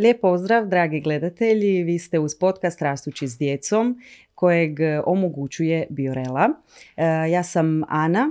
[0.00, 1.82] Lijep pozdrav, dragi gledatelji.
[1.82, 4.00] Vi ste uz podcast Rastući s djecom
[4.34, 6.48] kojeg omogućuje Biorela.
[6.96, 8.30] E, ja sam Ana.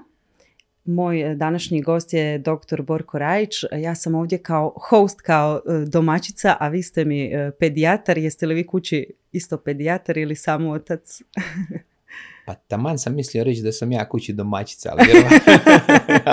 [0.85, 2.81] Moj današnji gost je dr.
[2.81, 3.55] Borko Rajić.
[3.71, 8.17] Ja sam ovdje kao host, kao e, domaćica, a vi ste mi e, pedijatar.
[8.17, 11.21] Jeste li vi kući isto pedijatar ili samo otac?
[12.49, 15.53] Pa taman sam mislio reći da sam ja kući domaćica, ali vjerovatno,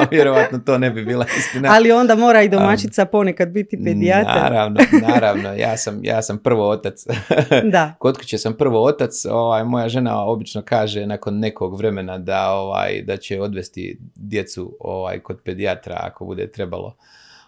[0.11, 1.69] vjerovatno to ne bi bila istina.
[1.73, 4.53] Ali onda mora i domaćica ponekad biti pedijatar.
[4.53, 5.53] Naravno, naravno.
[5.53, 7.07] Ja sam, ja sam prvo otac.
[7.73, 7.95] Da.
[7.99, 9.25] Kod kuće sam prvo otac.
[9.31, 15.21] Ovaj, moja žena obično kaže nakon nekog vremena da, ovaj, da će odvesti djecu ovaj,
[15.21, 16.97] kod pedijatra ako bude trebalo.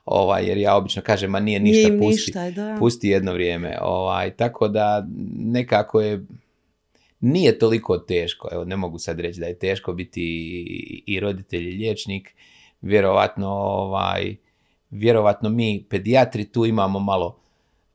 [0.04, 2.76] Ovaj, jer ja obično kažem, ma nije ništa, pusti, ništa, da.
[2.78, 3.78] pusti jedno vrijeme.
[3.82, 5.06] Ovaj, tako da
[5.38, 6.24] nekako je
[7.20, 10.22] nije toliko teško, evo ne mogu sad reći da je teško biti
[11.06, 12.34] i, roditelj i liječnik,
[12.80, 14.36] vjerovatno ovaj,
[14.90, 17.40] vjerovatno mi pedijatri tu imamo malo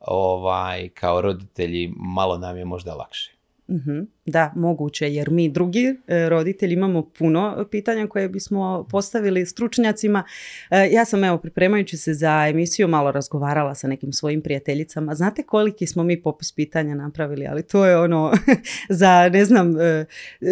[0.00, 3.33] ovaj, kao roditelji, malo nam je možda lakše.
[3.70, 10.24] Mhm, Da, moguće, jer mi drugi e, roditelji imamo puno pitanja koje bismo postavili stručnjacima.
[10.70, 15.14] E, ja sam evo pripremajući se za emisiju malo razgovarala sa nekim svojim prijateljicama.
[15.14, 18.32] Znate koliki smo mi popis pitanja napravili, ali to je ono
[19.00, 20.04] za ne znam e,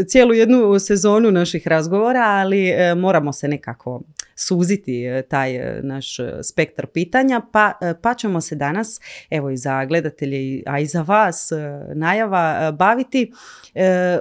[0.07, 4.03] cijelu jednu sezonu naših razgovora, ali e, moramo se nekako
[4.37, 9.57] suziti e, taj e, naš e, spektar pitanja, pa, pa ćemo se danas, evo i
[9.57, 11.51] za gledatelje, a i za vas,
[11.95, 13.33] najava, baviti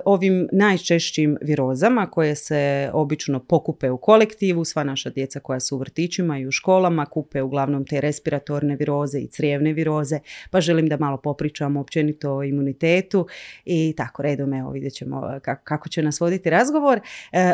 [0.05, 5.79] ovim najčešćim virozama koje se obično pokupe u kolektivu, sva naša djeca koja su u
[5.79, 10.19] vrtićima i u školama kupe uglavnom te respiratorne viroze i crijevne viroze,
[10.51, 13.27] pa želim da malo popričamo općenito o imunitetu
[13.65, 16.99] i tako redom, evo vidjet ćemo kako, će nas voditi razgovor.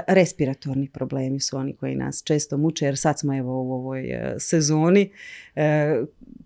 [0.08, 4.36] Respiratorni problemi su oni koji nas često muče jer sad smo evo u ovoj e,
[4.40, 5.12] sezoni.
[5.56, 5.96] E,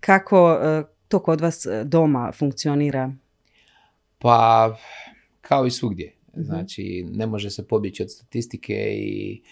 [0.00, 3.12] kako e, to kod vas doma funkcionira?
[4.18, 4.76] Pa,
[5.40, 6.12] kao i svugdje.
[6.36, 6.42] Mhm.
[6.42, 9.42] Znači, ne može se pobjeći od statistike i,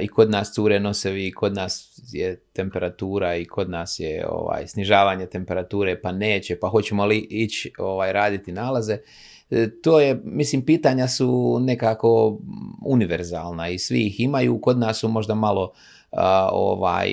[0.00, 4.66] i kod nas cure nosevi, i kod nas je temperatura i kod nas je ovaj,
[4.66, 8.98] snižavanje temperature, pa neće, pa hoćemo li ići ovaj, raditi nalaze.
[9.82, 12.38] To je, mislim, pitanja su nekako
[12.86, 14.60] univerzalna i svi ih imaju.
[14.60, 15.72] Kod nas su možda malo
[16.52, 17.10] ovaj,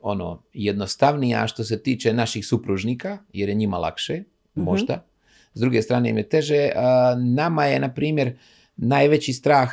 [0.00, 4.14] ono, jednostavnija što se tiče naših supružnika, jer je njima lakše,
[4.54, 4.64] Mhm.
[4.64, 5.04] možda.
[5.54, 6.70] S druge strane im je teže.
[6.76, 8.38] A, nama je, na primjer,
[8.76, 9.70] najveći strah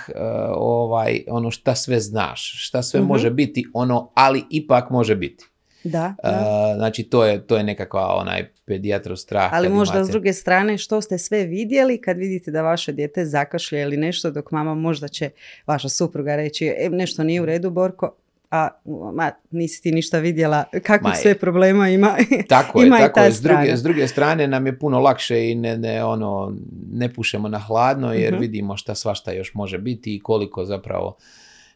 [0.51, 3.07] ovaj, ono šta sve znaš, šta sve Mhm.
[3.07, 5.45] može biti, ono, ali ipak može biti.
[5.83, 6.73] Da, da.
[6.75, 9.53] znači, to je, to je nekakva onaj pedijatrov strah.
[9.53, 13.25] Ali možda imate- s druge strane što ste sve vidjeli kad vidite da vaše dijete
[13.25, 15.29] zakašlje ili nešto dok mama možda će
[15.67, 18.15] vaša supruga reći e, nešto nije u redu Borko,
[18.55, 18.69] a
[19.13, 22.15] ma, nisi ti ništa vidjela kakvih sve problema ima.
[22.49, 23.31] Tako je, Ima i tako ta je.
[23.31, 26.53] S druge, s druge strane nam je puno lakše i ne, ne, ono,
[26.91, 28.41] ne pušemo na hladno jer Mhm.
[28.41, 31.17] vidimo šta svašta još može biti i koliko zapravo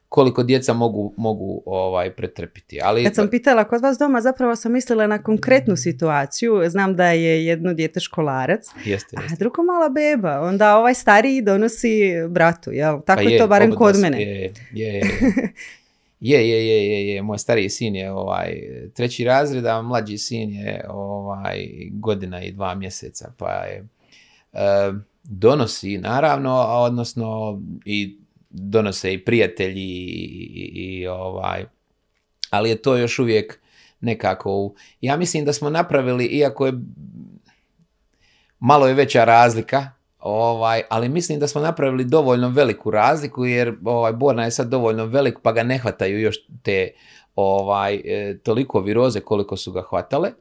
[0.10, 2.80] koliko djeca mogu, mogu ovaj, pretrpiti.
[2.84, 6.62] Ali, Kad sam pitala kod vas doma, zapravo sam mislila na konkretnu situaciju.
[6.70, 9.36] Znam da je jedno dijete školarac, jeste, a jeste.
[9.40, 10.42] drugo mala beba.
[10.42, 13.02] Onda ovaj stariji donosi bratu, jel?
[13.06, 14.22] Tako Pa je to barem kod mene.
[14.22, 15.02] Je, je, je.
[16.20, 17.22] Je, je, je, je, je.
[17.22, 18.62] Moj stariji sin je ovaj,
[18.94, 23.88] treći razred, a mlađi sin je ovaj, godina i dva mjeseca, pa je
[24.54, 24.92] e,
[25.24, 28.18] donosi naravno, odnosno i
[28.50, 30.16] donose i prijatelji i,
[30.54, 31.66] i, i, ovaj,
[32.50, 33.60] ali je to još uvijek
[34.02, 36.74] nekako, u- ja mislim da smo napravili, iako je
[38.60, 44.14] malo je veća razlika, ovaj, ali mislim da smo napravili dovoljno veliku razliku jer ovaj,
[44.14, 46.92] Borna je sad dovoljno velik pa ga ne hvataju još te
[47.36, 50.32] ovaj, e, toliko viroze koliko su ga hvatale,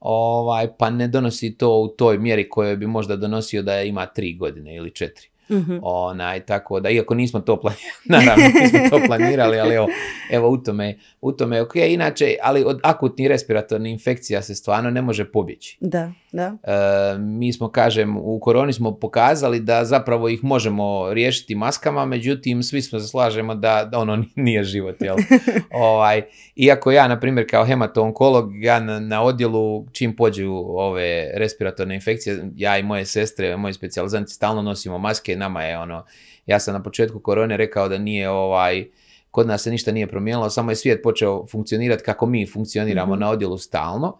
[0.00, 4.36] ovaj, pa ne donosi to u toj mjeri kojoj bi možda donosio da ima tri
[4.36, 5.28] godine ili četiri.
[5.50, 5.78] Mhm.
[5.82, 7.92] Onaj, tako da, iako nismo to planirali,
[8.26, 9.88] naravno nismo to planirali, ali evo,
[10.30, 11.76] evo u tome, u tome je ok.
[11.76, 15.78] Inače, ali od akutnih respiratornih infekcija se stvarno ne može pobjeći.
[15.80, 16.56] Da, da.
[16.62, 22.62] E, mi smo, kažem, u koroni smo pokazali da zapravo ih možemo riješiti maskama, međutim,
[22.62, 25.16] svi smo se slažemo da, da ono nije život, jel?
[25.70, 26.22] ovaj,
[26.56, 32.50] iako ja, na primjer, kao hemato-onkolog, ja na, na odjelu, čim pođu ove respiratorne infekcije,
[32.56, 36.04] ja i moje sestre, moji specijalizanti stalno nosimo maske, nama je ono,
[36.46, 38.86] ja sam na početku korone rekao da nije ovaj,
[39.30, 43.20] kod nas se ništa nije promijenilo, samo je svijet počeo funkcionirati kako mi funkcioniramo Mhm.
[43.20, 44.18] na odjelu stalno.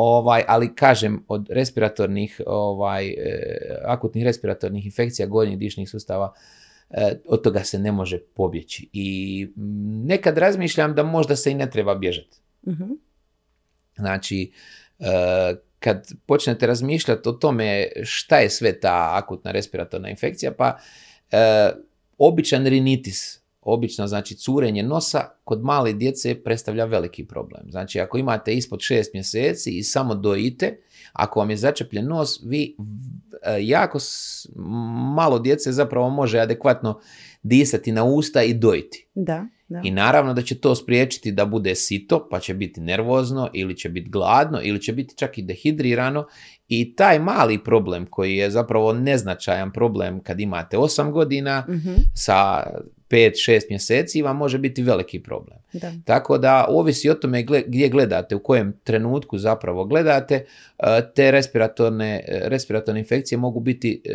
[0.00, 3.14] Ovaj, ali kažem, od respiratornih, ovaj, e,
[3.84, 6.32] akutnih respiratornih infekcija gornjih dišnih sustava,
[6.90, 8.88] e, od toga se ne može pobjeći.
[8.92, 12.36] I mm, nekad razmišljam da možda se i ne treba bježati.
[12.68, 12.84] Mhm.
[13.96, 14.52] Znači,
[14.98, 20.78] e, kad počnete razmišljati o tome šta je sve ta akutna respiratorna infekcija, pa
[22.18, 23.37] običan rinitis,
[23.72, 27.62] obično znači curenje nosa, kod male djece predstavlja veliki problem.
[27.70, 30.80] Znači ako imate ispod šest mjeseci i samo dojite,
[31.12, 32.76] ako vam je začepljen nos, vi
[33.42, 33.98] e, jako
[35.14, 37.00] malo djece zapravo može adekvatno
[37.42, 39.06] disati na usta i dojiti.
[39.14, 39.46] Da.
[39.68, 39.80] Da.
[39.84, 43.88] I naravno da će to spriječiti da bude sito, pa će biti nervozno ili će
[43.88, 46.26] biti gladno ili će biti čak i dehidrirano
[46.68, 52.62] i taj mali problem koji je zapravo neznačajan problem kad imate 8 godina mm sa
[53.10, 55.58] 5-6 mjeseci vam može biti veliki problem.
[55.72, 55.92] Da.
[56.04, 60.44] Tako da ovisi o tome gdje gledate, u kojem trenutku zapravo gledate,
[60.78, 60.84] e,
[61.14, 64.14] te respiratorne, e, respiratorne infekcije mogu biti e,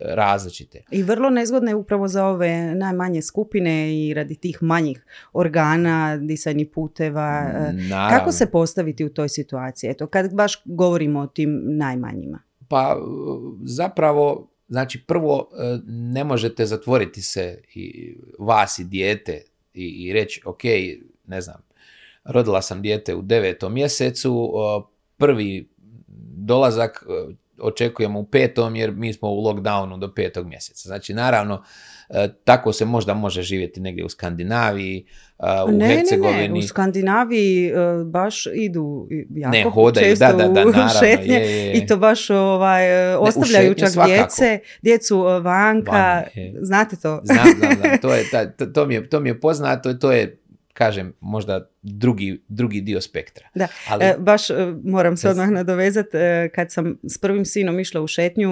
[0.00, 0.82] različite.
[0.90, 7.42] I vrlo nezgodne upravo za ove najmanje skupine i radi tih manjih organa, disajnih puteva.
[7.72, 8.18] Naravno.
[8.18, 9.90] Kako se postaviti u toj situaciji?
[9.90, 12.42] Eto, kad baš govorimo o tim najmanjima.
[12.68, 12.96] Pa
[13.64, 19.42] zapravo Znači, prvo, e, ne možete zatvoriti se i vas i dijete
[19.74, 20.62] i, i reći, ok,
[21.26, 21.62] ne znam,
[22.24, 24.52] rodila sam dijete u devetom mjesecu,
[25.16, 25.68] prvi
[26.36, 30.88] dolazak e, očekujemo u petom jer mi smo u lockdownu do petog mjeseca.
[30.88, 31.64] Znači, naravno,
[32.44, 35.06] tako se možda može živjeti negdje u Skandinaviji,
[35.38, 36.38] e, u ne, Hercegovini.
[36.38, 37.72] Ne, ne, u Skandinaviji e,
[38.04, 41.72] baš idu jako ne, hodaju, često da, da, da, naravno, šetnje je, je.
[41.72, 46.24] i to baš ovaj, ostavljaju čak djece, djecu vanka, Van,
[46.60, 47.20] znate to?
[47.24, 48.24] Znam, znam, znam, to, je,
[48.56, 50.43] to, to, mi je, to mi je poznato, to je
[50.74, 53.48] kažem, možda drugi, drugi dio spektra.
[53.54, 54.54] Da, Ali, e, baš e,
[54.84, 58.50] moram se odmah nadovezati, e, kad sam s prvim sinom išla u šetnju,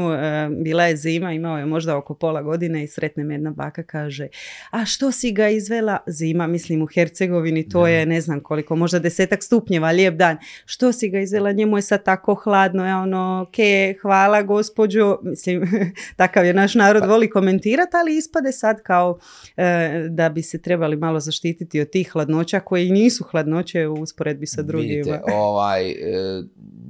[0.64, 4.28] bila je zima, imao je možda oko pola godine i sretne me jedna baka, kaže,
[4.70, 5.98] a što si ga izvela?
[6.06, 10.36] Zima, mislim u Hercegovini, to je ne znam koliko, možda desetak stupnjeva, lijep dan.
[10.64, 11.52] Što si ga izvela?
[11.52, 15.62] Njemu je sad tako hladno, ja ono, ke, hvala gospođo, mislim,
[16.16, 19.18] takav je naš narod, pa voli komentirati, ali ispade sad kao
[20.08, 24.62] da bi se trebali malo zaštititi od tih hladnoća koji nisu hladnoće u usporedbi sa
[24.62, 24.94] drugima.
[24.94, 25.94] Vidite, ovaj, e,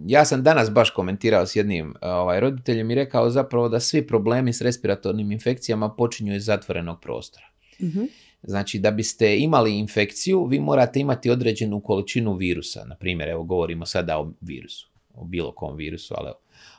[0.07, 4.53] ja sam danas baš komentirao s jednim ovaj, roditeljem i rekao zapravo da svi problemi
[4.53, 7.47] s respiratornim infekcijama počinju iz zatvorenog prostora.
[7.83, 8.05] Mhm.
[8.43, 12.85] Znači, da biste imali infekciju, vi morate imati određenu količinu virusa.
[12.85, 16.31] Na primjer, evo govorimo sada o virusu, o bilo kom virusu, ali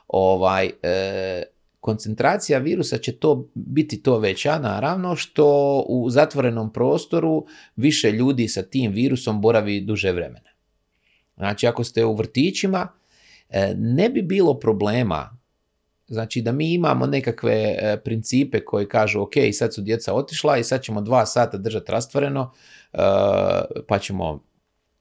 [0.08, 1.42] ovaj, e,
[1.84, 5.46] koncentracija virusa će to biti to veća, naravno, što
[5.88, 7.46] u zatvorenom prostoru
[7.76, 10.50] više ljudi sa tim virusom boravi duže vremena.
[11.36, 12.88] Znači, ako ste u vrtićima,
[13.50, 15.36] e, ne bi bilo problema
[16.08, 20.64] Znači da mi imamo nekakve e, principe koji kažu ok, sad su djeca otišla i
[20.64, 22.52] sad ćemo dva sata držati rastvoreno,
[22.92, 22.98] e,
[23.88, 24.44] pa ćemo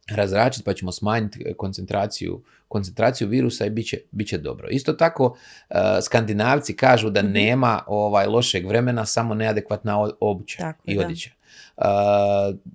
[0.09, 4.67] razračiti pa ćemo smanjiti koncentraciju, koncentraciju virusa i bit će, bit će dobro.
[4.69, 7.31] Isto tako, uh, skandinavci kažu da mhm.
[7.31, 11.29] nema ovaj lošeg vremena, samo neadekvatna obuća i odjeća.
[11.77, 11.83] Uh,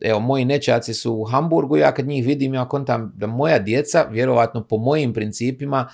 [0.00, 4.06] evo, moji nečaci su u Hamburgu, ja kad njih vidim, ja kontam da moja djeca,
[4.10, 5.88] vjerovatno po mojim principima,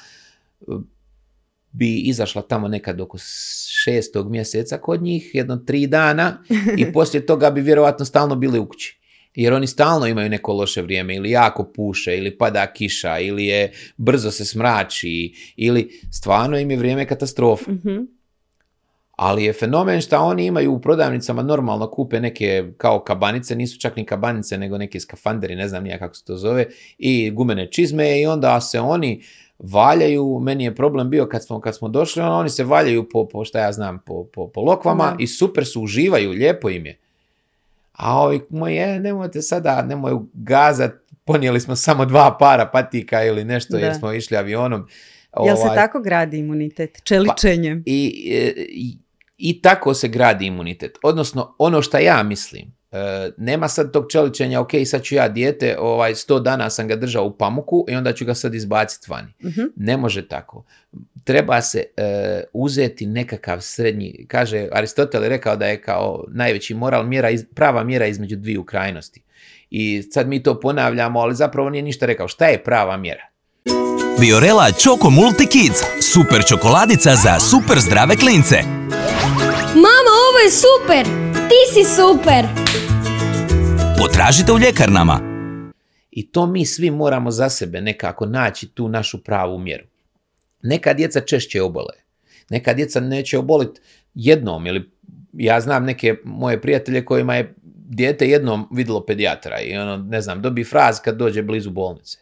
[1.72, 3.18] bi izašla tamo nekad oko
[3.84, 6.38] šestog mjeseca kod njih, jedno tri dana
[6.78, 9.03] i poslije toga bi vjerovatno stalno bili u kući
[9.34, 13.72] jer oni stalno imaju neko loše vrijeme ili jako puše ili pada kiša ili je
[13.96, 17.70] brzo se smrači ili stvarno im je vrijeme katastrofa.
[17.70, 18.14] mm
[19.16, 23.96] Ali je fenomen što oni imaju u prodavnicama normalno kupe neke kao kabanice, nisu čak
[23.96, 26.66] ni kabanice nego neki skafanderi, ne znam nija kako se to zove,
[26.98, 29.22] i gumene čizme i onda se oni
[29.58, 33.28] valjaju, meni je problem bio kad smo, kad smo došli, ono, oni se valjaju po,
[33.28, 37.03] po šta ja znam, po, po, po lokvama i super su, uživaju, lijepo im je.
[37.94, 40.92] A ovi moje, nemojte sada, nemoj gazat,
[41.24, 44.86] ponijeli smo samo dva para patika ili nešto jer smo išli avionom.
[45.44, 46.98] Jel se ovaj, tako gradi imunitet?
[47.04, 47.78] Čeličenjem?
[47.78, 48.12] Pa, i,
[48.68, 48.98] i,
[49.38, 50.98] I tako se gradi imunitet.
[51.02, 55.76] Odnosno, ono što ja mislim, E, nema sad tog čeličenja, ok, sad ću ja dijete,
[55.78, 59.32] ovaj, sto dana sam ga držao u pamuku i onda ću ga sad izbaciti vani.
[59.44, 59.62] Mhm.
[59.76, 60.64] Ne može tako.
[61.24, 67.06] Treba se e, uzeti nekakav srednji, kaže, Aristotel je rekao da je kao najveći moral
[67.06, 69.22] mjera, prava mjera između dviju krajnosti.
[69.70, 72.28] I sad mi to ponavljamo, ali zapravo nije ništa rekao.
[72.28, 73.22] Šta je prava mjera?
[74.20, 75.80] Biorela Choco Multi Kids,
[76.12, 78.56] super čokoladica za super zdrave klince.
[79.74, 81.04] Mama, ovo je super!
[81.48, 82.63] Ti si super!
[84.06, 85.20] Potražite u ljekarnama.
[86.10, 89.84] I to mi svi moramo za sebe nekako naći tu našu pravu mjeru.
[90.62, 91.94] Neka djeca češće obole.
[92.50, 93.80] Neka djeca neće oboliti
[94.14, 94.90] jednom ili
[95.32, 97.54] ja znam neke moje prijatelje kojima je
[97.88, 102.18] dijete jednom vidjelo pedijatra i ono, ne znam, dobi fraz kad dođe blizu bolnice.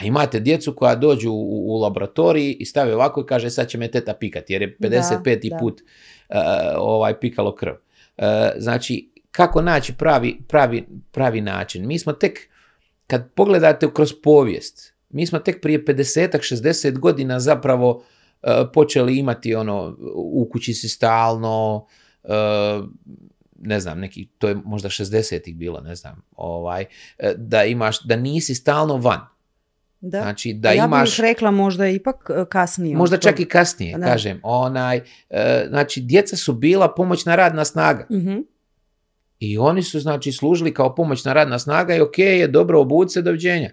[0.00, 3.78] A imate djecu koja dođu u, u laboratoriji i stave ovako i kaže sad će
[3.78, 5.48] me teta pikati jer je 55.
[5.48, 5.58] Da, da.
[5.58, 6.36] put uh,
[6.76, 7.72] ovaj pikalo krv.
[8.16, 8.24] Uh,
[8.56, 11.86] znači, kako naći pravi, pravi, pravi način?
[11.86, 12.38] Mi smo tek,
[13.06, 17.90] kad pogledate kroz povijest, mi smo tek prije 50 60 godina zapravo
[18.42, 21.86] uh, počeli imati ono, u kući si stalno,
[22.22, 22.30] uh,
[23.58, 26.84] ne znam, neki, to je možda 60-ih bilo, ne znam, ovaj,
[27.18, 29.20] uh, da imaš, da nisi stalno van.
[30.00, 30.20] Da.
[30.20, 31.10] Znači, da ja imaš...
[31.10, 32.96] bih rekla možda ipak e, kasnije.
[32.96, 34.06] Možda od čak i kasnije, Da.
[34.06, 34.40] kažem.
[34.42, 38.06] Onaj, e, znači, djeca su bila pomoćna radna snaga.
[38.10, 38.38] Mhm.
[39.40, 43.22] I oni su, znači, služili kao pomoćna radna snaga i ok, je dobro, obuci se,
[43.22, 43.70] doviđenja.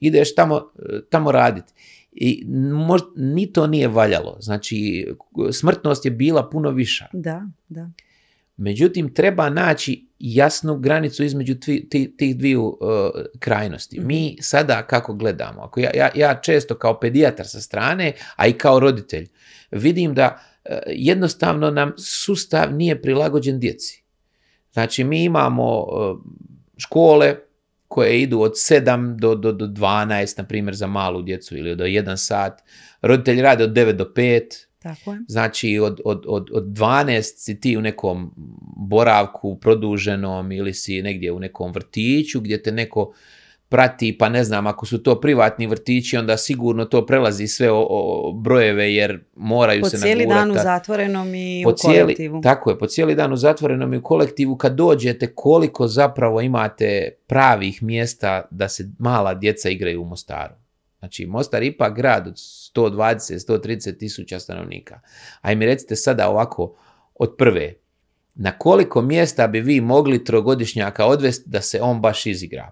[0.00, 1.72] Ideš tamo, e, tamo raditi.
[2.12, 4.36] I možda, ni to nije valjalo.
[4.40, 5.08] Znači,
[5.52, 7.06] smrtnost je bila puno viša.
[7.12, 7.90] Da, da.
[8.56, 12.78] Međutim, treba naći jasnu granicu između tvi- ti- tih dviju uh,
[13.38, 14.00] krajnosti.
[14.00, 18.52] Mi sada kako gledamo, ako ja, ja, ja često kao pedijatar sa strane, a i
[18.52, 19.28] kao roditelj,
[19.70, 24.04] vidim da uh, jednostavno nam sustav nije prilagođen djeci.
[24.78, 26.18] Znači, mi imamo uh,
[26.76, 27.34] škole
[27.88, 31.84] koje idu od 7 do, do, do 12, na primjer, za malu djecu ili do
[31.84, 32.62] 1 sat.
[33.02, 34.42] Roditelji rade od 9 do 5,
[34.78, 35.20] Tako je.
[35.28, 38.34] Znači od, od, od, od 12 si ti u nekom
[38.76, 43.12] boravku produženom ili si negdje u nekom vrtiću gdje te neko
[43.68, 47.86] prati, pa ne znam, ako su to privatni vrtići, onda sigurno to prelazi sve o,
[47.90, 50.64] o brojeve jer moraju Po se cijeli dan u nagurati.
[50.64, 52.40] zatvorenom i Po u cijeli, kolektivu.
[52.42, 57.10] tako je, po cijeli dan u zatvorenom i u kolektivu kad dođete koliko zapravo imate
[57.26, 60.54] pravih mjesta da se mala djeca igraju u Mostaru.
[60.98, 65.00] Znači, Mostar je ipak grad od 120-130 tisuća stanovnika.
[65.40, 66.74] A mi recite sada ovako,
[67.14, 67.74] od prve,
[68.34, 72.70] na koliko mjesta bi vi mogli trogodišnjaka odvesti da se on baš izigra?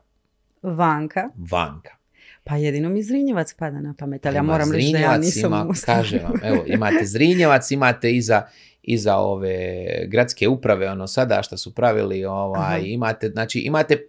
[0.71, 1.29] Vanka.
[1.51, 1.97] Vanka.
[2.45, 5.67] Pa jedino mi Zrinjevac pada na pamet, ali ja moram reći da ja nisam ima.
[5.85, 8.43] Kažem vam, evo, imate Zrinjevac, imate iza,
[8.83, 12.79] iza ove gradske uprave, ono sada što su pravili, ovaj, Aha.
[12.79, 14.09] imate, znači, imate,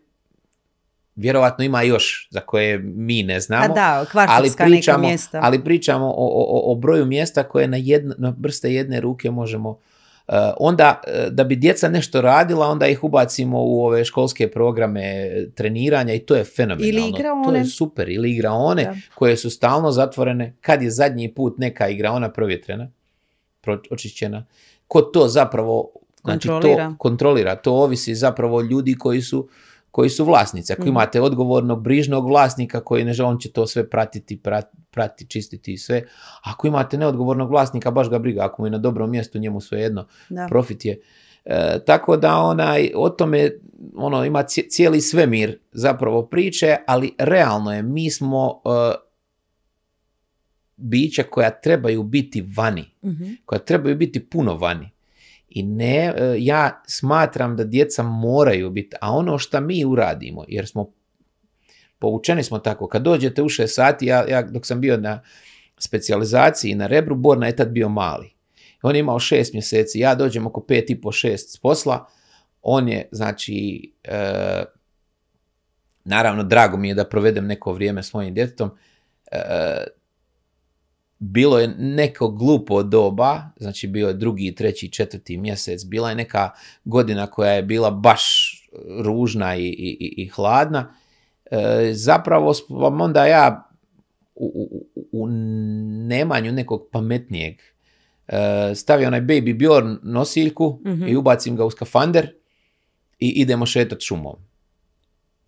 [1.16, 5.40] vjerovatno ima još za koje mi ne A znamo, da, ali kvartovska neka pričamo, mjesta.
[5.44, 9.80] ali pričamo o, o, o broju mjesta koje na, jedno, na brste jedne ruke možemo
[10.58, 16.14] onda, uh, da bi djeca nešto radila, onda ih ubacimo u ove školske programe treniranja
[16.14, 16.86] i to je fenomenalno.
[16.90, 17.60] Ili To igraone.
[17.60, 18.10] je super.
[18.10, 18.96] Ili igraone Da.
[19.16, 20.56] koje su stalno zatvorene.
[20.62, 22.92] Kad je zadnji put neka igraona provjetrena,
[23.62, 24.46] pro- očišćena,
[24.88, 25.90] ko to zapravo
[26.22, 26.88] znači, Kontrolira.
[26.88, 27.56] To kontrolira.
[27.56, 29.48] To ovisi zapravo ljudi koji su
[29.92, 30.74] koji su vlasnici.
[30.74, 30.90] Ako Mhm.
[30.90, 35.74] imate odgovornog, brižnog vlasnika koji ne želi, on će to sve pratiti, prat- prati, čistiti
[35.74, 36.04] i sve.
[36.44, 38.46] Ako imate neodgovornog vlasnika, baš ga briga.
[38.46, 40.48] Ako mu je na dobrom mjestu, njemu sve jedno Da.
[40.50, 41.00] profit je.
[41.46, 43.52] E, tako da onaj, o tome
[43.96, 48.96] ono, ima ci- cijeli svemir zapravo priče, ali realno je, mi smo e,
[50.78, 53.24] bića koja trebaju biti vani, Mhm.
[53.46, 54.90] koja trebaju biti puno vani.
[55.50, 60.68] I ne, e, ja smatram da djeca moraju biti, a ono što mi uradimo, jer
[60.68, 60.92] smo
[62.00, 65.22] povučeni smo tako, kad dođete u 6 sati, ja, ja dok sam bio na
[65.80, 68.34] specijalizaciji na Rebru, Borna je tad bio mali.
[68.82, 72.06] On je imao šest mjeseci, ja dođem oko pet i po šest s posla,
[72.62, 74.64] on je, znači, e,
[76.04, 78.72] naravno, drago mi je da provedem neko vrijeme s mojim djetetom,
[79.32, 79.40] e,
[81.20, 86.50] bilo je neko glupo doba, znači bio je drugi, treći, četvrti mjesec, bila je neka
[86.86, 88.54] godina koja je bila baš
[89.04, 90.94] ružna i, i, i- hladna,
[91.94, 93.70] zapravo sam onda ja
[94.36, 94.46] u,
[94.96, 95.28] u, u
[96.08, 97.54] nemanju nekog pametnijeg
[98.28, 98.36] e,
[98.76, 101.08] stavio onaj Baby Bjorn nosiljku Mhm.
[101.08, 102.34] i ubacim ga u skafander
[103.20, 104.36] i idemo šetat šumom.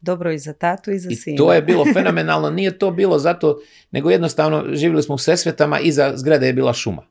[0.01, 1.37] Dobro i za tatu i za I sina.
[1.37, 3.57] to je bilo fenomenalno, nije to bilo zato,
[3.91, 7.05] nego jednostavno živjeli smo u Sesvetama, iza zgrade je bila šuma.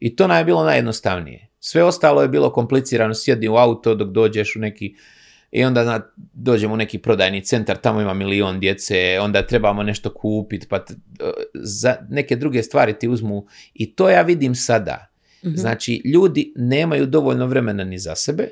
[0.00, 1.48] I to nam je bilo najjednostavnije.
[1.60, 4.94] Sve ostalo je bilo komplicirano, sjedi u auto dok dođeš u neki,
[5.56, 6.00] i onda zna,
[6.32, 10.94] dođemo u neki prodajni centar, tamo ima milion djece, onda trebamo nešto kupiti, pa t-
[11.54, 13.46] za neke druge stvari ti uzmu.
[13.74, 15.06] I to ja vidim sada.
[15.44, 15.54] Mhm.
[15.56, 18.48] Znači, ljudi nemaju dovoljno vremena ni za sebe.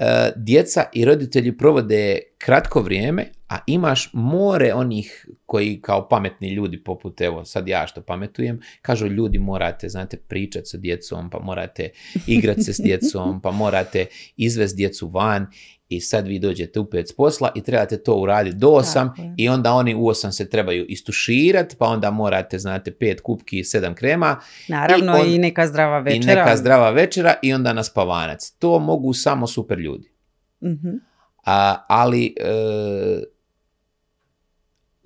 [0.00, 6.84] E, djeca i roditelji provode kratko vrijeme, a imaš more onih koji kao pametni ljudi
[6.84, 11.90] poput, evo sad ja što pametujem, kažu ljudi morate, znate, pričati sa djecom, pa morate
[12.26, 15.46] igrati se s djecom, pa morate izvesti djecu van
[15.88, 19.28] i sad vi dođete u pet s posla i trebate to uraditi do osam Tako
[19.36, 23.64] i onda oni u osam se trebaju istuširati, pa onda morate, znate, pet kupki i
[23.64, 26.32] sedam krema Naravno I i, on- neka zdrava večera.
[26.32, 28.50] i neka zdrava večera i onda na spavanac.
[28.58, 30.10] To mogu samo super ljudi.
[30.64, 30.88] Mhm.
[31.44, 33.22] A, ali e,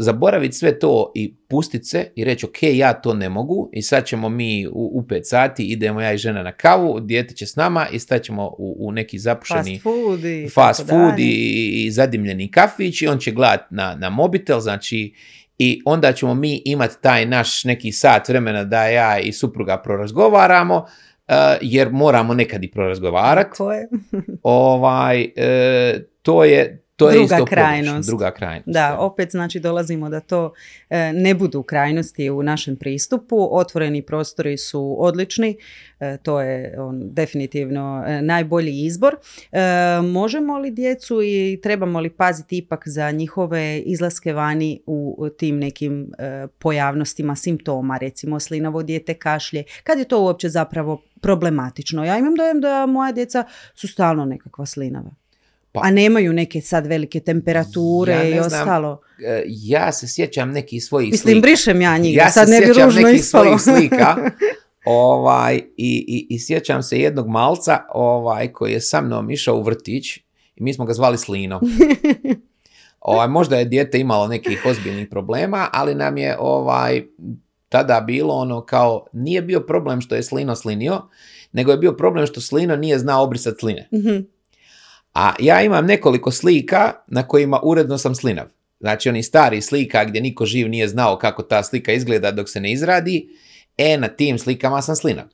[0.03, 4.05] zaboraviti sve to i pustit se i reći ok, ja to ne mogu i sad
[4.05, 7.57] ćemo mi u, u pet sati, idemo ja i žena na kavu, dijete će s
[7.57, 11.91] nama i sad ćemo u, u neki zapušeni Fast food i fast food i, i
[11.91, 15.15] zadimljeni kafić i on će gledat na, na mobitel, znači
[15.59, 20.87] i onda ćemo mi imati taj naš neki sat vremena da ja i supruga prorazgovaramo,
[21.29, 23.59] e, jer moramo nekad i prorazgovarati.
[24.43, 28.09] Ovaj, e, to je to je Druga isto krajnost.
[28.09, 28.69] Druga krajnost.
[28.69, 30.53] Da, opet znači dolazimo da to
[30.91, 33.49] e, ne budu krajnosti u našem pristupu.
[33.51, 35.57] Otvoreni prostori su odlični,
[36.01, 39.17] e, to je on, definitivno e, najbolji izbor.
[39.53, 39.59] E,
[40.03, 46.13] možemo li djecu i trebamo li paziti ipak za njihove izlaske vani u tim nekim
[46.19, 52.05] e, pojavnostima simptoma, recimo slinavo dijete kašlje, kad je to uopće zapravo problematično?
[52.05, 53.45] Ja imam dojem da moja djeca
[53.75, 55.22] su stalno nekakva slinava.
[55.73, 58.45] Pa- A nemaju neke sad velike temperature Ja i znam.
[58.61, 59.01] ostalo.
[59.21, 61.43] E, ja se sjećam nekih svojih Mislim, slika.
[61.43, 63.59] brišem ja njih, ja sad se ne bi sjećam ružno nekih ispalo.
[63.59, 64.17] svojih slika
[64.87, 65.65] ovaj, i,
[66.09, 70.23] i, i sjećam se jednog malca ovaj, koji je sa mnom išao u vrtić i
[70.57, 71.61] mi smo ga zvali Slino.
[73.01, 77.03] Ovaj, možda je dijete imalo nekih ozbiljnih problema, ali nam je ovaj,
[77.69, 81.03] tada bilo ono kao, nije bio problem što je Slino slinio,
[81.53, 83.89] nego je bio problem što Slino nije znao obrisati sline.
[83.93, 84.17] Mhm.
[85.15, 88.47] A ja imam nekoliko slika na kojima uredno sam slinav.
[88.81, 92.61] Znači oni stari slika gdje niko živ nije znao kako ta slika izgleda dok se
[92.61, 93.29] ne izradi,
[93.79, 95.25] e na tim slikama sam slinav.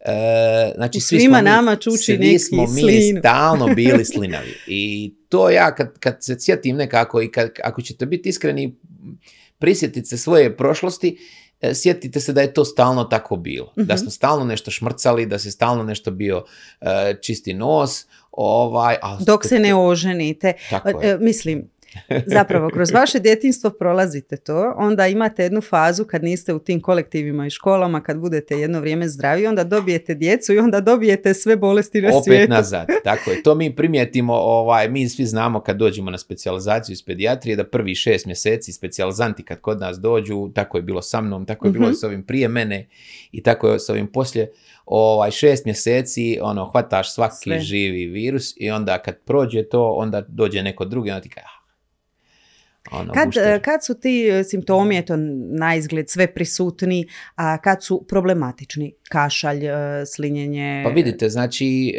[0.00, 0.12] E,
[0.74, 3.20] znači svi svima smo mi- nama čuči svi neki smo mi slinu.
[3.20, 4.54] stalno bili slinavi.
[4.66, 8.76] I to ja kad, kad se sjetim nekako i kad, ako ćete biti iskreni,
[9.58, 11.18] prisjetiti se svoje prošlosti,
[11.60, 13.72] e, sjetite se da je to stalno tako bilo.
[13.76, 13.96] Da Mhm.
[13.96, 16.44] smo stalno nešto šmrcali, da se stalno nešto bio
[16.80, 16.86] e,
[17.22, 20.52] čisti nos, ovaj, a Dok se ne oženite.
[20.70, 21.18] Tako E, je.
[21.18, 21.70] Mislim,
[22.36, 27.46] zapravo, kroz vaše djetinstvo prolazite to, onda imate jednu fazu kad niste u tim kolektivima
[27.46, 32.02] i školama, kad budete jedno vrijeme zdravi, onda dobijete djecu i onda dobijete sve bolesti
[32.02, 32.52] na opet svijetu.
[32.52, 32.86] nazad.
[33.04, 33.42] Tako je.
[33.42, 37.94] To mi primijetimo, ovaj, mi svi znamo kad dođemo na specijalizaciju iz pedijatrije da prvi
[37.94, 41.84] šest mjeseci specijalizanti kad kod nas dođu, tako je bilo sa mnom, tako je bilo
[41.84, 41.92] Mhm.
[41.92, 42.88] i s ovim prije mene
[43.32, 44.50] i tako je s ovim poslije.
[44.86, 47.60] Ovaj, šest mjeseci, ono, hvataš svaki Sve.
[47.60, 51.63] živi virus i onda kad prođe to, onda dođe neko drugi, onda ti kaže, ah,
[52.90, 53.46] ono, Kad, gušter.
[53.48, 55.14] e, kad su ti e, simptomi, eto,
[55.58, 58.94] na izgled sve prisutni, a kad su problematični?
[59.08, 60.82] Kašalj, e, slinjenje?
[60.84, 61.94] Pa vidite, znači,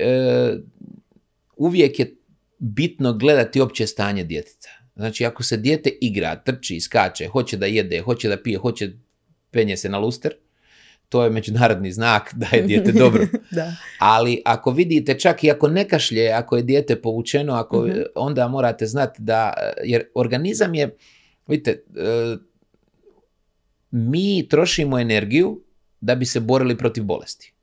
[1.57, 2.15] uvijek je
[2.59, 4.69] bitno gledati opće stanje djeteta.
[4.95, 8.91] Znači, ako se dijete igra, trči, skače, hoće da jede, hoće da pije, hoće
[9.51, 10.33] penje se na luster,
[11.05, 13.25] to je međunarodni znak da je dijete dobro.
[13.51, 13.73] da.
[13.99, 17.99] Ali ako vidite, čak i ako ne kašlje, ako je dijete povučeno, ako, Mhm.
[18.15, 20.95] onda morate znati da, jer organizam je,
[21.47, 22.35] vidite, e,
[23.91, 25.61] mi trošimo energiju
[26.01, 27.53] da bi se borili protiv bolesti.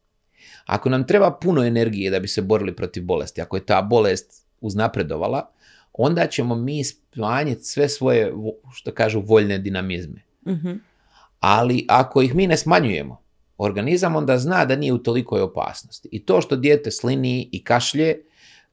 [0.67, 4.33] Ako nam treba puno energije da bi se borili protiv bolesti, ako je ta bolest
[4.61, 5.51] uznapredovala,
[5.93, 10.23] onda ćemo mi smanjiti sve svoje, vo- što kažu, voljne dinamizme.
[10.49, 10.73] Mhm.
[11.41, 13.22] Ali ako ih mi ne smanjujemo,
[13.63, 16.09] organizam onda zna da nije u tolikoj opasnosti.
[16.13, 18.17] I to što dijete slini i kašlje,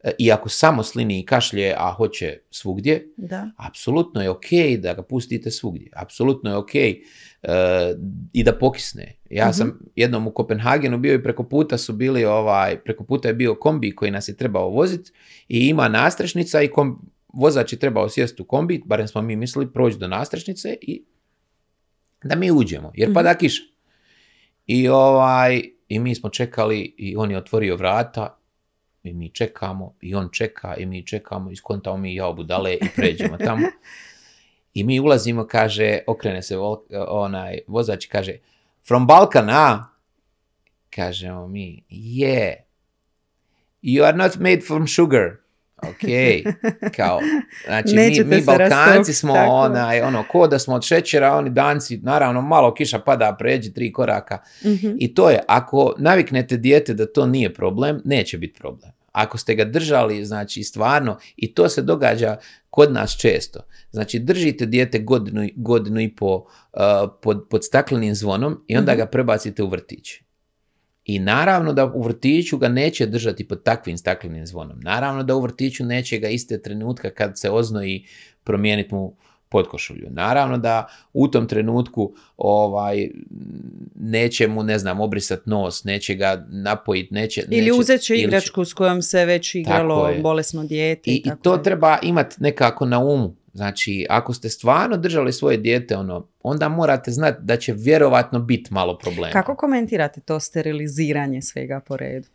[0.04, 3.52] e, i ako samo slini i kašlje, a hoće svugdje, Da.
[3.58, 4.45] apsolutno je ok
[4.80, 5.89] da ga pustite svugdje.
[5.93, 6.97] Apsolutno je ok e,
[8.34, 9.15] i da pokisne.
[9.30, 9.54] Ja Mhm.
[9.54, 13.56] sam jednom u Kopenhagenu bio i preko puta su bili ovaj, preko puta je bio
[13.56, 15.12] kombi koji nas je trebao voziti
[15.47, 19.73] i ima nastrešnica i kom, vozač je trebao sjesti u kombi, barem smo mi mislili,
[19.73, 21.04] proći do nastrešnice i
[22.23, 23.13] da mi uđemo, jer Mhm.
[23.13, 23.62] pada kiša.
[24.71, 28.38] I ovaj, i mi smo čekali i on je otvorio vrata
[29.03, 32.88] i mi čekamo i on čeka i mi čekamo i skontamo mi ja budale i
[32.95, 33.67] pređemo tamo.
[34.73, 38.34] I mi ulazimo, kaže, okrene se vol- onaj vozač kaže,
[38.88, 39.89] from Balkan, a?
[40.89, 42.53] Kažemo mi, yeah.
[43.82, 45.29] You are not made from sugar.
[45.82, 46.10] Ok,
[46.96, 47.20] kao,
[47.65, 49.52] znači mi, Nećete mi Balkanci smo tako.
[49.52, 53.94] onaj, ono, ko da smo od šećera, oni danci, naravno malo kiša pada, pređi tri
[53.94, 54.38] koraka.
[54.65, 54.92] Mhm.
[54.98, 58.92] I to je, ako naviknete dijete da to nije problem, neće biti problem.
[59.12, 62.38] Ako ste ga držali, znači stvarno, i to se događa
[62.70, 63.60] kod nas često.
[63.92, 66.80] Znači držite dijete godinu, godinu i po uh,
[67.22, 69.00] pod, pod staklenim zvonom i onda Mhm.
[69.00, 70.10] ga prebacite u vrtić.
[71.10, 74.80] I naravno da u vrtiću ga neće držati pod takvim staklenim zvonom.
[74.80, 78.06] Naravno da u vrtiću neće ga iste trenutka kad se oznoji
[78.43, 79.15] promijeniti mu
[79.50, 80.08] podkošulju.
[80.10, 83.10] Naravno da u tom trenutku ovaj,
[83.95, 87.41] neće mu, ne znam, obrisat nos, neće ga napojit, neće...
[87.50, 91.12] Ili neće, uzet će ili igračku s kojom se već igralo bolesno dijete.
[91.12, 91.63] I, i tako to je.
[91.63, 93.36] treba imati nekako na umu.
[93.60, 98.74] Znači, ako ste stvarno držali svoje dijete, ono, onda morate znati da će vjerovatno biti
[98.74, 99.34] malo problema.
[99.34, 102.28] Kako komentirate to steriliziranje svega po redu?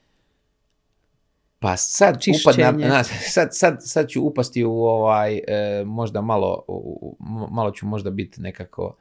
[1.58, 2.40] Pa sad, Čišćenje.
[2.64, 5.42] upad na, na- sad, sad, sad ću upasti u ovaj, e,
[5.86, 7.16] možda malo, u-
[7.50, 8.96] malo ću možda biti nekako,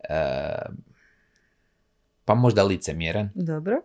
[0.00, 0.14] e,
[2.24, 3.76] pa možda licemjeran, Dobro.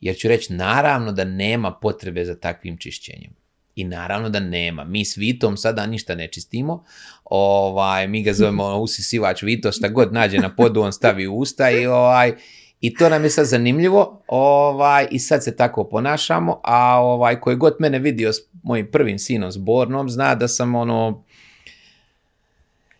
[0.00, 3.32] jer ću reći naravno da nema potrebe za takvim čišćenjem.
[3.78, 4.84] I naravno da nema.
[4.84, 6.84] Mi s Vitom sada ništa ne čistimo.
[7.24, 11.70] Ovaj, mi ga zovemo usisivač Vito, šta god nađe na podu, on stavi u usta
[11.70, 12.32] i ovaj,
[12.80, 17.56] i to nam je sad zanimljivo ovaj, i sad se tako ponašamo, a ovaj, koji
[17.56, 21.24] god mene vidio s mojim prvim sinom zbornom, zna da sam ono,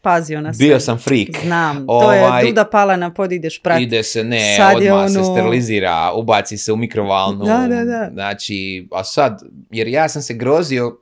[0.02, 0.66] Pazio na sve.
[0.66, 1.28] bio sam freak.
[1.42, 3.82] Znam, to Ovaj, je duda pala na pod, ideš prati.
[3.82, 7.44] Ide se, ne, Sad odmah se ono- sterilizira, ubaci se u mikrovalnu.
[7.44, 8.10] Da, da, da.
[8.12, 10.98] Znači, a sad, jer ja sam se grozio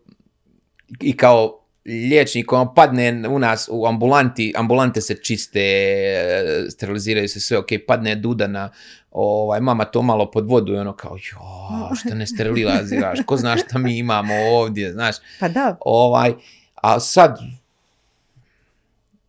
[1.01, 5.63] i kao liječnik, ono padne u nas u ambulanti, ambulante se čiste,
[6.71, 8.71] steriliziraju se sve, ok, padne duda na,
[9.11, 11.39] ovaj, mama to malo pod vodu i ono kao, jo,
[11.97, 16.33] što ne steriliziraš, ko zna šta mi imamo ovdje, znaš, Pa da, ovaj,
[16.75, 17.39] a sad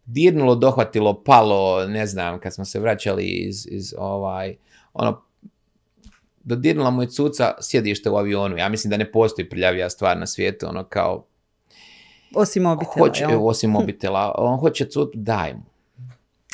[0.08, 4.56] dirnulo, dohvatilo, palo, ne znam, kad smo se vraćali iz, iz ovaj,
[4.94, 5.22] ono,
[6.44, 8.58] dodirnula mu je cuca sjedište u avionu.
[8.58, 11.26] Ja mislim da ne postoji prljavija stvar na svijetu, ono kao,
[12.36, 12.94] osim mobitela.
[13.08, 13.48] hoće, jel?
[13.48, 15.64] osim mobitela, on hoće cutu, daj mu.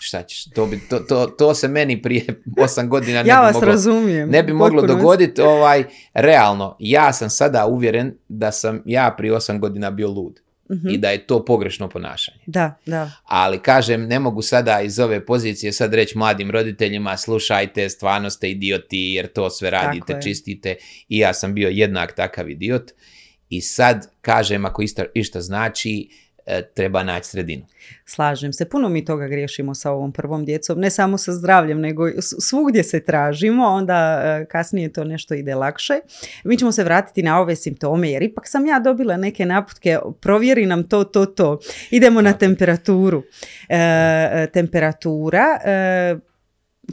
[0.02, 3.46] Šta ćeš, to, bi, to, to, to se meni prije osam godina ne ja bi
[3.46, 4.30] vas moglo razumijem.
[4.30, 9.60] ne bi moglo dogoditi, ovaj, realno, ja sam sada uvjeren da sam ja prije osam
[9.60, 10.40] godina bio lud
[10.72, 10.90] Mhm.
[10.90, 12.40] i da je to pogrešno ponašanje.
[12.46, 13.12] Da, da.
[13.24, 18.52] Ali kažem, ne mogu sada iz ove pozicije sad reći mladim roditeljima, slušajte, stvarno ste
[18.52, 20.76] idioti jer to sve radite, čistite
[21.10, 22.92] i ja sam bio jednak takav idiot
[23.50, 26.10] i sad kažem, ako ista, išta znači,
[26.74, 27.66] treba naći sredinu.
[28.06, 32.04] Slažem se, puno mi toga griješimo sa ovom prvom djecom, ne samo sa zdravljem, nego
[32.22, 35.94] svugdje se tražimo, onda e, kasnije to nešto ide lakše.
[36.44, 40.66] Mi ćemo se vratiti na ove simptome, jer ipak sam ja dobila neke naputke, provjeri
[40.66, 41.60] nam to, to, to.
[41.92, 43.24] Idemo na temperaturu.
[43.70, 46.33] E, e, temperatura e,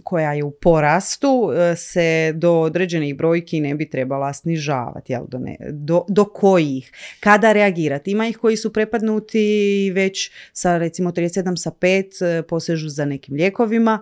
[0.04, 5.38] koja je u porastu e, se do određenih brojki ne bi trebala snižavati, jel, do,
[5.38, 8.10] ne, do, do kojih, kada reagirati.
[8.10, 13.34] Ima ih koji su prepadnuti već sa recimo 37 sa 5 e, posežu za nekim
[13.34, 14.00] lijekovima,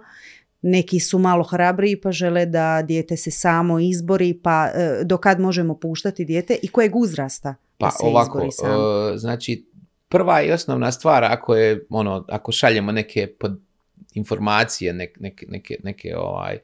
[0.63, 5.41] neki su malo hrabriji pa žele da dijete se samo izbori, pa e, do kad
[5.41, 9.17] možemo puštati dijete i kojeg uzrasta Pa da se ovako, izbori samo.
[9.17, 9.67] znači,
[10.09, 13.68] prva i osnovna stvar, ako je, ono, ako šaljemo neke pod
[14.15, 16.59] informacije, nek- neke, neke, neke ovaj,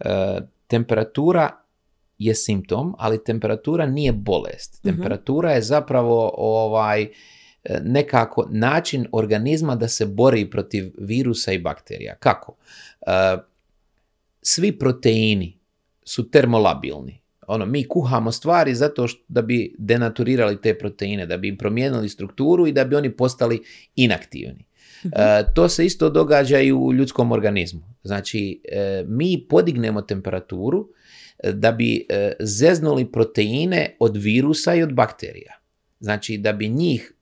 [0.00, 1.50] e, temperatura
[2.18, 4.84] je simptom, ali temperatura nije bolest.
[4.84, 4.94] Mhm.
[4.94, 7.08] Temperatura je zapravo ovaj, e,
[7.84, 12.14] nekako način organizma da se bori protiv virusa i bakterija.
[12.14, 12.56] Kako?
[13.06, 13.36] E,
[14.42, 15.58] svi proteini
[16.04, 17.20] su termolabilni.
[17.46, 22.08] Ono, mi kuhamo stvari zato što, da bi denaturirali te proteine, da bi im promijenili
[22.08, 23.62] strukturu i da bi oni postali
[23.96, 24.64] inaktivni.
[25.04, 25.08] E,
[25.54, 27.80] to se isto događa i u ljudskom organizmu.
[28.02, 30.88] Znači, e, mi podignemo temperaturu
[31.38, 35.52] e, da bi e, zeznuli proteine od virusa i od bakterija.
[36.00, 37.12] Znači, da bi njih,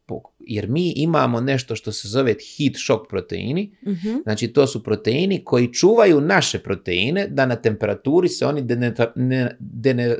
[0.40, 4.16] jer mi imamo nešto što se zove heat shock proteini, Mhm.
[4.22, 9.56] Znači, to su proteini koji čuvaju naše proteine da na temperaturi se oni deneta- ne-
[9.60, 10.16] dene-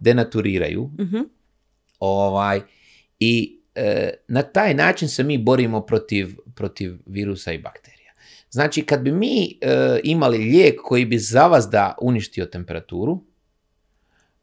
[0.00, 0.90] denaturiraju.
[1.00, 1.16] Mhm.
[2.00, 2.60] Ovaj,
[3.20, 3.59] I
[4.28, 8.12] na taj način se mi borimo protiv, protiv virusa i bakterija.
[8.50, 13.20] Znači, kad bi mi e, imali lijek koji bi za vas da uništio temperaturu,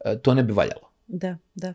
[0.06, 0.92] e, to ne bi valjalo.
[1.08, 1.74] Da, da.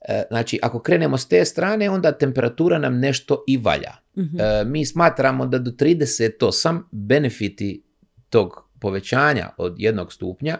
[0.00, 3.92] E, znači, ako krenemo s te strane, onda temperatura nam nešto i valja.
[4.18, 4.40] Mhm.
[4.40, 7.82] E, mi smatramo da do 38 benefiti
[8.28, 10.58] tog povećanja od jednog stupnja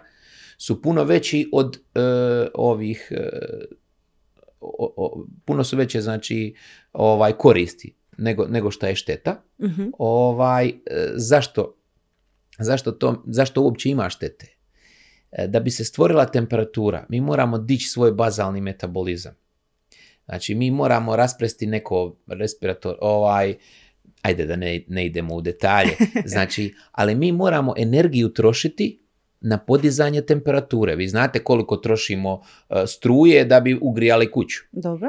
[0.59, 2.01] su puno veći od e,
[2.55, 3.29] ovih e,
[4.61, 6.55] o- o- puno su veće znači
[6.93, 9.43] ovaj koristi nego, nego što je šteta.
[9.63, 9.83] Mhm.
[9.99, 10.73] Ovaj e,
[11.15, 11.77] zašto
[12.59, 14.47] zašto to zašto uopće ima štete?
[15.33, 19.35] E, Da bi se stvorila temperatura, mi moramo dići svoj bazalni metabolizam.
[20.25, 23.55] Znači, mi moramo raspresti neko respirator, ovaj,
[24.23, 25.91] ajde da ne, ne idemo u detalje,
[26.25, 29.01] znači, ali mi moramo energiju trošiti
[29.41, 30.97] na podizanje temperature.
[30.97, 34.59] Vi znate koliko trošimo e, struje da bi ugrijali kuću.
[34.73, 35.09] Dobro.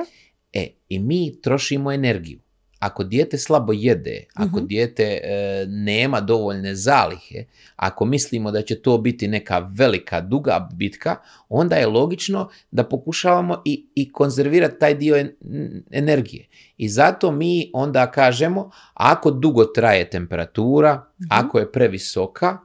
[0.53, 2.39] E, i mi trošimo energiju.
[2.81, 4.65] ako dijete slabo jede, ako Mhm.
[4.65, 5.19] dijete e,
[5.67, 7.43] nema dovoljne zalihe,
[7.75, 11.15] ako mislimo da će to biti neka velika, duga bitka,
[11.49, 15.35] onda je logično da pokušavamo i, i konzervirati taj dio en-
[15.91, 16.47] energije.
[16.77, 22.57] I zato mi onda kažemo, ako dugo traje temperatura, ako je previsoka,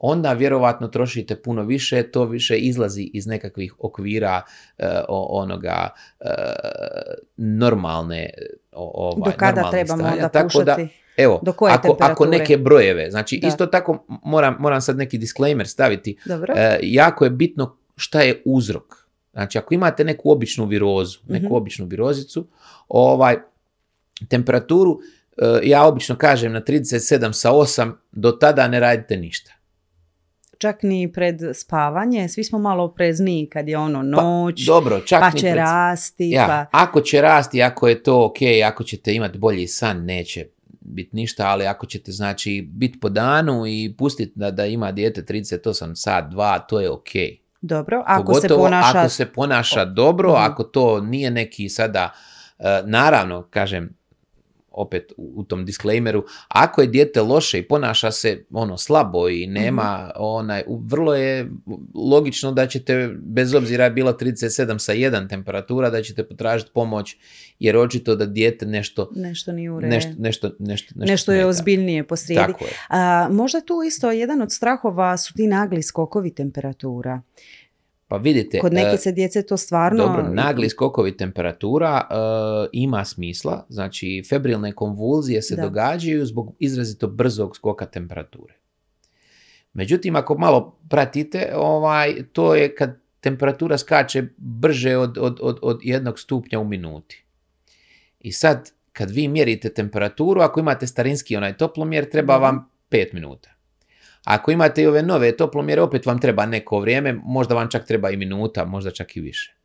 [0.00, 4.42] onda vjerovatno trošite puno više, to više izlazi iz nekakvih okvira
[5.08, 5.88] o- onoga
[6.20, 6.24] e,
[7.36, 8.30] normalne
[8.72, 10.12] ovaj, Do kada trebamo stanja.
[10.14, 10.76] onda Tako da,
[11.16, 13.48] evo, Do koje ako, ako neke brojeve, znači Da.
[13.48, 16.54] isto tako moram, moram sad neki disclaimer staviti, Dobro.
[16.56, 19.08] E, jako je bitno šta je uzrok.
[19.32, 21.54] Znači, ako imate neku običnu virozu, neku Mhm.
[21.54, 22.46] običnu virozicu,
[22.88, 23.36] ovaj,
[24.28, 24.98] temperaturu,
[25.62, 29.52] ja obično kažem na 37 sa 8, do tada ne radite ništa.
[30.58, 35.20] Čak ni pred spavanje, svi smo malo oprezniji kad je ono Pa, noć, Dobro, čak
[35.20, 36.78] pa ni će pred- rasti, Ja, pa...
[36.78, 40.46] ako će rasti, ako je to ok, ako ćete imati bolji san, neće
[40.82, 45.22] biti ništa, ali ako ćete znači biti po danu i pustiti da, da ima dijete
[45.24, 45.60] 38
[45.94, 47.08] sat, 2, to je ok.
[47.60, 48.98] Dobro, ako se Pogotovo ponaša...
[48.98, 50.42] ako se ponaša dobro, Mhm.
[50.42, 52.10] ako to nije neki sada,
[52.58, 53.97] e, naravno, kažem,
[54.78, 59.46] opet u, u tom disclaimeru, ako je dijete loše i ponaša se ono slabo i
[59.46, 60.10] nema Mhm.
[60.16, 61.50] onaj, vrlo je
[61.96, 67.16] logično da ćete, bez obzira je bilo 37 sa 1 temperatura, da ćete potražiti pomoć,
[67.58, 69.94] jer očito da dijete nešto, Nešto nije u redu.
[69.94, 72.46] nešto, nešto, nešto, nešto, Nešto je ozbiljnije posrijedi.
[72.46, 72.70] Tako je.
[72.88, 77.22] A, možda tu isto jedan od strahova su ti nagli skokovi temperatura.
[78.08, 80.06] Pa vidite, Kod neke se djece to stvarno...
[80.06, 82.14] Dobro, nagli skokovi temperatura e,
[82.72, 85.62] ima smisla, znači febrilne konvulzije se Da.
[85.62, 88.54] događaju zbog izrazito brzog skoka temperature.
[89.72, 95.80] Međutim, ako malo pratite, ovaj, to je kad temperatura skače brže od, od, od, od
[95.82, 97.24] jednog stupnja u minuti.
[98.20, 102.42] I sad, kad vi mjerite temperaturu, ako imate starinski onaj toplomjer, treba Mhm.
[102.42, 103.50] vam 5 minuta.
[104.28, 108.10] Ako imate i ove nove toplomjere, opet vam treba neko vrijeme, možda vam čak treba
[108.10, 109.56] i minuta, možda čak i više.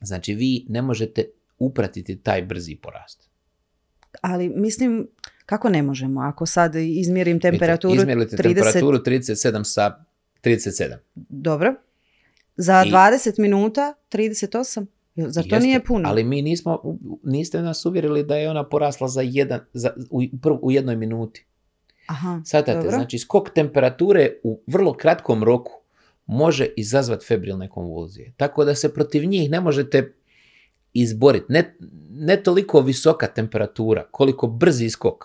[0.00, 1.24] Znači, vi ne možete
[1.58, 3.30] upratiti taj brzi porast.
[4.20, 5.08] Ali mislim,
[5.46, 6.20] kako ne možemo?
[6.20, 8.42] Ako sad izmjerim temperaturu Izmjerite 30...
[8.42, 10.04] temperaturu 37 sa
[10.42, 10.96] 37.
[11.14, 11.74] Dobro.
[12.56, 14.86] Za I- 20 minuta 38?
[15.14, 16.08] Jel, Zar to Jeste, nije puno?
[16.08, 20.22] Ali mi nismo, niste nas uvjerili da je ona porasla za jedan, za, u,
[20.62, 21.46] u jednoj minuti.
[22.06, 22.40] Aha,
[22.90, 25.72] znači skok temperature u vrlo kratkom roku
[26.26, 28.32] može izazvati febrilne konvulzije.
[28.36, 30.14] Tako da se protiv njih ne možete
[30.92, 31.46] izboriti.
[31.48, 31.76] Ne,
[32.10, 35.24] ne toliko visoka temperatura, koliko brzi skok.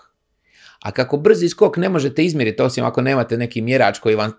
[0.82, 4.32] A kako brzi skok ne možete izmjeriti, osim ako nemate neki mjerač koji vam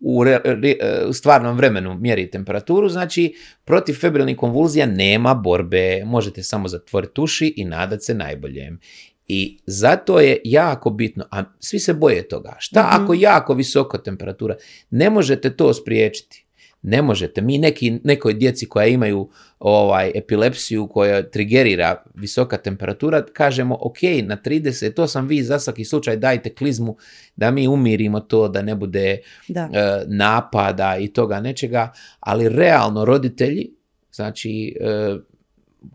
[0.00, 6.42] u, re- re- u stvarnom vremenu mjeri temperaturu, znači protiv febrilnih konvulzija nema borbe, možete
[6.42, 8.80] samo zatvoriti uši i nadat se najboljem.
[9.28, 13.02] I zato je jako bitno, a svi se boje toga, šta Mhm.
[13.02, 14.56] ako jako visoko temperatura,
[14.90, 16.44] ne možete to spriječiti.
[16.82, 17.40] Ne možete.
[17.40, 24.36] Mi neki, nekoj djeci koja imaju ovaj epilepsiju koja trigerira visoka temperatura, kažemo ok, na
[24.36, 26.96] 38 vi za svaki slučaj dajte klizmu
[27.36, 29.68] da mi umirimo to, da ne bude Da.
[29.72, 33.70] e, napada i toga nečega, ali realno roditelji,
[34.12, 35.16] znači, e,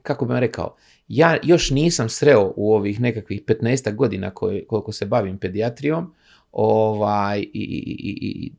[0.01, 0.75] kako bih vam rekao,
[1.07, 6.13] ja još nisam sreo u ovih nekakvih 15 godina koje, koliko se bavim pedijatrijom,
[6.51, 8.51] ovaj, i, i, i, i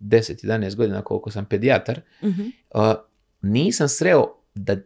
[0.00, 2.42] 10-11 godina koliko sam pedijatar, Mhm.
[2.74, 2.94] uh,
[3.42, 4.76] nisam sreo da,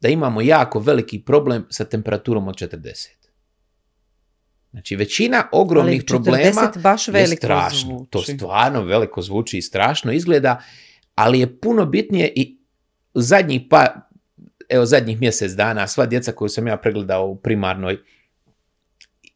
[0.00, 3.08] da imamo jako veliki problem sa temperaturom od 40.
[4.70, 8.06] Znači, većina ogromnih Ali problema 40 baš je strašno.
[8.10, 8.32] To zvuči.
[8.36, 10.62] stvarno veliko zvuči i strašno izgleda,
[11.14, 12.58] ali je puno bitnije i
[13.14, 14.08] zadnjih pa,
[14.72, 17.98] evo zadnjih mjesec dana, sva djeca koju sam ja pregledao u primarnoj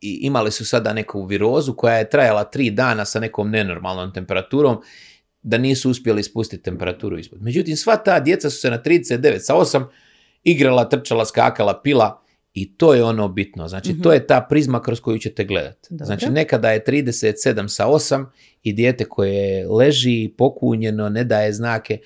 [0.00, 4.82] i imali su sada neku virozu koja je trajala tri dana sa nekom nenormalnom temperaturom,
[5.42, 7.42] da nisu uspjeli spustiti temperaturu ispod.
[7.42, 9.84] Međutim, sva ta djeca su se na 39 sa 8
[10.44, 12.22] igrala, trčala, skakala, pila
[12.54, 13.68] i to je ono bitno.
[13.68, 14.02] Znači, Mhm.
[14.02, 15.88] to je ta prizma kroz koju ćete gledati.
[15.90, 18.26] Znači, nekada je 37 sa 8
[18.62, 21.98] i dijete koje leži pokunjeno, ne daje znake,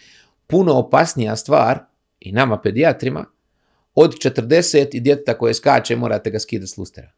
[0.47, 1.79] puno opasnija stvar
[2.20, 3.24] i nama pedijatrima
[3.94, 7.12] od 40 i djeteta koje skače morate ga skidati s lustera.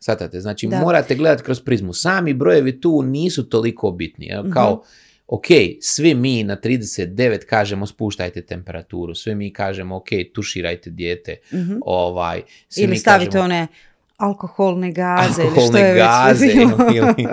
[0.00, 0.80] Svatate, znači Da.
[0.80, 1.92] morate gledati kroz prizmu.
[1.92, 4.30] Sami brojevi tu nisu toliko bitni.
[4.40, 4.52] Mhm.
[4.52, 4.82] Kao,
[5.26, 5.46] ok,
[5.80, 11.76] svi mi na 39 kažemo spuštajte temperaturu, svi mi kažemo ok, tuširajte dijete, Mhm.
[11.80, 13.66] ovaj, svi Ili mi stavite kažemo, one
[14.18, 15.02] alkoholne gaze
[15.36, 16.70] ili što alkoholne je već gaze bilo.
[16.94, 17.28] ili,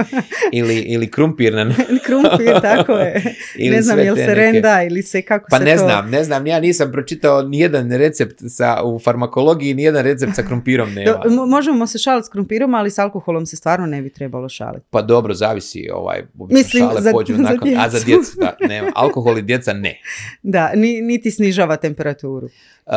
[0.52, 1.74] ili, ili krumpir na
[2.06, 3.24] Krumpir, tako je.
[3.72, 5.78] Ne znam jel se renda ili se kako Pa se ne to...
[5.80, 10.94] znam, ne znam, ja nisam pročitao nijedan recept sa, u farmakologiji, nijedan recept sa krumpirom
[10.94, 11.12] nema.
[11.14, 14.50] Do- mo- možemo se šaliti s krumpirom, ali s alkoholom se stvarno ne bi trebalo
[14.50, 14.86] šaliti.
[14.90, 18.06] Pa dobro, zavisi, ovaj, Mislim, šale za- pođu za nakon, a za djecu.
[18.06, 18.92] djecu, da, nema.
[18.96, 20.00] Alkohol i djeca ne.
[20.44, 22.46] Da, ni, niti snižava temperaturu.
[22.86, 22.94] Uh,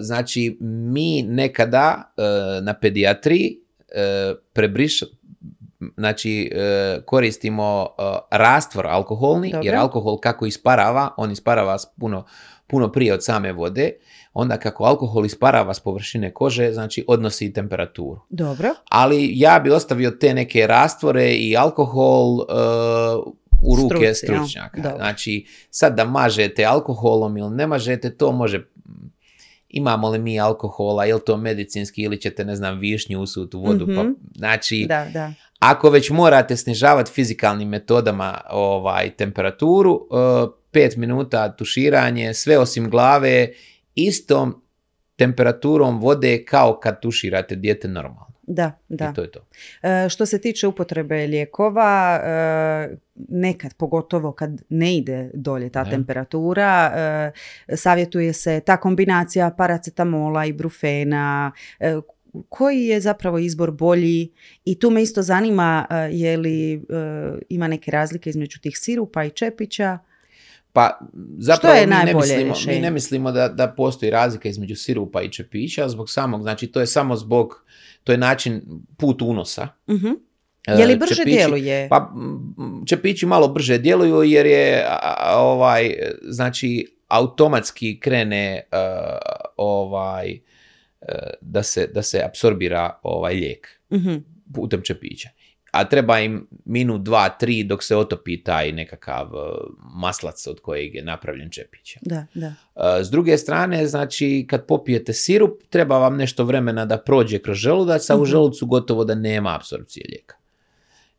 [0.00, 2.24] znači, mi nekada uh,
[2.64, 5.02] na pedijatriji uh, prebriš,
[5.96, 9.66] znači uh, koristimo uh, rastvor alkoholni, Dobro.
[9.66, 12.24] jer alkohol kako isparava, on isparava puno,
[12.66, 13.92] puno prije od same vode,
[14.32, 18.20] onda kako alkohol isparava s površine kože, znači odnosi i temperaturu.
[18.30, 18.74] Dobro.
[18.88, 24.80] Ali ja bi ostavio te neke rastvore i alkohol uh, u ruke Struci, stručnjaka.
[24.80, 24.96] Dobro.
[24.96, 28.68] Znači, sad da mažete alkoholom ili ne mažete, to može
[29.76, 33.60] imamo li mi alkohola, je li to medicinski ili ćete, ne znam, višnju usut u
[33.60, 33.86] vodu.
[33.86, 34.10] Pa, Mhm.
[34.34, 35.32] znači, Da, da.
[35.58, 43.48] ako već morate snižavati fizikalnim metodama ovaj, temperaturu, uh, pet minuta tuširanje, sve osim glave,
[43.94, 44.62] istom
[45.16, 48.25] temperaturom vode kao kad tuširate dijete normalno.
[48.46, 49.10] Da, da.
[49.10, 49.40] I to je to.
[49.82, 52.96] E, što se tiče upotrebe lijekova, e,
[53.28, 55.90] nekad, pogotovo kad ne ide dolje ta Da.
[55.90, 61.96] temperatura, e, savjetuje se ta kombinacija paracetamola i brufena, e,
[62.48, 64.32] koji je zapravo izbor bolji
[64.64, 66.78] i tu me isto zanima e, je li e,
[67.48, 69.98] ima neke razlike između tih sirupa i čepića.
[70.72, 70.98] Pa
[71.38, 75.32] zapravo je mi, ne mislimo, mi ne mislimo da, da postoji razlika između sirupa i
[75.32, 77.64] čepića zbog samog, znači to je samo zbog,
[78.06, 78.62] to je način
[78.96, 79.68] put unosa.
[80.68, 81.88] E, Je li brže čepići- djeluje?
[81.88, 82.12] Pa
[82.86, 84.86] čepići malo brže djeluju jer je
[85.28, 88.62] ovaj, znači automatski krene e,
[89.56, 90.38] ovaj e,
[91.40, 94.14] da se, da se apsorbira ovaj lijek Mhm.
[94.54, 95.28] putem čepića.
[95.76, 96.34] A treba im
[96.64, 99.38] minut, dva, tri dok se otopi taj nekakav e,
[99.94, 101.96] maslac od kojeg je napravljen čepić.
[102.02, 102.46] Da, da.
[102.46, 107.56] E, S druge strane, znači, kad popijete sirup, treba vam nešto vremena da prođe kroz
[107.56, 108.26] želudac, a u Mhm.
[108.26, 110.36] želucu gotovo da nema apsorpcije lijeka.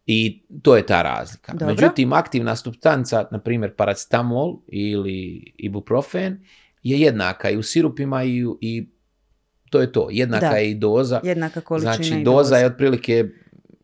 [0.05, 1.51] I to je ta razlika.
[1.51, 1.67] Dobro.
[1.67, 5.17] Međutim, aktivna substanca, na primjer paracetamol ili
[5.57, 6.39] ibuprofen,
[6.83, 8.87] je jednaka i u sirupima i, i
[9.69, 10.07] to je to.
[10.11, 10.55] Jednaka Da.
[10.55, 11.21] je i doza.
[11.23, 13.25] Jednaka količina Znači, i doza je otprilike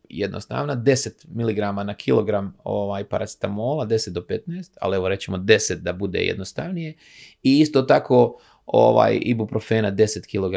[0.06, 5.92] jednostavna, 10 mg na kilogram ovaj, paracetamola, 10 do 15, ali evo rećemo 10 da
[5.92, 6.94] bude jednostavnije.
[7.42, 10.54] I isto tako ovaj, ibuprofena 10 kg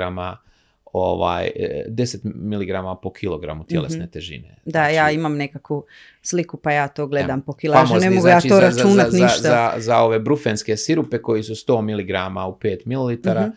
[0.85, 2.69] ovaj, eh, 10 mg
[3.01, 4.09] po kilogramu tjelesne Mhm.
[4.09, 4.55] težine.
[4.65, 5.85] Da, ja Znači, imam nekakvu
[6.21, 9.05] sliku pa ja to gledam Evo, po kilaži, ne mogu ja znači, to za- računat
[9.05, 9.41] za, za, ništa.
[9.41, 12.09] Za, za ove brufenske sirupe koji su 100 mg
[12.45, 13.49] u 5 ml, Mhm.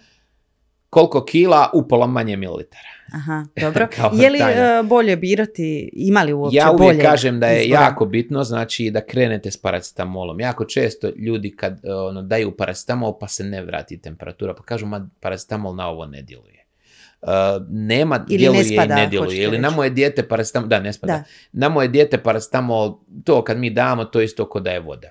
[0.90, 2.88] koliko kila upola manje mililitara.
[3.12, 3.88] Aha, dobro.
[3.96, 4.78] Kao je li tajna.
[4.78, 7.82] e, bolje birati, ima li uopće Ja uvijek bolje kažem da je izbora?
[7.82, 10.40] jako bitno znači da krenete s paracetamolom.
[10.40, 14.86] Jako često ljudi kad e, ono, daju paracetamol pa se ne vrati temperatura, pa kažu
[14.86, 16.60] ma paracetamol na ovo ne djeluje.
[17.22, 17.28] Uh,
[17.68, 19.42] nema Ili ne djeluje spada, i ne djeluje.
[19.42, 21.12] Ili na moje dijete paracetamol, da ne spada.
[21.12, 21.24] Da.
[21.52, 25.10] Na moje dijete paracetamol, to kad mi damo, to isto ko da je voda.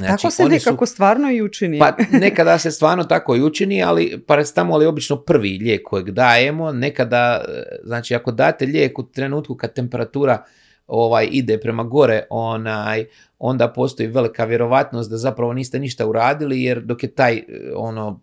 [0.00, 1.78] Tako se oni su- nekako stvarno i učini.
[1.78, 6.72] pa nekada se stvarno tako i učini, ali paracetamol je obično prvi lijek kojeg dajemo.
[6.72, 10.44] Nekada, e, znači ako date lijek u trenutku kad temperatura
[10.86, 13.04] ovaj ide prema gore, onaj,
[13.38, 17.42] onda postoji velika vjerovatnost da zapravo niste ništa uradili, jer dok je taj e,
[17.76, 18.20] ono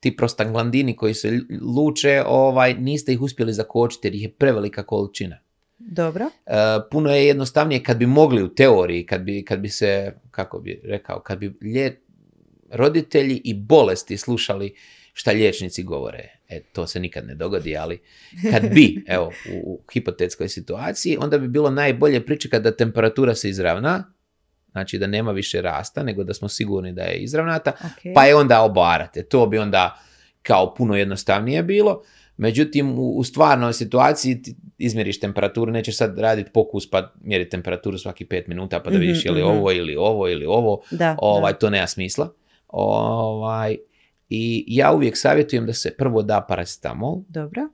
[0.00, 1.40] ti prostaglandini koji se
[1.76, 5.38] luče, ovaj, niste ih uspjeli zakočiti jer ih je prevelika količina.
[5.90, 6.24] Dobro.
[6.46, 6.52] E,
[6.90, 10.80] puno je jednostavnije kad bi mogli u teoriji, kad bi, kad bi se, kako bi
[10.84, 12.00] rekao, kad bi lje,
[12.70, 14.74] roditelji i bolesti slušali
[15.12, 16.28] šta liječnici govore.
[16.48, 18.00] E, to se nikad ne dogodi, ali
[18.50, 23.48] kad bi, evo, u, u hipotetskoj situaciji, onda bi bilo najbolje pričekati da temperatura se
[23.48, 24.12] izravna,
[24.70, 28.14] znači da nema više rasta, nego da smo sigurni da je izravnata, ok.
[28.14, 29.22] pa je onda obarate.
[29.22, 30.00] To bi onda
[30.42, 32.02] kao puno jednostavnije bilo.
[32.42, 37.98] Međutim, u, u stvarnoj situaciji ti izmjeriš temperaturu, nećeš sad raditi pokus pa mjeriti temperaturu
[37.98, 39.50] svaki pet minuta pa da Mhm, vidiš je li mhm.
[39.50, 40.82] ovo ili ovo ili ovo.
[40.90, 41.58] da, Ovaj, da.
[41.58, 42.32] to nema smisla.
[42.68, 43.76] Ovaj,
[44.28, 47.68] I ja uvijek savjetujem da se prvo da paracetamol, Dobro.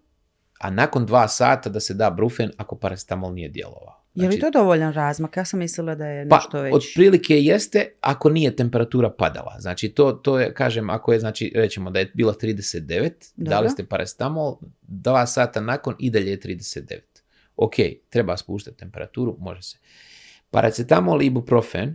[0.60, 3.97] a nakon dva sata da se da brufen ako paracetamol nije djelovao.
[4.22, 5.36] Je li Znači, to dovoljan razmak?
[5.36, 6.74] Ja sam mislila da je pa, nešto već...
[6.74, 9.56] otprilike jeste ako nije temperatura padala.
[9.60, 13.70] Znači, to, to je, kažem, ako je, znači, rećemo da je bilo 39, dali Dobro.
[13.70, 16.98] ste paracetamol, dva sata nakon i dalje je 39.
[17.56, 17.74] Ok,
[18.08, 19.78] treba spuštati temperaturu, može se.
[20.50, 21.94] Paracetamol i ibuprofen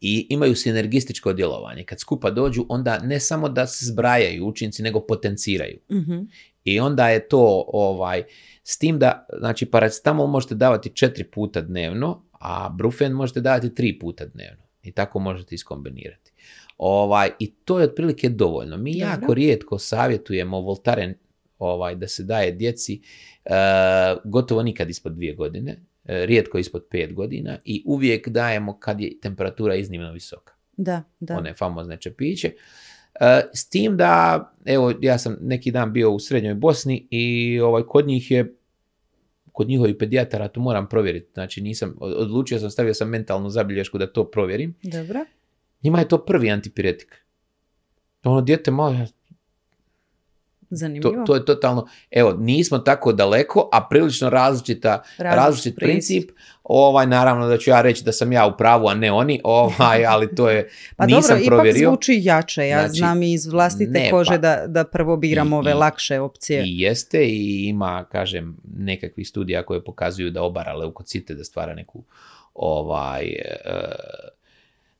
[0.00, 1.84] i imaju sinergističko djelovanje.
[1.84, 5.78] Kad skupa dođu, onda ne samo da se zbrajaju učinci, nego potenciraju.
[5.92, 6.18] Mhm.
[6.66, 8.22] I onda je to ovaj,
[8.62, 13.98] s tim da, znači paracetamol možete davati četiri puta dnevno, a brufen možete davati tri
[13.98, 14.62] puta dnevno.
[14.82, 16.32] I tako možete iskombinirati.
[16.78, 18.76] Ovaj, I to je otprilike dovoljno.
[18.76, 19.06] Mi Dobro.
[19.08, 21.14] jako rijetko savjetujemo Voltaren
[21.58, 23.00] ovaj, da se daje djeci,
[23.44, 23.50] e,
[24.24, 29.20] gotovo nikad ispod dvije godine, e, rijetko ispod pet godina i uvijek dajemo kad je
[29.20, 31.36] temperatura iznimno visoka Da, da.
[31.36, 32.52] one famozne čepiće.
[33.20, 37.82] E, s tim da, evo, ja sam neki dan bio u Srednjoj Bosni i ovaj,
[37.82, 38.56] kod njih je,
[39.52, 43.98] kod njihovih pedijatara, to moram provjeriti, znači nisam, od- odlučio sam, stavio sam mentalnu zabilješku
[43.98, 44.74] da to provjerim.
[44.82, 45.24] Dobro.
[45.82, 47.24] Njima je to prvi antipiretik.
[48.24, 49.06] Ono dijete malo,
[50.66, 51.24] ja- to, Zanimljivo.
[51.24, 55.86] to je totalno, evo, nismo tako daleko, a prilično različita, Različit različit pristup.
[55.86, 56.30] princip.
[56.64, 59.76] Ovaj, naravno da ću ja reći da sam ja u pravu, a ne oni, ovaj,
[60.06, 61.88] ali to je, Pa nisam dobro, ipak provjerio.
[61.88, 62.62] zvuči jače.
[62.64, 65.74] Ja Znači, znam iz vlastite ne, kože pa- da, da prvo biram I- ove i-
[65.74, 66.62] lakše opcije.
[66.62, 72.02] I jeste i ima, kažem, nekakvih studija koje pokazuju da obara leukocite, da stvara neku
[72.54, 73.54] ovaj, e,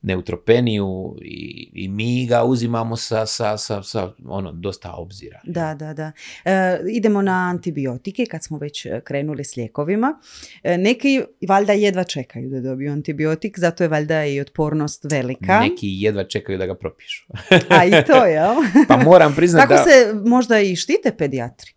[0.06, 5.40] neutropeniju i, i mi ga uzimamo sa, sa, sa, sa ono, dosta obzira.
[5.44, 6.12] Da, da, da.
[6.44, 10.20] E, idemo na antibiotike kad smo već e, krenuli s lijekovima.
[10.62, 15.60] E, neki valjda jedva čekaju da dobiju antibiotik, zato je valjda i otpornost velika.
[15.60, 17.26] Neki jedva čekaju da ga propišu.
[17.68, 18.54] A i to, jel?
[18.88, 19.90] Pa moram priznati Tako da...
[19.90, 21.72] se možda i štite pedijatri.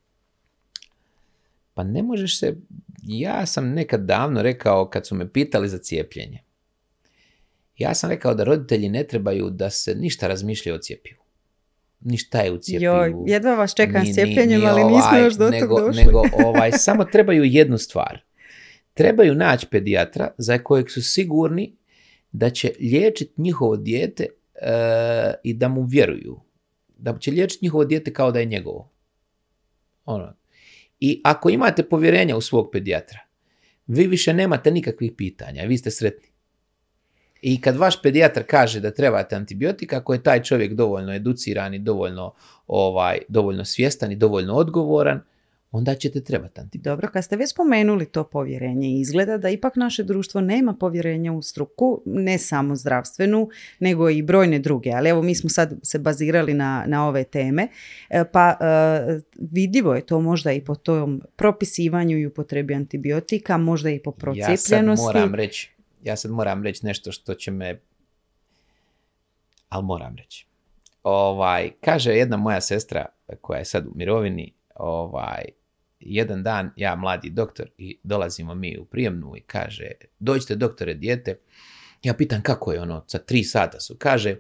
[1.74, 2.56] Pa ne možeš se...
[3.04, 6.44] Ja sam nekad davno rekao, kad su me pitali za cijepljenje,
[7.80, 11.20] ja sam rekao da roditelji ne trebaju da se ništa razmišljaju o cijepivu.
[12.00, 12.94] Ništa je u cijepivu.
[12.94, 16.04] Joj, jedva vas čekam s cijepljenjem, ali nismo ovaj, još do nego, došli.
[16.04, 18.22] Nego ovaj, samo trebaju jednu stvar.
[18.94, 21.76] Trebaju naći pedijatra za kojeg su sigurni
[22.32, 24.30] da će liječiti njihovo dijete e,
[25.44, 26.40] i da mu vjeruju.
[26.98, 28.92] Da će liječiti njihovo dijete kao da je njegovo.
[30.06, 30.34] Ono.
[31.00, 33.20] I ako imate povjerenja u svog pedijatra,
[33.88, 36.29] vi više nemate nikakvih pitanja, vi ste sretni.
[37.42, 41.80] I kad vaš pedijatar kaže da trebate antibiotika, ako je taj čovjek dovoljno educiran i
[41.80, 42.34] dovoljno,
[42.68, 45.22] ovaj, dovoljno svjestan i dovoljno odgovoran,
[45.72, 46.90] onda ćete trebati antibiotika.
[46.90, 51.42] Dobro, kad ste već spomenuli to povjerenje, izgleda da ipak naše društvo nema povjerenja u
[51.42, 54.92] struku, ne samo zdravstvenu, nego i brojne druge.
[54.92, 57.68] Ali evo, mi smo sad se bazirali na, na ove teme,
[58.10, 63.90] E, pa e, vidljivo je to možda i po tom propisivanju i upotrebi antibiotika, možda
[63.90, 65.06] i po Ja sad procijepljenosti.
[65.06, 65.72] moram reći,
[66.04, 67.82] ja sad moram reći nešto što će me,
[69.70, 70.46] ali moram reći.
[71.04, 73.06] Ovaj, kaže jedna moja sestra
[73.42, 75.44] koja je sad u mirovini, ovaj,
[76.00, 81.40] jedan dan ja mladi doktor i dolazimo mi u prijemnu i kaže, dođite doktore dijete,
[82.04, 84.36] ja pitam kako je ono, sa tri sata su, kaže,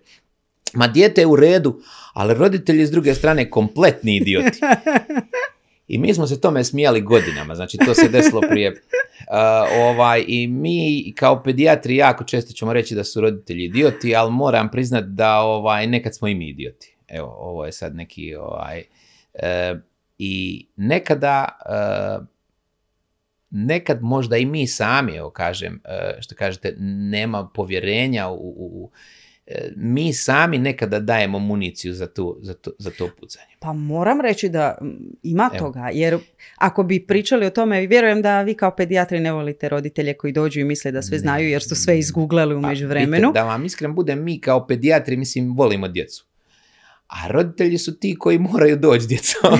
[0.73, 1.81] ma dijete je u redu,
[2.13, 4.59] ali roditelji s druge strane kompletni idioti.
[5.89, 8.73] I mi smo se tome smijali godinama, znači to se desilo prije.
[9.19, 9.35] Uh,
[9.77, 14.71] ovaj, I mi kao pedijatri jako često ćemo reći da su roditelji idioti, ali moram
[14.71, 16.95] priznat da ovaj, nekad smo i mi idioti.
[17.07, 18.35] Evo, ovo je sad neki...
[18.35, 18.83] Ovaj,
[19.33, 19.75] e,
[20.17, 21.47] I nekada...
[21.65, 22.25] e,
[23.49, 26.75] nekad možda i mi sami, evo kažem, e, što kažete,
[27.11, 28.91] nema povjerenja u, u, u-
[29.75, 33.45] mi sami nekada dajemo municiju za, tu, za, to, za to pucanje.
[33.59, 34.77] Pa moram reći da
[35.23, 35.59] ima Evo.
[35.59, 36.17] toga, jer
[36.57, 40.59] ako bi pričali o tome, vjerujem da vi kao pedijatri ne volite roditelje koji dođu
[40.59, 41.19] i misle da sve Ne.
[41.19, 43.27] znaju jer su sve izguglali u Pa, međuvremenu.
[43.27, 46.25] vidite, Da vam iskren budem, mi kao pedijatri, mislim, volimo djecu.
[47.07, 49.59] A roditelji su ti koji moraju doći s djecom.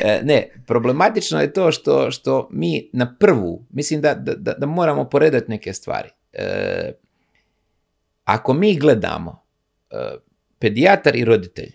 [0.00, 4.66] E, ne, problematično je to što, što mi na prvu, mislim da, da, da, da
[4.66, 6.08] moramo poredati neke stvari.
[6.32, 6.92] E,
[8.26, 9.42] ako mi gledamo
[9.90, 9.94] e,
[10.58, 11.72] pedijatar i roditelj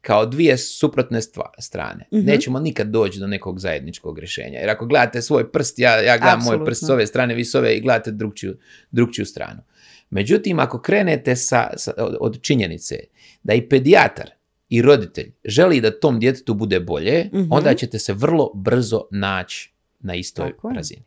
[0.00, 2.26] kao dvije suprotne stva- strane, Mhm.
[2.26, 4.58] nećemo nikad doći do nekog zajedničkog rješenja.
[4.58, 7.54] Jer ako gledate svoj prst, ja, ja gledam moj prst s ove strane, vi s
[7.54, 8.56] ove i gledate drugčiju,
[8.90, 9.62] drugčiju stranu.
[10.10, 12.96] Međutim, ako krenete sa, sa- od, od činjenice
[13.42, 14.30] da i pedijatar
[14.68, 17.46] i roditelj želi da tom djetetu bude bolje, Mhm.
[17.50, 21.02] onda ćete se vrlo brzo naći na istoj Tako razini.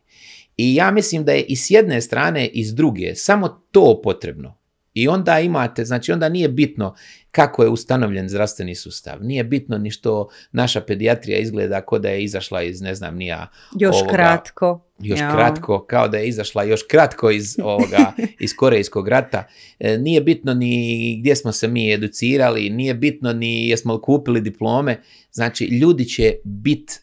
[0.56, 4.59] I ja mislim da je i s jedne strane i s druge samo to potrebno.
[5.00, 6.94] I onda imate, znači onda nije bitno
[7.30, 9.18] kako je ustanovljen zdravstveni sustav.
[9.20, 13.48] Nije bitno ni što naša pedijatrija izgleda kao da je izašla iz, ne znam, nija
[13.78, 14.86] Još ovoga- kratko.
[14.98, 15.32] još Ja.
[15.32, 19.44] kratko, kao da je izašla još kratko iz ovoga, iz Korejskog rata.
[19.78, 20.74] E, nije bitno ni
[21.20, 25.02] gdje smo se mi educirali, nije bitno ni jesmo li kupili diplome.
[25.32, 26.94] Znači, ljudi će biti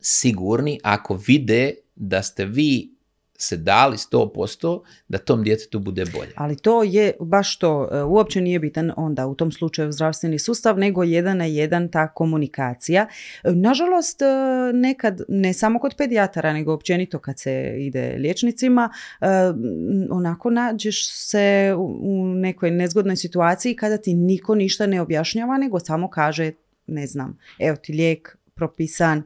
[0.00, 2.94] sigurni ako vide da ste vi
[3.42, 6.32] se dali 100% da tom djetetu bude bolje.
[6.36, 10.78] Ali to je baš to, e, uopće nije bitan onda u tom slučaju zdravstveni sustav,
[10.78, 13.06] nego jedan na jedan ta komunikacija.
[13.44, 14.26] E, Nažalost, e,
[14.72, 18.90] nekad, ne samo kod pedijatara, nego općenito kad se ide liječnicima,
[20.10, 26.10] onako nađeš se u nekoj nezgodnoj situaciji kada ti niko ništa ne objašnjava, nego samo
[26.10, 26.52] kaže,
[26.86, 29.22] ne znam, evo ti lijek propisan.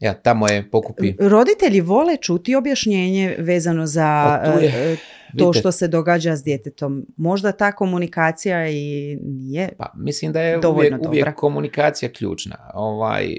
[0.00, 1.14] Ja, tamo je pokupi.
[1.20, 4.96] Roditelji vole čuti objašnjenje vezano za Pa je, e,
[5.38, 5.60] to vidite.
[5.60, 7.06] što se događa s djetetom.
[7.16, 11.08] Možda ta komunikacija i nije Pa, mislim da je uvijek, dobra.
[11.08, 12.70] uvijek komunikacija ključna.
[12.74, 13.36] Ovaj,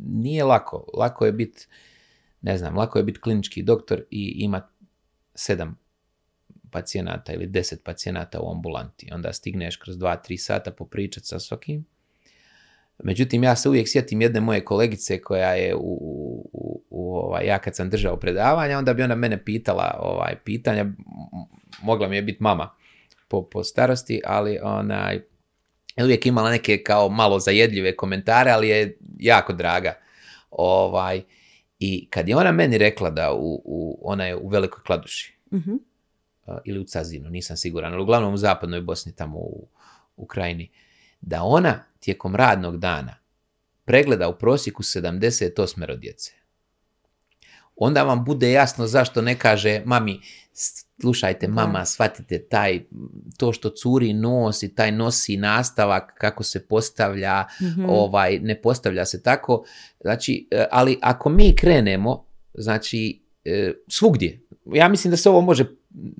[0.00, 0.90] nije lako.
[0.94, 1.66] Lako je biti,
[2.42, 4.72] ne znam, lako je biti klinički doktor i imati
[5.34, 5.78] sedam
[6.70, 9.08] pacijenata ili deset pacijenata u ambulanti.
[9.12, 11.84] Onda stigneš kroz dva, tri sata popričat sa svakim.
[12.98, 15.80] Međutim, ja se uvijek sjetim jedne moje kolegice koja je u,
[16.52, 20.86] u, u- ovaj, ja kad sam držao predavanja, onda bi ona mene pitala ovaj, pitanja,
[21.82, 22.70] mogla mi je biti mama
[23.28, 25.14] po, po starosti, ali onaj,
[25.96, 29.92] je uvijek imala neke kao malo zajedljive komentare, ali je jako draga.
[30.50, 31.22] Ovaj,
[31.78, 35.72] I kad je ona meni rekla da u, u, ona je u Velikoj Kladuši, Mhm.
[35.72, 35.78] uh,
[36.64, 39.68] ili u Cazinu, nisam siguran, ali uglavnom u zapadnoj Bosni, tamo u
[40.16, 40.70] Ukrajini,
[41.20, 43.14] da ona tijekom radnog dana
[43.84, 46.32] pregleda u prosjeku 78 djece.
[47.76, 50.20] Onda vam bude jasno zašto ne kaže mami,
[51.00, 52.80] slušajte mama, shvatite taj,
[53.36, 57.84] to što curi nos i taj nosi nastavak, kako se postavlja, Mhm.
[57.88, 59.64] ovaj, ne postavlja se tako.
[60.00, 65.64] Znači, e, ali ako mi krenemo, znači, e, svugdje, ja mislim da se ovo može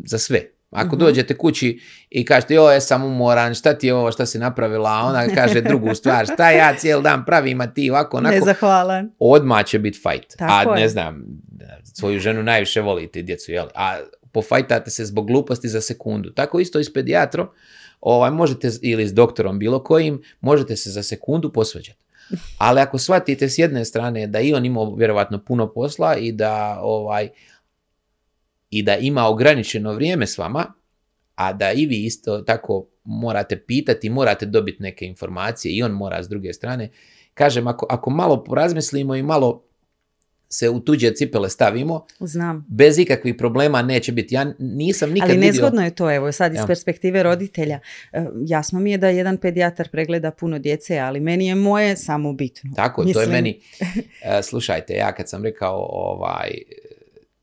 [0.07, 0.51] za sve.
[0.71, 0.99] Ako Mhm.
[0.99, 4.91] dođete kući i kažete, joj, ja sam umoran, šta ti je ovo, šta si napravila,
[4.91, 9.11] a ona kaže drugu stvar, šta ja cijeli dan pravim, a ti ovako, onako, Nezahvalan.
[9.19, 10.35] odmah će biti fajt.
[10.39, 10.89] Tako a ne je.
[10.89, 11.25] znam,
[11.85, 13.67] svoju ženu najviše volite, djecu, jel?
[13.75, 13.99] A
[14.33, 16.31] pofajtate se zbog gluposti za sekundu.
[16.31, 17.49] Tako isto i s pedijatrom,
[18.01, 21.99] ovaj, možete, ili s doktorom bilo kojim, možete se za sekundu posvađati.
[22.59, 26.79] Ali ako shvatite s jedne strane da i on imao vjerovatno puno posla i da
[26.83, 27.29] ovaj
[28.71, 30.73] i da ima ograničeno vrijeme s vama,
[31.35, 36.23] a da i vi isto tako morate pitati, morate dobiti neke informacije i on mora
[36.23, 36.91] s druge strane.
[37.35, 39.65] Kažem, ako, ako malo porazmislimo i malo
[40.51, 42.67] se u tuđe cipele stavimo, Znam.
[42.69, 44.35] bez ikakvih problema neće biti.
[44.35, 45.51] Ja nisam nikad Ali vidio...
[45.53, 46.67] nezgodno je to, evo sad iz Ja.
[46.67, 47.81] perspektive roditelja.
[48.13, 52.33] E, Jasno mi je da jedan pedijatar pregleda puno djece, ali meni je moje samo
[52.33, 52.71] bitno.
[52.77, 53.61] Tako, to je Mislim- meni...
[54.39, 56.51] E, slušajte, ja kad sam rekao ovaj,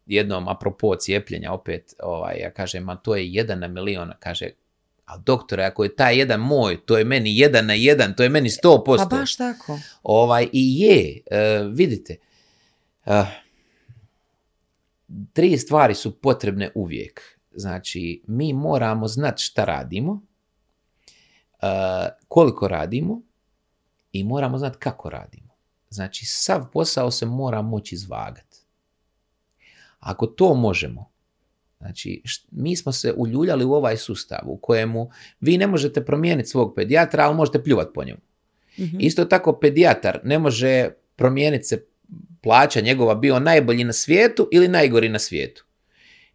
[0.05, 4.49] jednom apropo cijepljenja opet, ovaj, ja kažem, ma to je jedan na milion, kaže,
[5.05, 8.29] a doktore, ako je taj jedan moj, to je meni jedan na jedan, to je
[8.29, 9.15] meni sto Pa posto.
[9.15, 9.79] baš tako.
[10.03, 12.15] Ovaj, I je, e, vidite,
[13.05, 13.25] e,
[15.33, 17.39] tri stvari su potrebne uvijek.
[17.51, 20.21] Znači, mi moramo znati šta radimo,
[21.61, 21.65] e,
[22.27, 23.21] koliko radimo
[24.11, 25.53] i moramo znati kako radimo.
[25.89, 28.44] Znači, sav posao se mora moći izvagati.
[30.05, 31.11] Ako to možemo,
[31.77, 36.49] znači, št- mi smo se uljuljali u ovaj sustav u kojemu vi ne možete promijeniti
[36.49, 38.19] svog pedijatra, ali možete pljuvati po njemu.
[38.79, 38.97] Mhm.
[38.99, 41.85] Isto tako pedijatar ne može promijeniti se
[42.41, 45.65] plaća njegova bio najbolji na svijetu ili najgori na svijetu.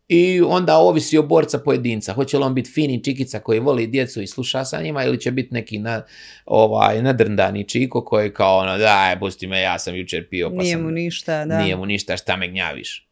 [0.08, 2.12] I onda ovisi o borca pojedinca.
[2.12, 5.30] Hoće li on biti fini čikica koji voli djecu i sluša sa njima ili će
[5.30, 6.02] biti neki na,
[6.44, 10.74] ovaj, nadrndani čiko koji kao ono, daj, pusti me, ja sam jučer pio pa Nije
[10.76, 10.82] sam...
[10.82, 11.62] mu ništa, da.
[11.62, 13.09] Nije mu ništa, šta me gnjaviš.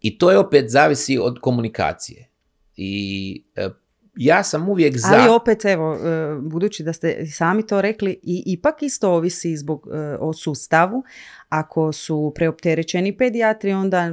[0.00, 2.28] I to je opet zavisi od komunikacije.
[2.76, 3.68] I e,
[4.16, 5.08] ja sam uvijek za...
[5.12, 9.88] Ali opet, evo, e, budući da ste sami to rekli, i ipak isto ovisi zbog,
[9.92, 11.02] e, o sustavu.
[11.48, 14.10] Ako su preopterećeni pedijatri, onda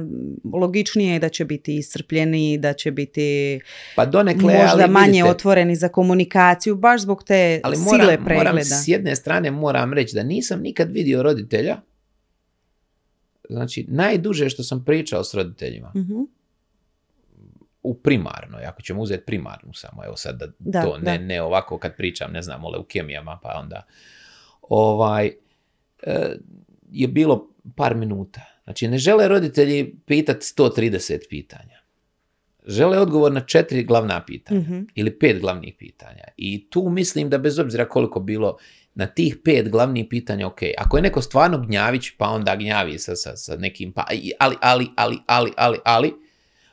[0.52, 3.60] logičnije je da će biti iscrpljeni, da će biti
[3.96, 8.24] pa donekle, možda ali manje vidite, otvoreni za komunikaciju, baš zbog te ali sile moram,
[8.24, 8.50] pregleda.
[8.50, 11.80] moram s jedne strane moram reći da nisam nikad vidio roditelja
[13.50, 16.20] znači najduže što sam pričao s roditeljima Mhm.
[17.82, 21.24] u primarnoj, ako ćemo uzeti primarnu samo, evo sad da, Da, to ne, da.
[21.24, 23.82] ne ovako kad pričam, ne znam, o leukemijama, pa onda
[24.62, 25.26] ovaj,
[26.02, 26.36] e,
[26.84, 28.40] je bilo par minuta.
[28.64, 31.80] Znači, ne žele roditelji pitati 130 pitanja.
[32.66, 34.80] Žele odgovor na četiri glavna pitanja Mhm.
[34.94, 36.24] ili pet glavnih pitanja.
[36.36, 38.56] I tu mislim da bez obzira koliko bilo
[39.00, 43.16] na tih pet glavnih pitanja, ok, ako je neko stvarno gnjavić, pa onda gnjavi sa,
[43.16, 44.04] sa, sa nekim, pa,
[44.38, 46.12] ali, ali, ali, ali, ali, ali,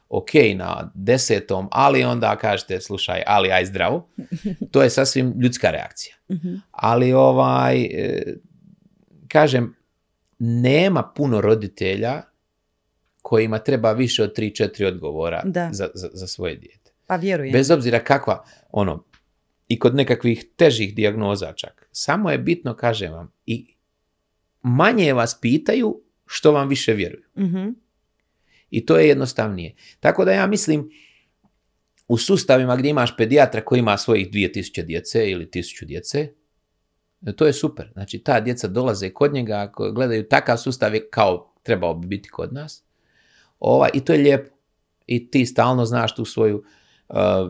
[0.09, 4.09] ok, na desetom, ali onda kažete, slušaj, ali aj zdravo,
[4.71, 6.15] to je sasvim ljudska reakcija.
[6.31, 6.55] Mhm.
[6.71, 8.35] Ali ovaj, e,
[9.27, 9.75] kažem,
[10.39, 12.21] nema puno roditelja
[13.21, 15.69] kojima treba više od 3-4 odgovora Da.
[15.71, 16.91] za, za, za svoje dijete.
[17.07, 17.53] Pa vjerujem.
[17.53, 19.03] Bez obzira kakva, ono,
[19.67, 21.76] i kod nekakvih težih dijagnoza čak.
[21.99, 23.75] Samo je bitno, kažem vam, i
[24.61, 27.23] manje vas pitaju što vam više vjeruju.
[27.37, 27.69] Mhm.
[28.69, 29.75] I to je jednostavnije.
[29.99, 30.89] Tako da ja mislim,
[32.07, 36.33] u sustavima gdje imaš pedijatra koji ima svojih 2000 djece ili 1000 djece,
[37.35, 37.89] to je super.
[37.93, 42.29] Znači, ta djeca dolaze kod njega, ako gledaju takav sustav je kao trebao bi biti
[42.29, 42.83] kod nas.
[43.59, 44.55] Ovaj, I to je lijepo.
[45.07, 46.65] I ti stalno znaš tu svoju, uh,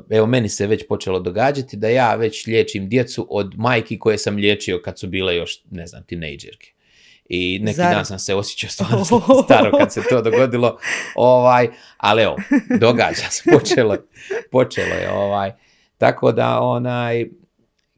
[0.09, 4.35] evo meni se već počelo događati da ja već liječim djecu od majki koje sam
[4.35, 6.71] liječio kad su bile još, ne znam, tinejdžerke.
[7.29, 7.95] I neki Zar?
[7.95, 9.05] dan sam se osjećao stvarno
[9.45, 10.77] staro kad se to dogodilo.
[11.15, 12.35] Ovaj, ali evo,
[12.79, 13.97] događa se, počelo,
[14.51, 15.11] počelo je.
[15.11, 15.51] Ovaj.
[15.97, 17.25] Tako da, onaj,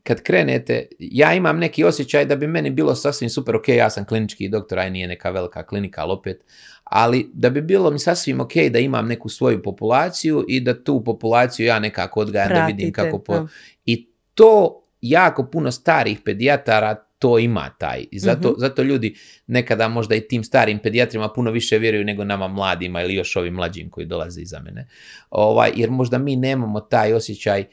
[0.10, 4.06] kad krenete, ja imam neki osjećaj da bi meni bilo sasvim super, ok, ja sam
[4.06, 6.44] klinički doktor, aj nije neka velika klinika, ali opet,
[6.84, 11.04] ali da bi bilo mi sasvim ok da imam neku svoju populaciju i da tu
[11.04, 13.24] populaciju ja nekako odgajam da vidim Pratite, kako...
[13.24, 13.48] Po...
[13.86, 18.06] I to jako puno starih pedijatara to ima taj.
[18.12, 18.60] I zato, Mhm.
[18.60, 19.16] zato ljudi
[19.48, 23.54] nekada možda i tim starim pedijatrima puno više vjeruju nego nama mladima ili još ovim
[23.54, 24.88] mlađim koji dolaze iza mene.
[25.30, 27.66] Ovaj, jer možda mi nemamo taj osjećaj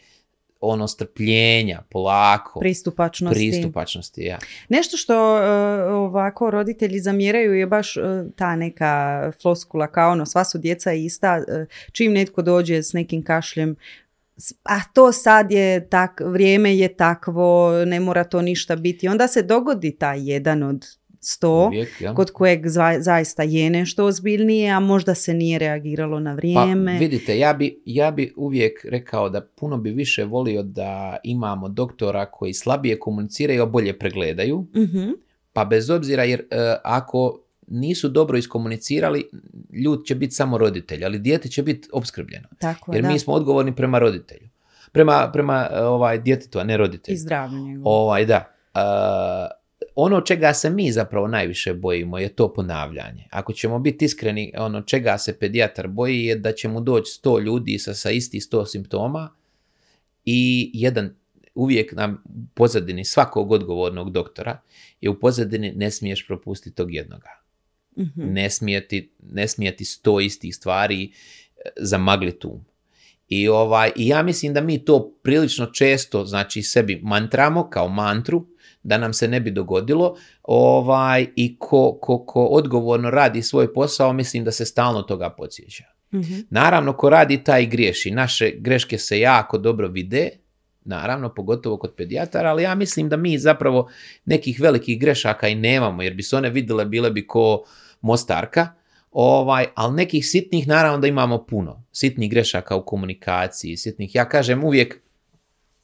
[0.61, 3.35] ono strpljenja, polako, Pristupačnosti.
[3.35, 4.23] pristupačnosti.
[4.23, 4.39] Ja.
[4.69, 5.43] Nešto što e,
[5.91, 8.01] ovako roditelji zamjeraju je baš e,
[8.37, 13.25] ta neka floskula kao ono sva su djeca ista, e, čim netko dođe s nekim
[13.25, 13.77] kašljem
[14.63, 19.09] a to sad je tak, vrijeme je takvo, ne mora to ništa biti.
[19.09, 20.87] Onda se dogodi taj jedan od
[21.29, 22.15] sto Uvijek, ja.
[22.15, 26.99] kod kojeg za- zaista je nešto ozbiljnije, a možda se nije reagiralo na Pa vrijeme.
[26.99, 32.27] vidite, ja bi, ja bi uvijek rekao da puno bi više volio da imamo doktora
[32.27, 34.67] koji slabije komuniciraju, a bolje pregledaju.
[34.77, 35.11] Mhm,
[35.53, 36.45] Pa bez obzira, jer e,
[36.85, 39.29] ako nisu dobro iskomunicirali,
[39.75, 42.49] ljud će biti samo roditelj, ali dijete će biti opskrbljeno.
[42.59, 43.09] tako Jer da.
[43.09, 44.49] mi smo odgovorni prema roditelju.
[44.93, 47.15] Prema, prema e, ovaj, djetetu, a ne roditelju.
[47.15, 47.85] I zdravlju njegovu.
[47.87, 48.37] Ovaj, da.
[48.75, 48.79] E,
[49.97, 53.29] ono čega se mi zapravo najviše bojimo je to ponavljanje.
[53.31, 57.43] Ako ćemo biti iskreni, ono čega se pedijatar boji je da će mu doći 100
[57.43, 59.31] ljudi sa, sa isti 100 simptoma
[60.25, 61.15] i jedan
[61.55, 64.61] uvijek nam u pozadini svakog odgovornog doktora
[65.01, 67.31] je u pozadini ne smiješ propustiti tog jednoga.
[67.99, 68.33] Mhm.
[68.33, 71.11] Ne smije ti, ne smije ti sto istih stvari e,
[71.77, 72.65] zamagliti um.
[73.29, 78.47] I, ovaj, I ja mislim da mi to prilično često znači sebi mantramo kao mantru
[78.87, 84.13] da nam se ne bi dogodilo ovaj, i ko, ko, ko odgovorno radi svoj posao
[84.13, 85.85] mislim da se stalno toga podsjeća.
[86.15, 86.35] Mhm.
[86.51, 88.11] Naravno, ko radi taj griješi.
[88.11, 90.29] Naše greške se jako dobro vide,
[90.85, 93.91] naravno, pogotovo kod pedijatara, ali ja mislim da mi zapravo
[94.25, 97.65] nekih velikih grešaka i nemamo, jer bi se one vidjele, bile bi ko
[98.01, 98.69] mostarka,
[99.11, 101.85] ovaj, ali nekih sitnih naravno da imamo puno.
[101.93, 105.01] Sitnih grešaka u komunikaciji, sitnih, ja kažem uvijek,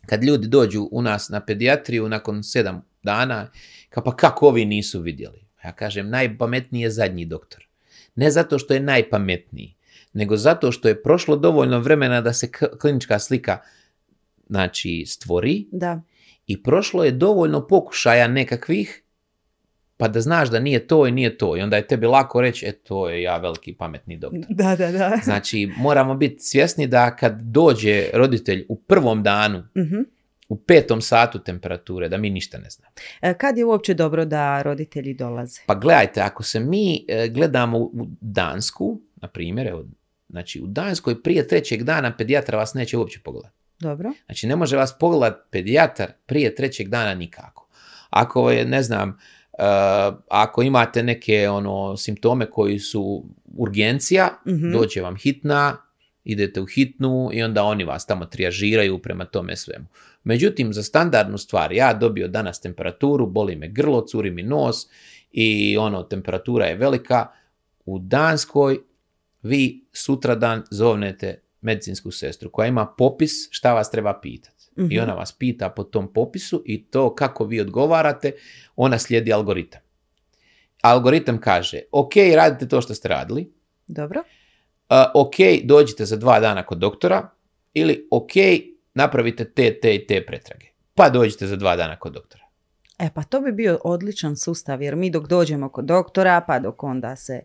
[0.06, 3.50] kad ljudi dođu u nas na pedijatriju nakon sedam dana,
[3.88, 5.44] kao pa kako ovi nisu vidjeli?
[5.64, 7.66] Ja kažem, najpametniji je zadnji doktor.
[8.14, 9.74] Ne zato što je najpametniji,
[10.12, 12.50] nego zato što je prošlo dovoljno vremena da se
[12.80, 13.58] klinička slika
[14.48, 16.02] znači, stvori Da.
[16.46, 19.02] i prošlo je dovoljno pokušaja nekakvih
[19.96, 21.56] pa da znaš da nije to i nije to.
[21.56, 24.44] I onda je tebi lako reći, e to je ja veliki pametni doktor.
[24.48, 25.20] Da, da, da.
[25.24, 30.00] Znači, moramo biti svjesni da kad dođe roditelj u prvom danu, Mhm.
[30.52, 32.92] U petom satu temperature, da mi ništa ne znamo.
[33.22, 35.60] E, Kad je uopće dobro da roditelji dolaze?
[35.66, 39.84] Pa gledajte, ako se mi e, gledamo u Dansku, na primjer, evo,
[40.28, 43.54] znači u Danskoj prije trećeg dana pedijatra vas neće uopće pogledati.
[43.80, 44.12] Dobro.
[44.26, 47.68] Znači ne može vas pogledat pedijatar prije trećeg dana nikako.
[48.10, 49.64] Ako je, ne znam, uh,
[50.30, 53.24] ako imate neke ono simptome koji su
[53.56, 54.72] urgencija, Mhm.
[54.72, 55.76] dođe vam hitna,
[56.24, 59.86] idete u hitnu i onda oni vas tamo trijažiraju prema tome svemu.
[60.24, 64.86] Međutim, za standardnu stvar, ja dobio danas temperaturu, boli me grlo, curi mi nos
[65.32, 67.26] i ono, temperatura je velika,
[67.86, 68.78] u Danskoj
[69.42, 74.52] vi sutradan zovnete medicinsku sestru koja ima popis šta vas treba pitati.
[74.76, 74.98] I Mhm.
[75.02, 78.32] ona vas pita po tom popisu i to kako vi odgovarate,
[78.76, 79.80] ona slijedi algoritam.
[80.82, 83.52] Algoritam kaže, ok, radite to što ste radili,
[83.86, 84.20] Dobro.
[84.20, 87.28] uh, ok, dođite za dva dana kod doktora
[87.74, 88.32] ili ok,
[88.94, 90.66] napravite te, te i te pretrage.
[90.94, 92.42] Pa dođite za dva dana kod doktora.
[92.98, 96.82] E pa to bi bio odličan sustav jer mi dok dođemo kod doktora pa dok
[96.82, 97.40] onda se...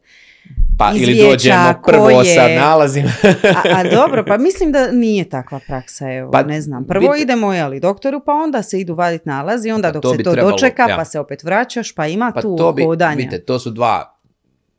[0.78, 3.10] Pa ili dođemo prvo koje- sa nalazima.
[3.56, 6.88] A, a dobro, pa mislim da nije takva praksa, evo, Pa, ne znam.
[6.88, 10.12] Prvo vidite- idemo jeli doktoru pa onda se idu vaditi nalazi, onda Pa dok to
[10.16, 10.96] se to trebalo, dočeka ja.
[10.96, 12.84] pa se opet vraćaš pa ima Pa tu to bi,
[13.16, 14.20] vidite, to su dva,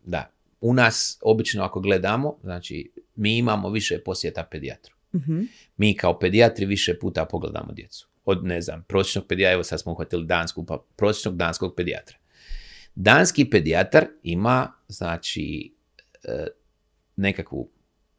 [0.05, 4.97] da, u nas, obično ako gledamo, znači, mi imamo više posjeta pedijatru.
[5.15, 5.41] Mhm.
[5.77, 8.09] Mi kao pedijatri više puta pogledamo djecu.
[8.25, 12.17] Od, ne znam, prosječnog pedijatra, evo sad smo uhvatili dansku, pa prosječnog danskog pedijatra.
[12.95, 15.75] Danski pedijatar ima, znači,
[16.25, 16.47] e,
[17.17, 17.71] nekakvu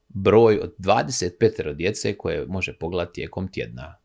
[0.07, 3.95] broj od 25 djece koje može pogledati tijekom tjedna.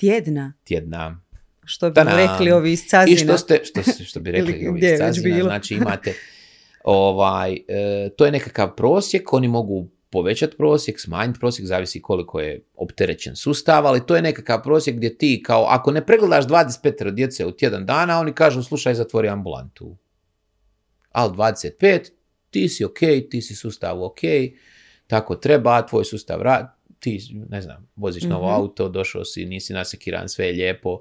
[0.00, 1.20] Tjedna, Tjedna.
[1.64, 2.16] što bi Ta-dam.
[2.16, 3.14] rekli ovi iz Cazina.
[3.14, 6.14] I što ste, što, što bi rekli ovi iz Cazina, znači imate
[6.84, 12.62] ovaj, e, to je nekakav prosjek, oni mogu povećati prosjek, smanjiti prosjek, zavisi koliko je
[12.76, 17.46] opterećen sustav, ali to je nekakav prosjek gdje ti kao, ako ne pregledaš 25 djece
[17.46, 19.96] u tjedan dana, oni kažu slušaj, zatvori ambulantu.
[21.10, 22.10] Ali 25,
[22.50, 22.98] ti si ok,
[23.30, 24.18] ti si sustav ok,
[25.06, 28.54] tako treba, tvoj sustav radi, ti, ne znam, voziš novo Mhm.
[28.54, 31.00] auto, došao si, nisi nasekiran, sve je lijepo,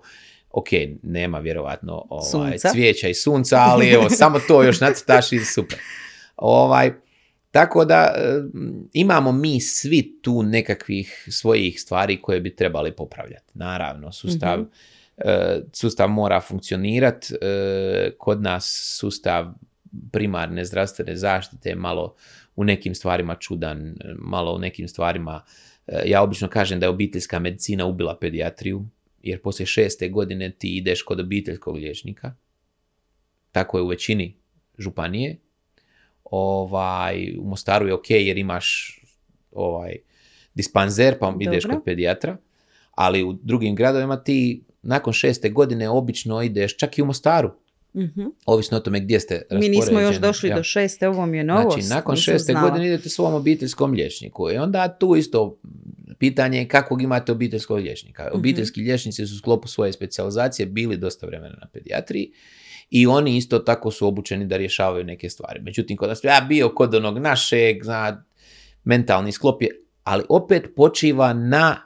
[0.52, 0.68] ok,
[1.04, 2.70] nema vjerojatno ovaj, Sunca.
[2.70, 5.78] cvijeća i sunca, ali evo, samo to još nacrtaš i super.
[6.38, 6.94] Ovaj,
[7.54, 8.42] tako da e,
[8.94, 13.52] imamo mi svi tu nekakvih svojih stvari koje bi trebali popravljati.
[13.54, 14.70] Naravno, sustav, Mhm.
[15.18, 17.34] e, sustav mora funkcionirati.
[18.18, 19.54] kod nas sustav
[20.12, 22.16] primarne zdravstvene zaštite je malo
[22.56, 25.44] u nekim stvarima čudan, e, malo u nekim stvarima
[25.88, 28.86] e, ja obično kažem da je obiteljska medicina ubila pedijatriju,
[29.24, 32.36] jer poslije šeste godine ti ideš kod obiteljskog liječnika.
[33.52, 34.36] Tako je u većini
[34.78, 35.38] županije.
[36.36, 39.00] Ovaj, u Mostaru je ok jer imaš
[39.52, 39.96] ovaj,
[40.54, 41.78] dispanzer pa ideš Dobro.
[41.78, 42.38] kod pedijatra,
[42.92, 47.52] ali u drugim gradovima ti nakon šeste godine obično ideš čak i u Mostaru,
[47.96, 48.22] Mhm.
[48.46, 50.56] ovisno o tome gdje ste Mi nismo još došli ja.
[50.56, 51.78] do šeste, ovo mi je novost.
[51.78, 52.70] Znači, nakon nisam šeste znala.
[52.70, 55.60] godine idete svom obiteljskom liječniku i onda tu isto
[56.20, 58.24] pitanje je kakvog imate obiteljskog liječnika.
[58.24, 58.38] Mhm.
[58.40, 62.32] Obiteljski liječnici su u sklopu svoje specijalizacije bili dosta vremena na pedijatriji
[62.96, 65.62] i oni isto tako su obučeni da rješavaju neke stvari.
[65.62, 68.24] Međutim, kod nas ja bio kod onog našeg, zna,
[68.84, 69.70] mentalni sklop je,
[70.04, 71.78] ali opet počiva na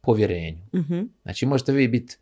[0.00, 0.62] povjerenju.
[0.74, 1.00] Mhm.
[1.22, 2.16] Znači možete vi biti,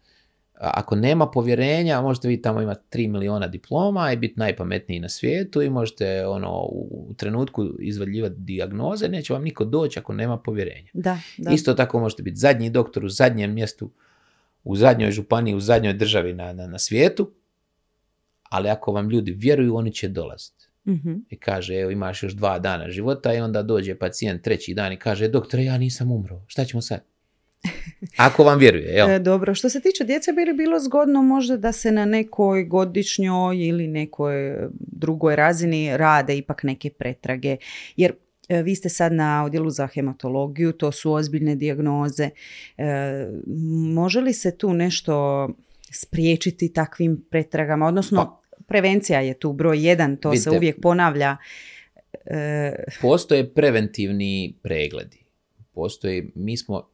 [0.54, 5.62] ako nema povjerenja, možete vi tamo imati 3 miliona diploma i biti najpametniji na svijetu
[5.62, 10.90] i možete ono, u u trenutku izvaljivati dijagnoze, neće vam niko doći ako nema povjerenja.
[10.92, 11.50] Da, da.
[11.50, 13.90] Isto tako možete biti zadnji doktor u zadnjem mjestu,
[14.64, 17.32] u zadnjoj županiji, u zadnjoj državi na, na, na svijetu,
[18.50, 20.66] ali ako vam ljudi vjeruju, oni će dolaziti.
[20.88, 21.14] Mhm.
[21.30, 24.96] I kaže, evo imaš još dva dana života i onda dođe pacijent treći dan i
[24.96, 27.00] kaže, doktore, ja nisam umro, šta ćemo sad?
[28.16, 29.10] Ako vam vjeruje, jel?
[29.10, 32.64] E, dobro, što se tiče djece, bi li bilo zgodno možda da se na nekoj
[32.64, 37.56] godišnjoj ili nekoj drugoj razini rade ipak neke pretrage?
[37.96, 38.12] Jer
[38.48, 42.30] e, vi ste sad na odjelu za hematologiju, to su ozbiljne dijagnoze.
[42.78, 43.26] E,
[43.94, 45.48] može li se tu nešto
[45.90, 47.86] spriječiti takvim pretragama?
[47.86, 50.50] Odnosno, prevencija je tu broj jedan, to se Vidite.
[50.50, 51.36] uvijek ponavlja.
[52.24, 55.18] E, Postoje preventivni pregledi.
[55.72, 56.88] Postoji, mi smo,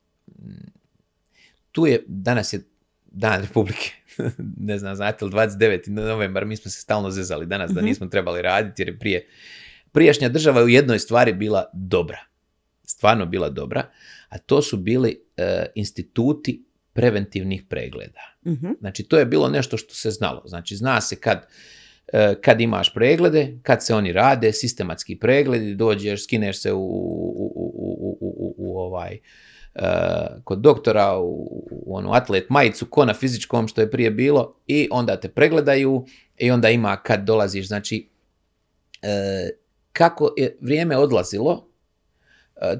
[1.72, 2.61] tu je, danas je
[3.07, 3.90] Dan Republike,
[4.68, 5.88] ne znam, znate li, 29.
[5.88, 7.86] novembar, mi smo se stalno zezali danas da Mhm.
[7.86, 9.26] nismo trebali raditi jer je prije,
[9.93, 12.18] prijašnja država je u jednoj stvari bila dobra.
[12.84, 13.90] Stvarno bila dobra,
[14.28, 18.20] a to su bili e, instituti preventivnih pregleda.
[18.47, 20.43] mhm, Znači, to je bilo nešto što se znalo.
[20.45, 21.47] Znači, zna se kad,
[22.12, 27.53] e, kad imaš preglede, kad se oni rade, sistematski pregledi, dođeš, skineš se u, u,
[27.55, 29.18] u, u, u, u, ovaj,
[29.74, 29.80] e,
[30.45, 34.88] kod doktora u, u onu atlet majicu, ko na fizičkom što je prije bilo i
[34.90, 36.07] onda te pregledaju
[36.38, 38.09] i onda ima kad dolaziš, znači,
[39.03, 39.51] e,
[39.93, 41.72] kako je vrijeme odlazilo,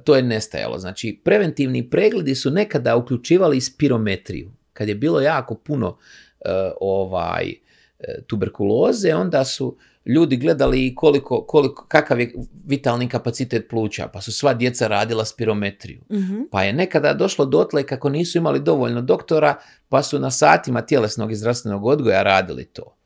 [0.05, 0.79] to je nestajalo.
[0.79, 4.53] Znači, preventivni pregledi su nekada uključivali spirometriju.
[4.73, 5.99] Kad je bilo jako puno
[6.41, 6.49] e,
[6.81, 9.77] ovaj e, tuberkuloze, onda su
[10.07, 12.35] ljudi gledali koliko, koliko, kakav je
[12.67, 16.01] vitalni kapacitet pluća, pa su sva djeca radila spirometriju.
[16.13, 16.43] mhm.
[16.51, 19.55] Pa je nekada došlo dotle kako nisu imali dovoljno doktora,
[19.89, 22.97] pa su na satima tjelesnog i zdravstvenog odgoja radili to.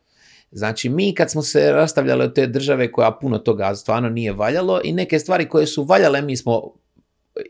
[0.51, 4.81] Znači, mi kad smo se rastavljali od te države koja puno toga stvarno nije valjalo
[4.85, 6.73] i neke stvari koje su valjale mi smo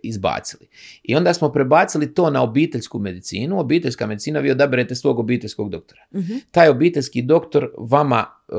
[0.03, 0.69] izbacili.
[1.03, 3.61] I onda smo prebacili to na obiteljsku medicinu.
[3.61, 6.01] Obiteljska medicina, vi odaberete svog obiteljskog doktora.
[6.15, 6.33] Mhm.
[6.51, 8.53] Taj obiteljski doktor vama e,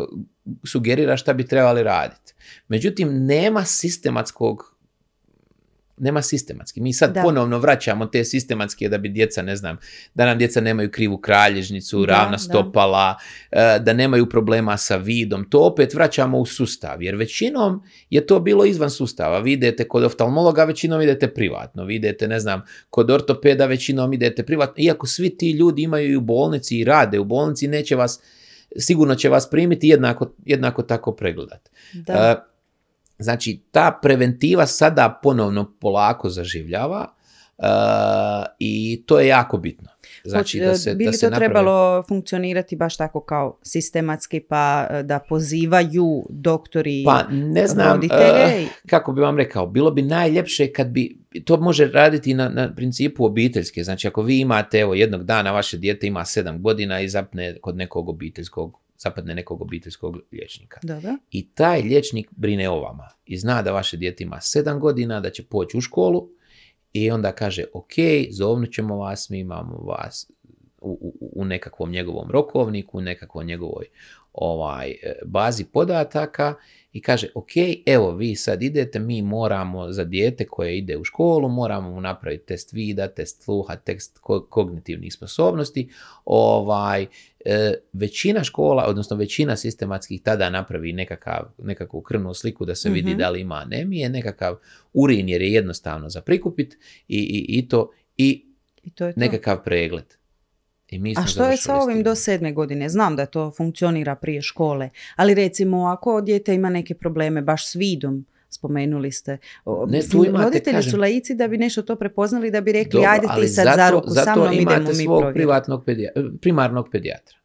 [0.67, 2.33] sugerira šta bi trebali raditi.
[2.67, 4.76] Međutim, nema sistematskog
[5.97, 6.81] nema sistematski.
[6.81, 7.21] Mi sad Da.
[7.21, 9.77] ponovno vraćamo te sistematske da bi djeca, ne znam,
[10.13, 12.37] da nam djeca nemaju krivu kralježnicu, Da, ravna da.
[12.37, 13.15] stopala,
[13.51, 15.49] e, da nemaju problema sa vidom.
[15.49, 19.39] To opet vraćamo u sustav, jer većinom je to bilo izvan sustava.
[19.39, 21.83] Vi idete kod oftalmologa, većinom idete privatno.
[21.85, 24.83] Vi idete, ne znam, kod ortopeda, većinom idete privatno.
[24.83, 28.19] Iako svi ti ljudi imaju i u bolnici i rade u bolnici, neće vas,
[28.77, 31.69] sigurno će vas primiti jednako, jednako tako pregledati.
[31.93, 32.13] Da.
[32.13, 32.56] E,
[33.19, 37.07] Znači, ta preventiva sada ponovno polako zaživljava
[37.57, 37.65] uh,
[38.59, 39.89] i to je jako bitno.
[40.23, 44.39] Znači, da se, bi da li se to naprave- trebalo funkcionirati baš tako kao sistematski
[44.39, 48.63] pa e, da pozivaju doktori Pa ne znam roditelje?
[48.63, 52.75] uh, kako bi vam rekao, bilo bi najljepše kad bi, to može raditi na, na
[52.75, 57.09] principu obiteljske, znači ako vi imate, evo jednog dana vaše dijete ima sedam godina i
[57.09, 60.79] zapne kod nekog obiteljskog, zapadne nekog obiteljskog liječnika.
[60.83, 61.17] Dobro.
[61.31, 65.29] I taj liječnik brine o vama i zna da vaše dijete ima sedam godina, da
[65.29, 66.29] će poći u školu
[66.93, 67.93] i onda kaže, ok,
[68.31, 70.31] zovnut ćemo vas, mi imamo vas
[70.81, 73.85] u, u, u nekakvom njegovom rokovniku, u nekakvoj njegovoj
[74.33, 76.55] ovaj, e, bazi podataka
[76.93, 77.51] i kaže, ok,
[77.85, 82.45] evo vi sad idete, mi moramo za dijete koje ide u školu, moramo mu napraviti
[82.45, 85.89] test vida, test sluha, test ko- kognitivnih sposobnosti,
[86.25, 87.07] ovaj,
[87.93, 93.17] većina škola, odnosno većina sistematskih tada napravi nekakav, nekakvu krvnu sliku da se vidi Mhm.
[93.19, 94.55] da li ima anemije, nekakav
[94.93, 96.73] urin jer je jednostavno za prikupit
[97.07, 98.45] i, i, i to, i
[98.83, 99.19] I to je to.
[99.19, 100.05] nekakav pregled.
[100.89, 102.89] I mi smo A što je sa ovim do sedme godine?
[102.89, 107.75] Znam da to funkcionira prije škole, ali recimo ako dijete ima neke probleme baš s
[107.75, 108.25] vidom,
[108.57, 109.37] spomenuli ste.
[109.87, 112.91] Ne, tu imate, roditelji kažem- su laici da bi nešto to prepoznali, da bi rekli
[112.91, 116.11] Dobro, ajde ti sad zato, za ruku sa mnom, imate idemo mi svog privatnog pedija-
[116.41, 117.37] primarnog pedijatra.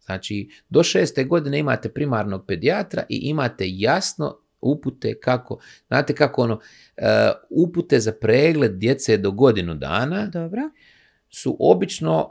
[0.00, 0.36] Znači,
[0.68, 5.58] do šeste godine imate primarnog pedijatra i imate jasno upute kako,
[5.88, 6.60] znate kako ono,
[6.96, 7.02] e,
[7.50, 10.62] upute za pregled djece do godinu dana Dobro.
[11.28, 12.30] su obično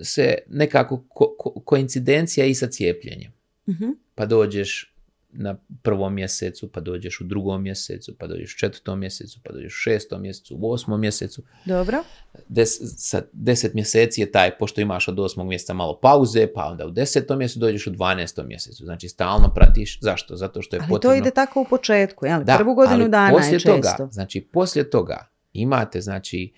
[0.00, 3.32] e, se nekako ko, ko- koincidencija i sa cijepljenjem.
[3.68, 3.90] Mhm.
[4.14, 4.89] Pa dođeš
[5.32, 9.72] na prvom mjesecu, pa dođeš u drugom mjesecu, pa dođeš u četvrtom mjesecu, pa dođeš
[9.72, 12.04] u šestom mjesecu, u osmom mjesecu Dobro.
[12.48, 16.86] des, sa deset mjeseci je taj, pošto imaš od osmog mjeseca malo pauze, pa onda
[16.86, 18.84] u desetom mjesecu dođeš u dvanestom mjesecu.
[18.84, 19.98] Znači stalno pratiš.
[20.00, 20.36] Zašto?
[20.36, 21.14] Zato što je Ali potrebno...
[21.14, 22.44] to ide tako u početku, jel?
[22.44, 23.72] Da, Prvu godinu ali dana je često.
[23.72, 26.52] Toga, znači, poslije toga imate, znači,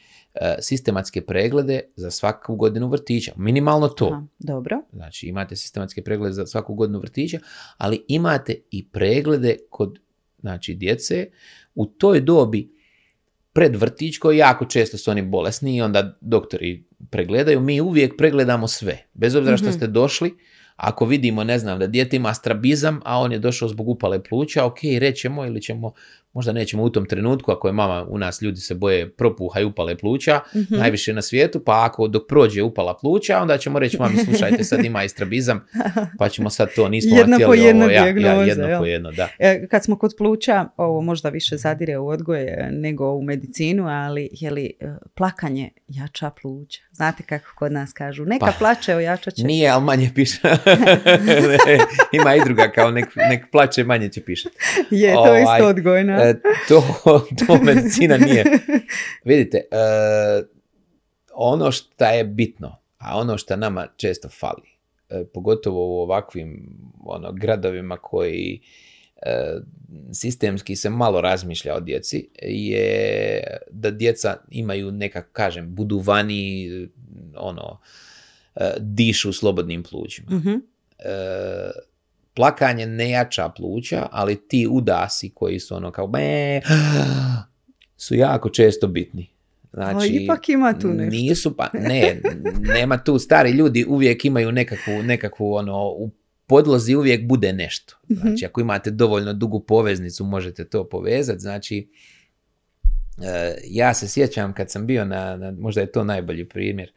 [0.61, 3.33] sistematske preglede za svaku godinu vrtića.
[3.37, 4.07] Minimalno to.
[4.07, 4.83] Aha, dobro.
[4.93, 7.39] Znači, imate sistematske preglede za svaku godinu vrtića,
[7.77, 9.99] ali imate i preglede kod
[10.41, 11.27] znači, djece
[11.75, 12.73] u toj dobi
[13.53, 17.61] pred vrtićkoj, jako često su oni bolesni i onda doktori pregledaju.
[17.61, 19.07] Mi uvijek pregledamo sve.
[19.15, 19.77] Bez obzira što Mhm.
[19.77, 20.35] ste došli,
[20.77, 24.65] ako vidimo, ne znam, da dijete ima strabizam, a on je došao zbog upale pluća,
[24.65, 25.93] ok, rećemo ili ćemo,
[26.33, 29.65] možda nećemo u tom trenutku, ako je mama, u nas ljudi se boje propuha i
[29.65, 30.75] upale pluća, Mhm.
[30.77, 34.85] najviše na svijetu, pa ako dok prođe upala pluća, onda ćemo reći mami, slušajte, sad
[34.85, 35.65] ima i strabizam,
[36.19, 38.79] pa ćemo sad to, nismo Jedna vam po jedna ovo, ja, ja, jedno jel?
[38.81, 39.29] po jedno, da.
[39.39, 43.87] E, Kad smo kod pluća, ovo možda više zadire u odgoj e, nego u medicinu,
[43.89, 46.81] ali je li e, plakanje jača pluća?
[46.93, 49.43] Znate kako kod nas kažu, neka Pa, plaće ojačat će.
[49.45, 50.39] Nije, ali manje piše.
[52.19, 54.57] Ima i druga, kao nek, nek plaće, manje će pišati.
[54.91, 56.23] Je, to je Ovaj, isto odgojna.
[56.23, 56.85] E, to,
[57.47, 58.45] to medicina nije.
[59.25, 59.63] Vidite, e,
[61.35, 64.69] ono što je bitno, a ono što nama često fali,
[65.11, 68.61] e, pogotovo u ovakvim ono, gradovima koji
[69.23, 69.61] e,
[70.13, 76.69] sistemski se malo razmišlja o djeci, je da djeca imaju nekak, kažem, budu vani,
[77.37, 77.81] ono,
[78.81, 80.51] dišu slobodnim plućima Mhm.
[80.51, 80.59] e,
[82.35, 86.61] plakanje ne jača pluća, ali ti udasi koji su ono kao be,
[87.97, 89.29] su jako često bitni.
[89.73, 91.17] Znači, Ali ipak ima tu nešto.
[91.17, 92.21] Nisu pa, ne,
[92.61, 96.11] nema tu, stari ljudi uvijek imaju nekakvu, nekakvu ono, u
[96.47, 97.97] podlozi uvijek bude nešto.
[98.11, 98.21] Mhm.
[98.21, 101.39] Znači, ako imate dovoljno dugu poveznicu, možete to povezati.
[101.41, 101.89] Znači,
[103.23, 106.93] e, ja se sjećam kad sam bio na, na možda je to najbolji primjer,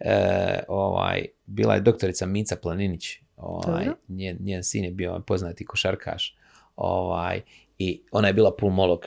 [0.00, 6.36] e, ovaj, bila je doktorica Mica Planinić, ovaj, njen, njen sin je bio poznati košarkaš,
[6.76, 7.40] ovaj,
[7.78, 9.06] i ona je bila pulmolog.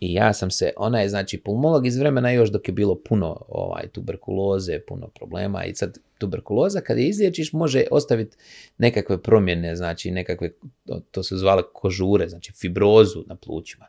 [0.00, 3.44] I ja sam se, ona je znači pulmolog iz vremena još dok je bilo puno
[3.48, 8.36] ovaj, tuberkuloze, puno problema i sad tuberkuloza kad je izliječiš može ostaviti
[8.78, 10.50] nekakve promjene, znači nekakve,
[10.86, 13.86] to, to se zvale kožure, znači fibrozu na plućima.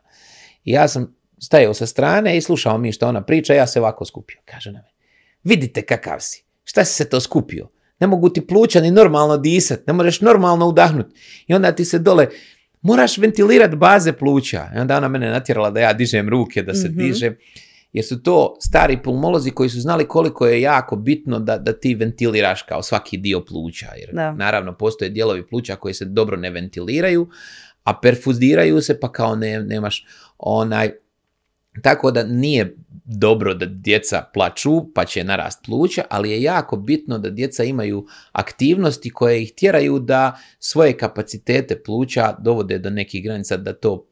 [0.64, 4.04] I ja sam stajao sa strane i slušao mi što ona priča, ja se ovako
[4.04, 4.40] skupio.
[4.44, 4.93] Kaže na me,
[5.44, 7.68] vidite kakav si, šta si se to skupio?
[8.00, 11.06] Ne mogu ti pluća ni normalno disat, ne možeš normalno udahnut.
[11.46, 12.28] I onda ti se dole,
[12.82, 14.68] moraš ventilirati baze pluća.
[14.76, 16.98] I onda ona mene natjerala da ja dižem ruke, da se Mhm.
[16.98, 17.36] dižem.
[17.92, 21.94] Jer su to stari pulmolozi koji su znali koliko je jako bitno da, da ti
[21.94, 23.86] ventiliraš kao svaki dio pluća.
[23.96, 24.32] Jer Da.
[24.32, 27.28] naravno postoje dijelovi pluća koji se dobro ne ventiliraju,
[27.84, 30.06] a perfuziraju se pa kao ne, nemaš
[30.38, 30.92] onaj...
[31.82, 37.18] Tako da nije dobro da djeca plaču pa će narast pluća, ali je jako bitno
[37.18, 43.56] da djeca imaju aktivnosti koje ih tjeraju da svoje kapacitete pluća dovode do nekih granica
[43.56, 44.06] da to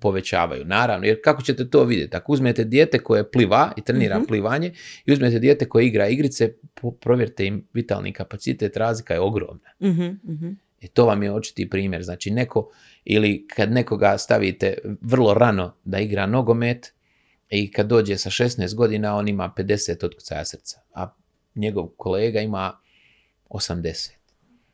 [0.00, 0.64] povećavaju.
[0.64, 2.16] Naravno, jer kako ćete to vidjeti?
[2.16, 4.26] Ako uzmete dijete koje pliva i trenira Mhm.
[4.26, 4.72] plivanje
[5.06, 6.52] i uzmete dijete koje igra igrice,
[7.00, 9.70] provjerite im vitalni kapacitet, razlika je ogromna.
[9.82, 10.48] Mhm, mhm.
[10.80, 12.02] I to vam je očiti primjer.
[12.02, 12.70] Znači neko,
[13.04, 16.95] ili kad nekoga stavite vrlo rano da igra nogomet
[17.50, 21.14] i kad dođe sa 16 godina on ima 50 otkucaja srca, a
[21.54, 22.78] njegov kolega ima
[23.48, 24.10] 80.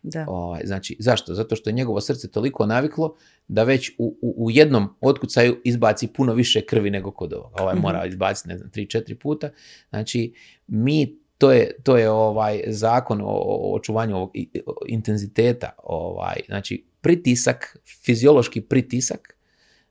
[0.03, 0.25] Da.
[0.29, 1.35] Ovaj, znači, zašto?
[1.35, 3.17] Zato što je njegovo srce toliko naviklo
[3.49, 7.63] da već u, u, u jednom otkucaju izbaci puno više krvi nego kod ovoga.
[7.63, 7.83] Ovaj Mhm.
[7.83, 9.51] mora izbaciti, ne znam, 3-4 puta.
[9.91, 10.35] Znači,
[10.67, 14.31] mi, to je, to je ovaj zakon o, o očuvanju ovog
[14.67, 15.71] o- intenziteta.
[15.83, 19.37] Ovaj, znači, pritisak, fiziološki pritisak,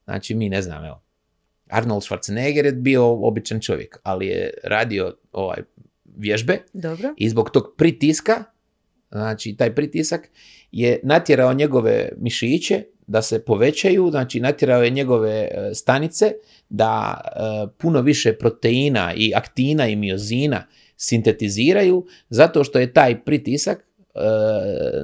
[0.03, 1.01] znači mi ne znam, evo,
[1.71, 5.59] Arnold Schwarzenegger je bio običan čovjek, ali je radio ovaj,
[6.17, 7.13] vježbe Dobro.
[7.17, 8.43] i zbog tog pritiska,
[9.11, 10.29] znači taj pritisak
[10.71, 16.31] je natjerao njegove mišiće da se povećaju, znači natjerao je njegove e, stanice
[16.69, 20.67] da e, puno više proteina i aktina i miozina
[20.97, 24.19] sintetiziraju zato što je taj pritisak e,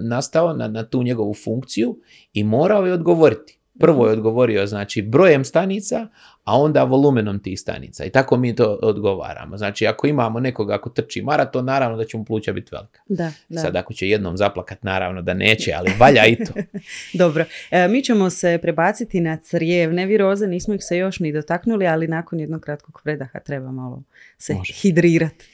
[0.02, 2.00] nastao na, na tu njegovu funkciju
[2.34, 3.60] i morao je odgovoriti.
[3.80, 6.08] Prvo je odgovorio znači brojem stanica,
[6.48, 8.06] a onda volumenom tih stanica.
[8.06, 9.58] I tako mi to odgovaramo.
[9.58, 13.02] Znači ako imamo nekoga ako trči maraton, naravno da će mu pluća biti velika.
[13.08, 13.62] Da, da.
[13.62, 16.54] Sad ako će jednom zaplakat, naravno da neće, ali valja i to.
[17.24, 21.88] Dobro, e, mi ćemo se prebaciti na crijevne viroze, nismo ih se još ni dotaknuli,
[21.88, 24.04] ali nakon jednog kratkog predaha treba malo
[24.38, 24.74] se Može.
[24.74, 25.46] hidrirati.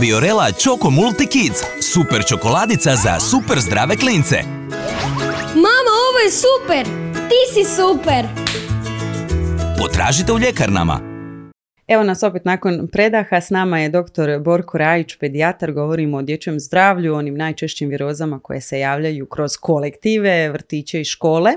[0.00, 1.60] Biorela Choco Multi Kids.
[1.92, 4.36] Super čokoladica za super zdrave klince.
[5.54, 6.84] Mama, ovo je super!
[7.28, 8.49] Ti si super!
[9.80, 11.00] Potražite u ljekarnama.
[11.88, 14.38] Evo nas opet nakon predaha, s nama je dr.
[14.40, 20.50] Borko Rajić, pedijatar, govorimo o dječjem zdravlju, onim najčešćim virozama koje se javljaju kroz kolektive,
[20.50, 21.52] vrtiće i škole,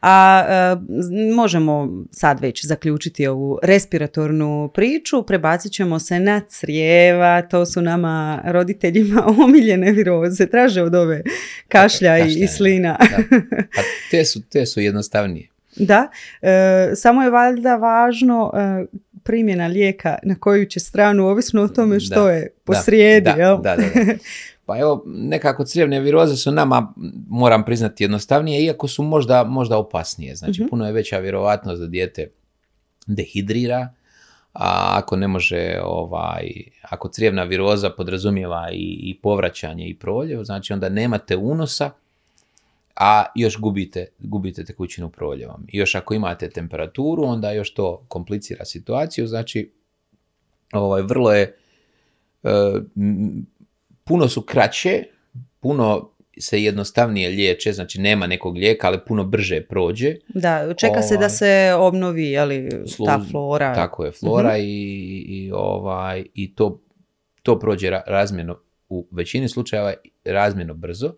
[0.00, 7.66] a e, možemo sad već zaključiti ovu respiratornu priču, prebacit ćemo se na crijeva, to
[7.66, 11.22] su nama roditeljima omiljene viroze, traže od ove
[11.68, 12.98] kašlja i, slina.
[13.00, 13.36] Da.
[13.80, 15.55] A te su, te su jednostavnije.
[15.76, 16.08] Da,
[16.42, 16.50] e,
[16.94, 18.84] samo je valjda važno e,
[19.22, 23.24] primjena lijeka na koju će stranu, ovisno o tome što Da, je posrijedi.
[23.26, 23.56] da, jel?
[23.56, 24.12] da, da, da.
[24.66, 26.92] Pa evo, nekako crijevne viroze su nama,
[27.28, 30.36] moram priznati, jednostavnije, iako su možda, možda opasnije.
[30.36, 30.68] Znači, Mhm.
[30.68, 32.30] puno je veća vjerovatnost da dijete
[33.06, 33.88] dehidrira,
[34.52, 36.50] a ako ne može, ovaj,
[36.82, 41.90] ako crijevna viroza podrazumijeva i, i povraćanje i proljev, znači onda nemate unosa,
[42.96, 45.64] a još gubite, gubite tekućinu proljevom.
[45.68, 49.72] I još ako imate temperaturu, onda još to komplicira situaciju, znači
[50.72, 51.56] ovaj, vrlo je,
[52.42, 52.48] e,
[52.96, 53.46] m,
[54.04, 55.04] puno su kraće,
[55.60, 60.16] puno se jednostavnije liječe, znači nema nekog lijeka, ali puno brže prođe.
[60.28, 61.30] Da, čeka se da Ovaj.
[61.30, 63.74] se obnovi jeli, Slu- ta flora.
[63.74, 64.64] Tako je, flora i,
[65.28, 66.80] i, ovaj, i to,
[67.42, 69.94] to prođe ra- razmjerno, u većini slučajeva
[70.24, 71.14] razmjerno brzo.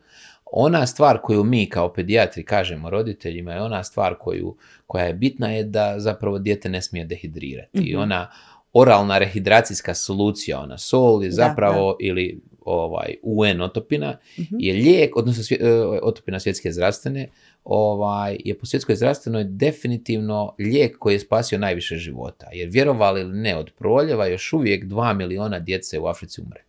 [0.53, 5.51] Ona stvar koju mi kao pedijatri kažemo roditeljima je ona stvar koju, koja je bitna
[5.51, 7.79] je da zapravo dijete ne smije dehidrirati.
[7.81, 7.99] I Mhm.
[7.99, 8.31] ona
[8.73, 14.57] oralna rehidracijska solucija, ona sol je Da, zapravo ili ovaj UN otopina Mhm.
[14.59, 15.73] je lijek, odnosno svje- e,
[16.03, 17.29] otopina svjetske zdravstvene,
[17.65, 22.47] ovaj, je po svjetskoj zdravstvenoj definitivno lijek koji je spasio najviše života.
[22.53, 26.63] Jer vjerovali ili ne, od proljeva još uvijek 2 miliona djece u Africi umre.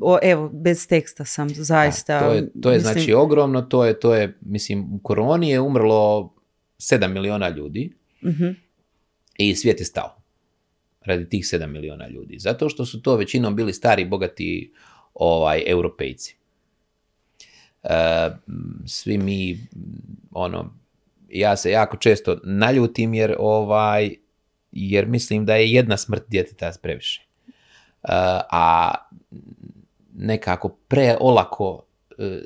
[0.00, 2.20] O, evo, bez teksta sam zaista.
[2.20, 5.50] Da, to je, to je mislim, znači ogromno, to je, to je, mislim, u koroni
[5.50, 6.34] je umrlo
[6.78, 7.92] 7 miliona ljudi
[8.24, 8.46] mhm,
[9.38, 10.16] i svijet je stao
[11.06, 12.38] radi tih 7 miliona ljudi.
[12.38, 14.72] Zato što su to većinom bili stari, bogati
[15.14, 16.36] ovaj, europejci.
[17.82, 17.88] E,
[18.86, 19.66] svi mi,
[20.30, 20.74] ono,
[21.28, 24.14] ja se jako često naljutim jer, ovaj,
[24.72, 27.25] jer mislim da je jedna smrt djeteta previše.
[28.50, 28.94] A
[30.14, 31.82] nekako preolako
[32.18, 32.42] e,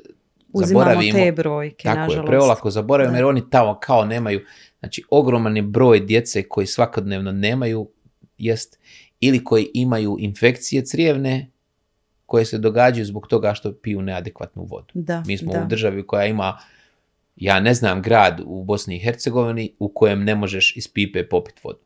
[0.53, 2.23] Uzimamo zaboravimo te brojke, tako nažalost.
[2.23, 4.41] je, preolako zaboravimo jer oni tamo kao nemaju,
[4.79, 7.89] znači ogroman je broj djece koji svakodnevno nemaju
[8.37, 8.79] jest
[9.19, 11.47] ili koji imaju infekcije crijevne
[12.25, 14.91] koje se događaju zbog toga što piju neadekvatnu vodu.
[14.93, 15.63] Da, Mi smo da.
[15.63, 16.57] u državi koja ima,
[17.35, 21.63] ja ne znam grad u Bosni i Hercegovini u kojem ne možeš iz pipe popit
[21.63, 21.79] vodu.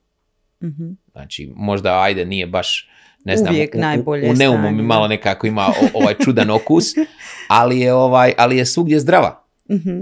[0.63, 0.91] Mhm.
[1.11, 2.89] Znači, možda ajde nije baš
[3.26, 6.13] ne znam, Uvijek u- u, najbolje u neumu stanje, mi malo nekako ima o- ovaj
[6.15, 6.86] čudan okus,
[7.49, 9.43] ali je ovaj ali je svugdje zdrava.
[9.71, 10.01] Mhm.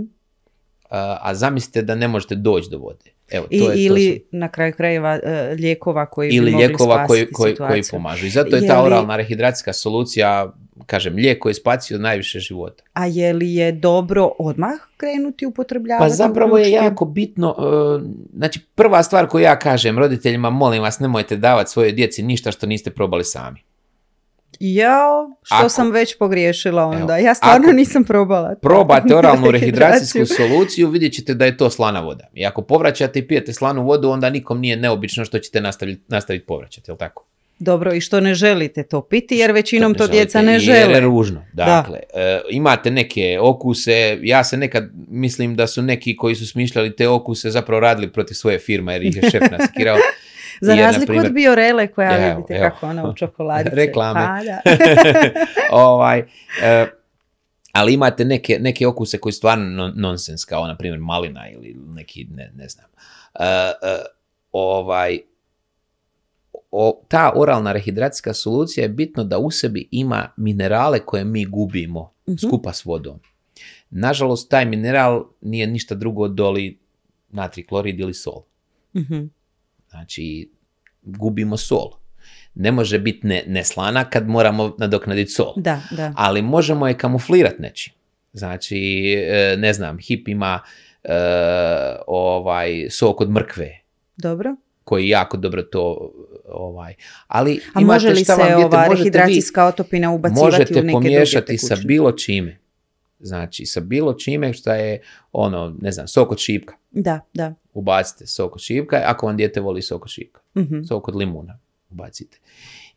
[0.89, 2.99] A, a zamislite da ne možete doći do vode.
[3.29, 6.51] Evo, I, to je, to ili na kraju krajeva e, lijekova koji su, ili bi
[6.51, 8.25] mogli lijekova koji, koji, koji pomažu.
[8.25, 10.53] I zato je Je ta li- oralna rehidracijska solucija
[10.85, 12.83] kažem, lijek koji je spasio najviše života.
[12.93, 16.03] A je li je dobro odmah krenuti upotrebljavati?
[16.03, 17.63] Pa zapravo je jako bitno, e,
[18.37, 22.67] znači prva stvar koju ja kažem roditeljima, molim vas nemojte davati svojoj djeci ništa što
[22.67, 23.63] niste probali sami.
[24.59, 27.17] Jao, što Ako- sam već pogriješila onda.
[27.17, 28.55] Evo, ja stvarno ako nisam probala.
[28.61, 32.27] Probate oralnu rehidracijsku soluciju, vidjet ćete da je to slana voda.
[32.33, 36.45] I ako povraćate i pijete slanu vodu, onda nikom nije neobično što ćete nastaviti, nastaviti
[36.45, 37.25] povraćati, jel tako?
[37.59, 40.65] Dobro, i što ne želite to piti, jer većinom to, ne djeca ne jer je
[40.65, 40.99] žele.
[40.99, 41.45] ružno.
[41.53, 46.95] Dakle, e, imate neke okuse, ja se nekad mislim da su neki koji su smišljali
[46.95, 49.97] te okuse zapravo radili protiv svoje firme jer ih je šef naskirao.
[50.61, 52.69] Za Jer, razliku od biorele koja Evo, vidite evo.
[52.69, 53.75] kako ona u čokoladice.
[53.85, 54.19] Reklame.
[54.19, 54.61] Pa, da.
[55.87, 56.19] ovaj,
[56.63, 56.85] e,
[57.71, 61.75] ali imate neke, neke okuse koji su stvarno non- nonsens, kao na primjer malina ili
[61.87, 62.85] neki, ne, ne znam.
[63.39, 63.97] E, e,
[64.51, 65.19] ovaj,
[66.75, 72.13] o, ta oralna rehidracijska solucija je bitno da u sebi ima minerale koje mi gubimo
[72.27, 72.37] Mhm.
[72.47, 73.19] skupa s vodom.
[73.89, 76.79] Nažalost, taj mineral nije ništa drugo doli
[77.29, 78.43] natri klorid ili sol.
[78.95, 79.21] Mhm.
[79.89, 80.51] Znači,
[81.01, 81.91] gubimo sol.
[82.55, 85.53] Ne može biti ne, neslana kad moramo nadoknaditi sol.
[85.55, 86.13] Da, da.
[86.15, 87.93] Ali možemo je kamuflirati nečim.
[88.33, 88.77] Znači,
[89.27, 90.59] e, ne znam, hip ima
[91.03, 91.13] e,
[92.07, 93.79] ovaj sok od mrkve
[94.17, 94.55] Dobro.
[94.83, 96.11] koji jako dobro to
[96.45, 96.93] ovaj
[97.27, 100.91] ali A imate može li šta se vam ova rehidracijska otopina ubacivati možete u neke
[100.91, 102.59] pomiješati sa bilo čime.
[103.19, 106.75] Znači, sa bilo čime što je, ono, ne znam, sok od šipka.
[106.91, 107.53] Da, da.
[107.73, 110.41] Ubacite sok od šipka, ako vam dijete voli sok od šipka.
[110.57, 110.83] Mhm.
[110.83, 112.39] Sok od limuna ubacite.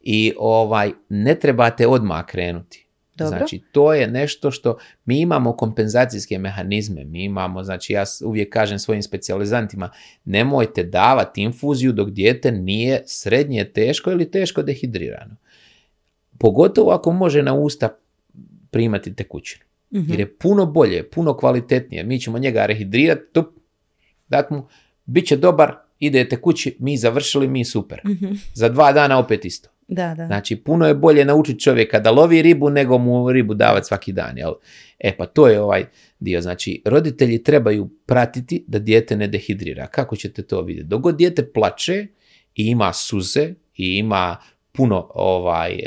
[0.00, 2.85] I ovaj, ne trebate odmah krenuti.
[3.16, 3.38] Dobro.
[3.38, 8.78] Znači, to je nešto što mi imamo kompenzacijske mehanizme, mi imamo, znači ja uvijek kažem
[8.78, 9.90] svojim specijalizantima,
[10.24, 15.36] nemojte davati infuziju dok dijete nije srednje teško ili teško dehidrirano.
[16.38, 17.98] Pogotovo ako može na usta
[18.70, 19.64] primati tekućinu.
[19.94, 20.10] Mhm.
[20.10, 22.04] Jer je puno bolje, puno kvalitetnije.
[22.04, 23.46] Mi ćemo njega rehidrirati, tup,
[24.28, 24.68] dat mu,
[25.04, 28.00] bit će dobar, idete kući, mi završili, mi super.
[28.06, 28.32] Mhm.
[28.54, 29.68] Za dva dana opet isto.
[29.88, 30.26] Da, da.
[30.26, 34.38] Znači, puno je bolje naučiti čovjeka da lovi ribu nego mu ribu davati svaki dan.
[34.38, 34.52] Jel?
[34.98, 35.84] E pa to je ovaj
[36.18, 36.40] dio.
[36.40, 39.86] Znači, roditelji trebaju pratiti da dijete ne dehidrira.
[39.86, 40.88] Kako ćete to vidjeti?
[40.88, 42.06] Dok god dijete plače
[42.54, 44.36] i ima suze i ima
[44.72, 45.82] puno ovaj e,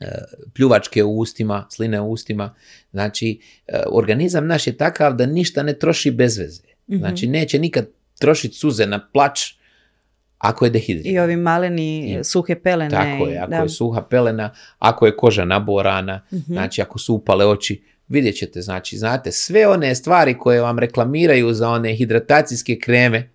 [0.00, 0.06] e,
[0.54, 2.54] pljuvačke u ustima, sline u ustima,
[2.90, 6.62] znači e, organizam naš je takav da ništa ne troši bez veze.
[6.90, 6.98] Mhm.
[6.98, 7.88] Znači neće nikad
[8.18, 9.57] trošiti suze na plač
[10.38, 11.14] ako je dehidriran.
[11.14, 12.90] I ovi maleni I- suhe pelene.
[12.90, 13.56] Tako je, ako da.
[13.56, 16.40] je suha pelena, ako je koža naborana, Mhm.
[16.46, 17.78] znači ako su upale oči,
[18.08, 23.30] vidjet ćete, znači, znate, sve one stvari koje vam reklamiraju za one hidratacijske kreme,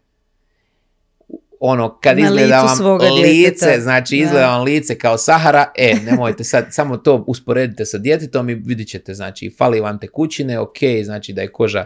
[1.60, 3.80] ono, kad Na izgleda vam svoga lice, djeteta.
[3.80, 4.24] znači Da.
[4.24, 8.88] izgleda vam lice kao Sahara, e, nemojte sad, samo to usporedite sa djetetom i vidjet
[8.88, 11.86] ćete, znači, fali vam tekućine, ok, znači da je koža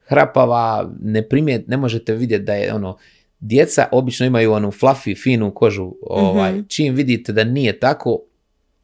[0.00, 2.96] hrapava, ne primjet, ne možete vidjeti da je ono,
[3.44, 6.60] djeca obično imaju onu fluffy, finu kožu, ovaj, Mhm.
[6.68, 8.20] čim vidite da nije tako,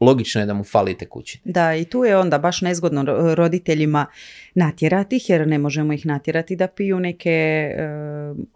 [0.00, 1.42] logično je da mu fali tekućine.
[1.44, 4.06] Da, i tu je onda baš nezgodno ro- roditeljima
[4.54, 7.88] natjerati ih, jer ne možemo ih natjerati da piju neke e,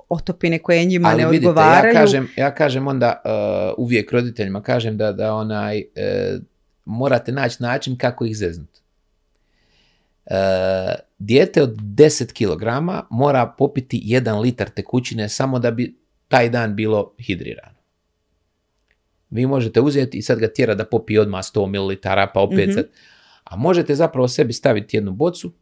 [0.09, 1.95] otopine koje njima Ali ne vidite, ja odgovaraju.
[1.95, 3.31] kažem, ja kažem onda uh,
[3.79, 6.39] uvijek roditeljima, kažem da, da onaj, e,
[6.87, 8.81] morate naći način kako ih zeznuti.
[10.27, 10.35] E,
[11.19, 12.65] dijete od 10 kg
[13.11, 15.99] mora popiti 1 litar tekućine samo da bi
[16.29, 17.75] taj dan bilo hidrirano.
[19.31, 21.95] Vi možete uzeti i sad ga tjera da popije odmah 100 ml,
[22.35, 22.73] pa opet Mhm.
[22.75, 22.87] sad.
[23.45, 25.53] A možete zapravo sebi staviti jednu bocu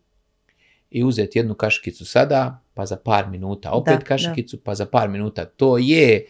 [0.91, 5.09] i uzeti jednu kašikicu sada, pa za par minuta opet Da, kašikicu, pa za par
[5.09, 5.45] minuta.
[5.45, 6.27] To je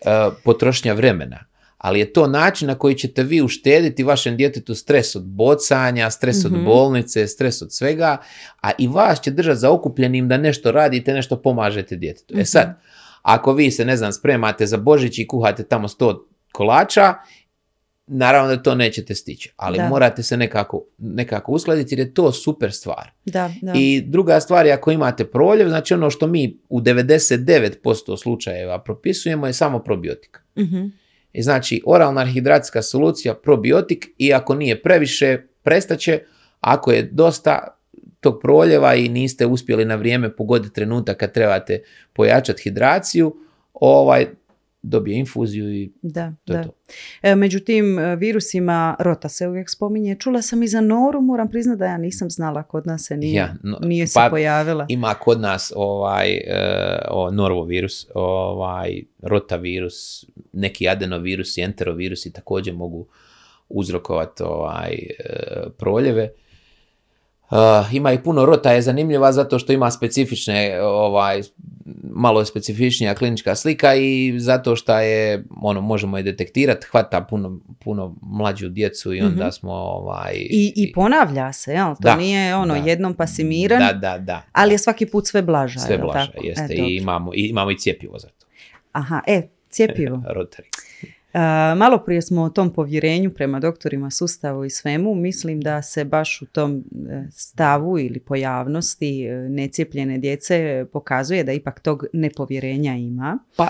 [0.00, 0.08] uh,
[0.44, 1.38] potrošnja vremena.
[1.82, 6.44] Ali je to način na koji ćete vi uštediti vašem djetetu stres od bocanja, stres
[6.44, 6.54] Mhm.
[6.54, 8.16] od bolnice, stres od svega,
[8.60, 12.34] a i vas će držati zaokupljenim da nešto radite, nešto pomažete djetetu.
[12.34, 12.40] Mhm.
[12.40, 12.78] E sad,
[13.22, 16.18] ako vi se, ne znam, spremate za Božić i kuhate tamo 100
[16.52, 17.14] kolača,
[18.06, 19.88] naravno da to nećete stići, ali Da.
[19.88, 23.10] morate se nekako, nekako uskladiti jer je to super stvar.
[23.24, 23.72] Da, da.
[23.76, 29.46] I druga stvar je ako imate proljev, znači ono što mi u 99% slučajeva propisujemo
[29.46, 30.40] je samo probiotika.
[30.58, 30.86] Mhm.
[31.32, 36.20] I znači oralna hidracijska solucija probiotik i ako nije previše prestaće,
[36.60, 37.78] ako je dosta
[38.20, 41.82] tog proljeva i niste uspjeli na vrijeme pogoditi trenutak kad trebate
[42.12, 43.36] pojačati hidraciju,
[43.74, 44.26] ovaj
[44.82, 46.64] dobije infuziju i Da, to je da.
[46.64, 46.70] to.
[47.22, 50.16] E, među tim e, virusima rota se uvijek spominje.
[50.18, 53.34] Čula sam i za noru, moram priznati da ja nisam znala, kod nas se nije,
[53.34, 54.86] Ja, no, nije se pa pojavila.
[54.88, 56.42] Ima kod nas ovaj e,
[57.10, 63.06] o, norvovirus, ovaj rotavirus, neki adenovirus i enterovirusi također mogu
[63.68, 65.06] uzrokovati ovaj, e,
[65.78, 66.30] proljeve.
[67.50, 67.58] Uh,
[67.92, 71.40] ima i puno rota je zanimljiva zato što ima specifične ovaj
[72.04, 78.16] malo specifičnija klinička slika i zato što je ono možemo je detektirati hvata puno, puno
[78.22, 79.50] mlađu djecu i onda Mhm.
[79.50, 81.86] smo ovaj I, I ponavlja se, jel?
[81.86, 82.80] To Da, nije ono da.
[82.80, 85.80] jednom pa si miran, da da da ali je svaki put sve blaža.
[85.80, 86.46] sve jel blaže tako?
[86.46, 88.46] jeste E, i imamo i imamo i cjepivo za to
[88.92, 89.42] Aha, e,
[89.72, 90.22] cjepivo.
[91.32, 95.14] A, malo prije smo o tom povjerenju prema doktorima, sustavu i svemu.
[95.14, 101.52] Mislim da se baš u tom e, stavu ili pojavnosti e, necijepljene djece pokazuje da
[101.52, 103.38] ipak tog nepovjerenja ima.
[103.56, 103.68] pa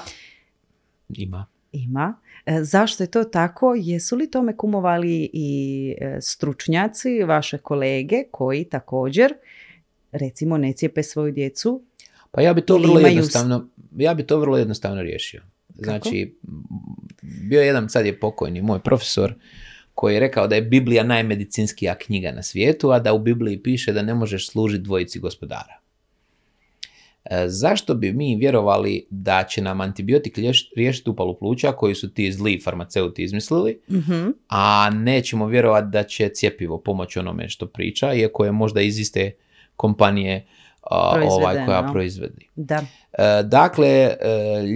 [1.08, 2.14] ima Ima.
[2.46, 3.74] E, Zašto je to tako?
[3.78, 9.34] Jesu li tome kumovali i stručnjaci, vaše kolege koji također
[10.12, 11.82] recimo ne cijepe svoju djecu?
[12.30, 15.42] Pa ja bi to vrlo imaju jednostavno, ja bi to vrlo jednostavno riješio.
[15.74, 16.34] Znači,
[17.22, 19.34] bio je jedan, sad je pokojni moj profesor,
[19.94, 23.92] koji je rekao da je Biblija najmedicinskija knjiga na svijetu, a da u Bibliji piše
[23.92, 25.78] da ne možeš služiti dvojici gospodara.
[27.24, 32.14] E, zašto bi mi vjerovali da će nam antibiotik riješ- riješiti upalu pluća koji su
[32.14, 34.28] ti zli farmaceuti izmislili, Mhm.
[34.48, 39.32] a nećemo vjerovati da će cjepivo pomoći onome što priča, iako je možda iz iste
[39.76, 40.46] kompanije
[40.82, 42.48] a, ovaj, koja proizvodi.
[42.56, 42.84] Da.
[43.12, 44.16] E, Dakle, e,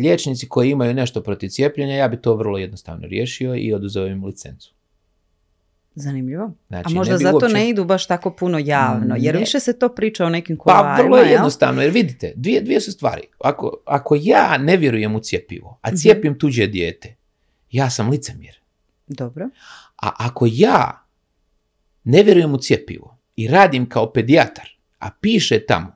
[0.02, 4.24] liječnici koji imaju nešto protiv cijepljenja, ja bi to vrlo jednostavno riješio i oduzeo im
[4.24, 4.72] licencu.
[5.94, 6.52] Zanimljivo.
[6.68, 9.40] Znači, A možda ne zato uopće- ne idu baš tako puno javno, jer Ne.
[9.40, 12.80] više se to priča o nekim Pa kuloarima, vrlo je jednostavno, jer vidite, dvije, dvije
[12.80, 13.22] su stvari.
[13.38, 17.16] Ako, ako ja ne vjerujem u cjepivo, a cijepim tuđe dijete,
[17.70, 18.60] ja sam licemjer.
[19.06, 19.48] Dobro.
[20.02, 21.06] A ako ja
[22.04, 24.68] ne vjerujem u cjepivo i radim kao pedijatar,
[24.98, 25.95] a piše tamo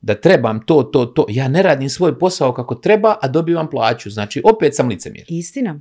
[0.00, 4.10] da trebam to, to, to, ja ne radim svoj posao kako treba, a dobivam plaću.
[4.10, 5.26] Znači, opet sam licemjer.
[5.28, 5.80] Istina.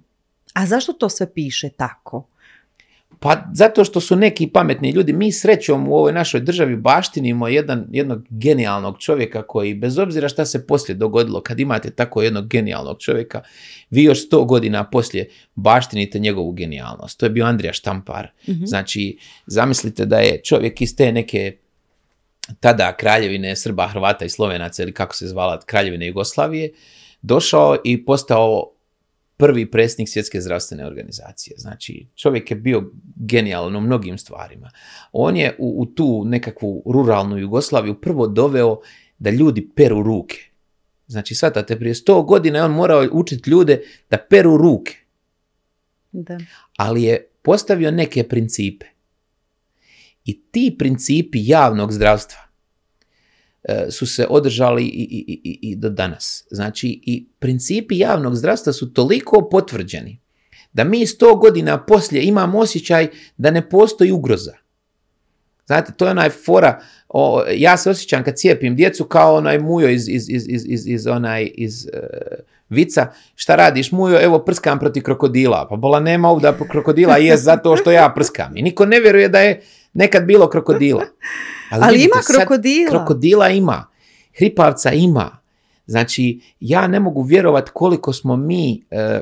[0.53, 2.27] A zašto to sve piše tako?
[3.19, 7.85] Pa zato što su neki pametni ljudi, mi srećom u ovoj našoj državi baštinimo jedan,
[7.91, 12.99] jednog genijalnog čovjeka koji bez obzira šta se poslije dogodilo, kad imate tako jednog genijalnog
[12.99, 13.41] čovjeka,
[13.89, 17.19] vi još sto godina poslije baštinite njegovu genijalnost.
[17.19, 18.27] To je bio Andrija Štampar.
[18.49, 18.65] Mhm.
[18.65, 21.57] Znači, zamislite da je čovjek iz te neke
[22.59, 26.73] tada kraljevine Srba, Hrvata i Slovenaca ili kako se zvala kraljevine Jugoslavije,
[27.21, 28.71] došao i postao
[29.37, 31.57] prvi predsjednik svjetske zdravstvene organizacije.
[31.57, 34.71] Znači, čovjek je bio genijalan u mnogim stvarima.
[35.11, 38.79] On je u, u tu nekakvu ruralnu Jugoslaviju prvo doveo
[39.19, 40.37] da ljudi peru ruke.
[41.07, 44.95] Znači, shvatate, prije sto godina je on morao učiti ljude da peru ruke,
[46.11, 46.37] Da.
[46.77, 48.85] ali je postavio neke principe.
[50.27, 52.39] I ti principi javnog zdravstva
[53.63, 56.47] e, su se održali i, i, i- i, do danas.
[56.51, 60.19] Znači, i principi javnog zdravstva su toliko potvrđeni
[60.73, 64.53] da mi sto godina poslije imamo osjećaj da ne postoji ugroza.
[65.65, 69.89] Znate, to je onaj fora, o, ja se osjećam kad cijepim djecu kao onaj mujo
[69.89, 71.99] iz, iz, iz, iz onaj, iz e,
[72.69, 77.77] vica, šta radiš mujo, evo prskam protiv krokodila, pa bola nema ovdje krokodila, je zato
[77.77, 78.57] što ja prskam.
[78.57, 79.61] I niko ne vjeruje da je
[79.97, 81.03] nekad bilo krokodila.
[81.71, 82.89] Ali vidite, ima sad krokodila.
[82.89, 83.85] krokodila ima,
[84.37, 85.37] hripavca ima.
[85.85, 89.21] Znači, ja ne mogu vjerovat koliko smo mi, e,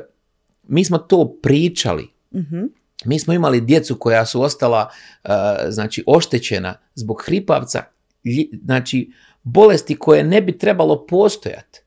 [0.68, 2.08] mi smo to pričali.
[2.34, 2.62] Mhm.
[3.04, 4.90] Mi smo imali djecu koja su ostala
[5.24, 5.28] e,
[5.68, 7.82] znači oštećena zbog hripavca,
[8.24, 9.12] lji- znači
[9.42, 11.80] bolesti koje ne bi trebalo postojati.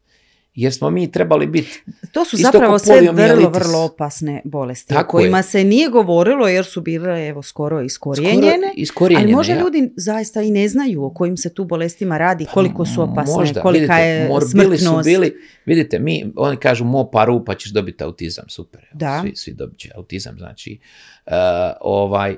[0.59, 5.19] Jer smo mi trebali biti To su zapravo sve vrlo, vrlo opasne bolesti Tako o
[5.19, 5.43] kojima je.
[5.43, 8.57] se nije govorilo jer su bile evo skoro iskorijenjene.
[8.57, 9.25] skoro iskorijenjene.
[9.25, 9.59] Ali možda ja.
[9.59, 13.61] ljudi zaista i ne znaju o kojim se tu bolestima radi, koliko su opasne, Možda,
[13.61, 14.83] kolika vidite, je smrtnost.
[14.83, 18.81] su bili, vidite, mi, oni kažu mo paru pa ćeš dobiti autizam, super.
[18.81, 19.21] evo, Da.
[19.21, 20.79] Svi, svi dobit će autizam, znači,
[21.25, 21.33] uh,
[21.81, 22.35] ovaj,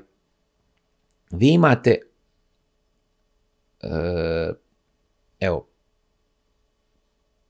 [1.32, 1.98] vi imate,
[3.84, 4.56] uh,
[5.40, 5.68] evo,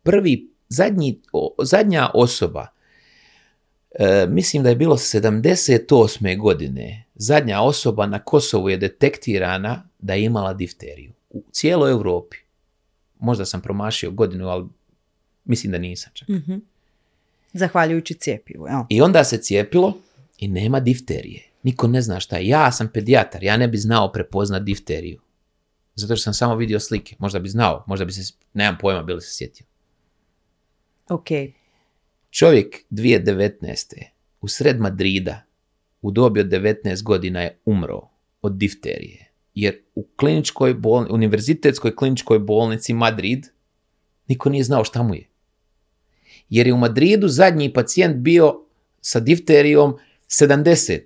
[0.03, 2.67] prvi, zadnji, o- zadnja osoba,
[3.99, 6.37] e, mislim da je bilo 78.
[6.37, 12.37] godine, zadnja osoba na Kosovu je detektirana da je imala difteriju u cijeloj Europi.
[13.19, 14.65] Možda sam promašio godinu, ali
[15.45, 16.27] mislim da nisam čak.
[16.29, 16.53] Mhm.
[17.53, 18.67] Zahvaljujući cijepivu.
[18.67, 18.85] Evo.
[18.89, 19.97] I onda se cijepilo
[20.37, 21.43] i nema difterije.
[21.63, 22.47] Niko ne zna šta je.
[22.47, 25.21] Ja sam pedijatar, ja ne bi znao prepoznat difteriju.
[25.95, 27.15] Zato što sam samo vidio slike.
[27.19, 29.65] Možda bi znao, možda bi se, nemam pojma, bili se sjetio.
[31.11, 31.27] Ok.
[32.29, 34.03] Čovjek 2019.
[34.41, 35.41] u sred Madrida
[36.01, 38.01] u dobi od 19 godina je umro
[38.41, 39.31] od difterije.
[39.53, 43.47] Jer u kliničkoj bolni, univerzitetskoj kliničkoj bolnici Madrid
[44.27, 45.27] niko nije znao šta mu je.
[46.49, 48.65] Jer je u Madridu zadnji pacijent bio
[49.01, 49.97] sa difterijom
[50.27, 50.99] 70.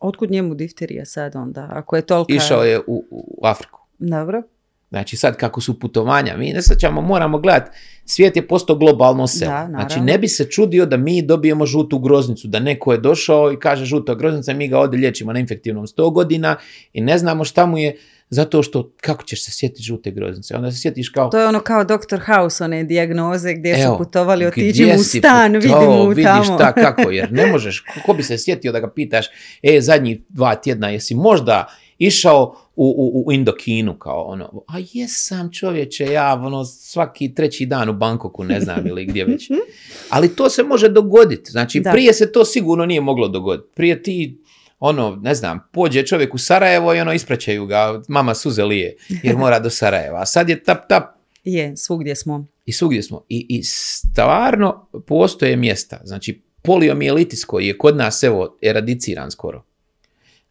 [0.00, 1.68] Otkud njemu difterija sad onda?
[1.70, 2.34] Ako je tolika...
[2.34, 3.80] Išao je u, u Afriku.
[3.98, 4.42] Dobro.
[4.90, 7.70] Znači sad kako su putovanja, mi ne sjećamo, moramo gledati,
[8.04, 9.78] svijet je postao globalno naravno.
[9.78, 13.58] znači ne bi se čudio da mi dobijemo žutu groznicu, da neko je došao i
[13.58, 16.56] kaže žuta groznica, mi ga ovdje liječimo na infektivnom 100 godina
[16.92, 17.96] i ne znamo šta mu je,
[18.30, 20.56] zato što kako ćeš se sjetiti žute groznice?
[20.56, 21.30] Onda se sjetiš kao...
[21.30, 22.20] To je ono kao Dr.
[22.26, 26.44] House, one dijagnoze gdje Evo, su putovali, otiđi mu u stan, vidi mu vidiš tamo.
[26.44, 29.26] šta, kako, jer ne možeš, ko bi se sjetio da ga pitaš,
[29.62, 31.66] e, zadnjih dva tjedna, jesi možda
[31.98, 37.88] išao u, u, u Indokinu, kao ono, a jesam čovječe, ja ono, svaki treći dan
[37.88, 39.50] u Bankoku, ne znam ili gdje već.
[40.10, 41.92] Ali to se može dogoditi, znači Da.
[41.92, 43.68] prije se to sigurno nije moglo dogoditi.
[43.74, 44.38] Prije ti,
[44.78, 49.36] ono, ne znam, pođe čovjek u Sarajevo i ono, ispraćaju ga, mama suze lije, jer
[49.36, 50.20] mora do Sarajeva.
[50.20, 51.04] A sad je tap, tap,
[51.44, 52.46] Je, svugdje smo.
[52.64, 53.24] i svugdje smo.
[53.28, 56.00] I, I stvarno postoje mjesta.
[56.04, 59.62] Znači, poliomijelitis koji je kod nas, evo, eradiciran skoro.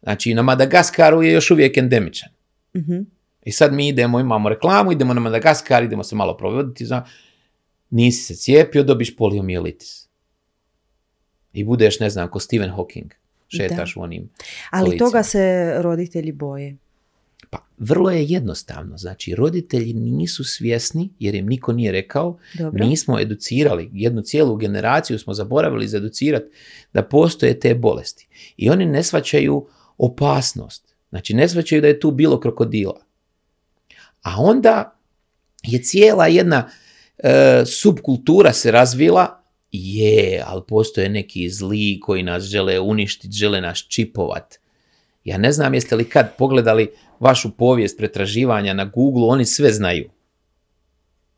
[0.06, 2.28] Znači, na Madagaskaru je još uvijek endemičan.
[2.76, 2.98] Mhm.
[3.44, 7.04] I sad mi idemo, imamo reklamu, idemo na Madagaskar, idemo se malo provoditi, za...
[7.90, 10.08] nisi se cijepio, dobiš poliomijelitis.
[11.52, 13.10] I budeš, ne znam, ko Stephen Hawking.
[13.48, 14.28] Šetaš u onim
[14.70, 15.06] Ali kolicima.
[15.06, 16.76] toga se roditelji boje.
[17.50, 18.98] Pa, vrlo je jednostavno.
[18.98, 22.84] Znači, roditelji nisu svjesni, jer im niko nije rekao, Dobro.
[22.84, 26.46] nismo educirali, jednu cijelu generaciju smo zaboravili zaeducirati
[26.92, 28.28] da postoje te bolesti.
[28.56, 29.66] I oni ne shvaćaju
[29.98, 30.94] opasnost.
[31.08, 33.00] Znači, ne shvaćaju da je tu bilo krokodila.
[34.22, 34.98] A onda
[35.62, 36.70] je cijela jedna
[37.18, 39.42] e, subkultura se razvila,
[39.72, 44.58] je, ali postoje neki zli koji nas žele uništiti, žele nas čipovat.
[45.24, 46.90] Ja ne znam jeste li kad pogledali
[47.20, 50.10] vašu povijest pretraživanja na Google, oni sve znaju.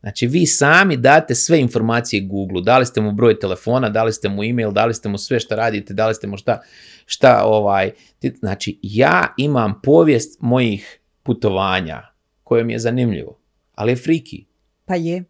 [0.00, 4.44] Znači vi sami date sve informacije Google, dali ste mu broj telefona, dali ste mu
[4.44, 6.60] email, dali ste mu sve što radite, dali ste mu šta,
[7.06, 7.90] šta ovaj,
[8.38, 12.02] znači ja imam povijest mojih putovanja
[12.44, 13.38] koje mi je zanimljivo,
[13.74, 14.44] ali je friki.
[14.84, 15.24] Pa je.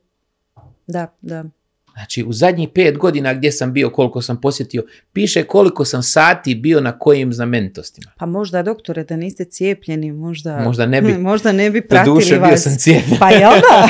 [0.87, 1.45] Da, da.
[1.99, 6.55] Znači, u zadnjih pet godina gdje sam bio, koliko sam posjetio, piše koliko sam sati
[6.55, 8.13] bio na kojim znamenitostima.
[8.17, 10.61] Pa možda, doktore, da niste cijepljeni, možda...
[10.65, 11.13] Možda ne bi.
[11.29, 12.63] Možda ne bi pratili duše bio vas.
[12.63, 13.19] sam cijepljen.
[13.19, 13.89] Pa jel da?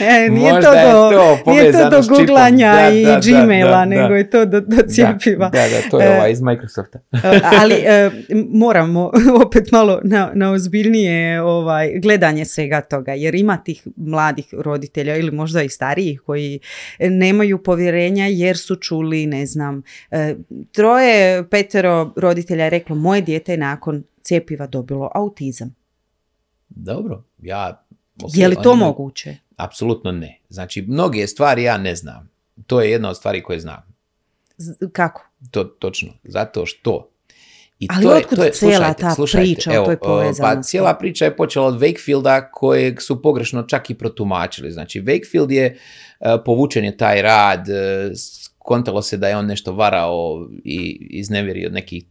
[0.06, 3.84] e, nije Možda to do, to nije to do googlanja Da, i da, Gmaila, da,
[3.84, 5.48] nego je to do, do cijepiva.
[5.48, 6.98] Da, da, to je E, ovaj iz Microsofta.
[7.12, 8.10] E, ali e,
[8.52, 9.10] moramo
[9.46, 15.30] opet malo na, na ozbiljnije ovaj, gledanje svega toga, jer ima tih mladih roditelja ili
[15.30, 16.59] možda i starijih koji
[17.00, 20.34] nemaju povjerenja jer su čuli, ne znam, e,
[20.72, 25.74] troje, petero roditelja je reklo moje dijete je nakon cijepiva dobilo autizam.
[26.68, 27.84] Dobro, ja...
[28.22, 29.36] ok, je li to oni imaju- moguće?
[29.56, 30.38] Apsolutno ne.
[30.48, 32.30] Znači, mnoge stvari ja ne znam.
[32.66, 33.82] To je jedna od stvari koje znam.
[34.56, 35.26] Z- kako?
[35.50, 36.12] To točno.
[36.24, 37.10] Zato što
[37.80, 39.94] i Ali to je, otkud to je, cijela slušajte, ta slušajte, priča o evo, toj
[39.94, 40.56] o, povezanosti?
[40.56, 44.70] Pa cijela priča je počela od Wakefielda kojeg su pogrešno čak i protumačili.
[44.70, 45.78] Znači, Wakefield je,
[46.20, 48.10] e, povučen je taj rad, e,
[48.58, 52.04] kontalo se da je on nešto varao i iznevjerio nekih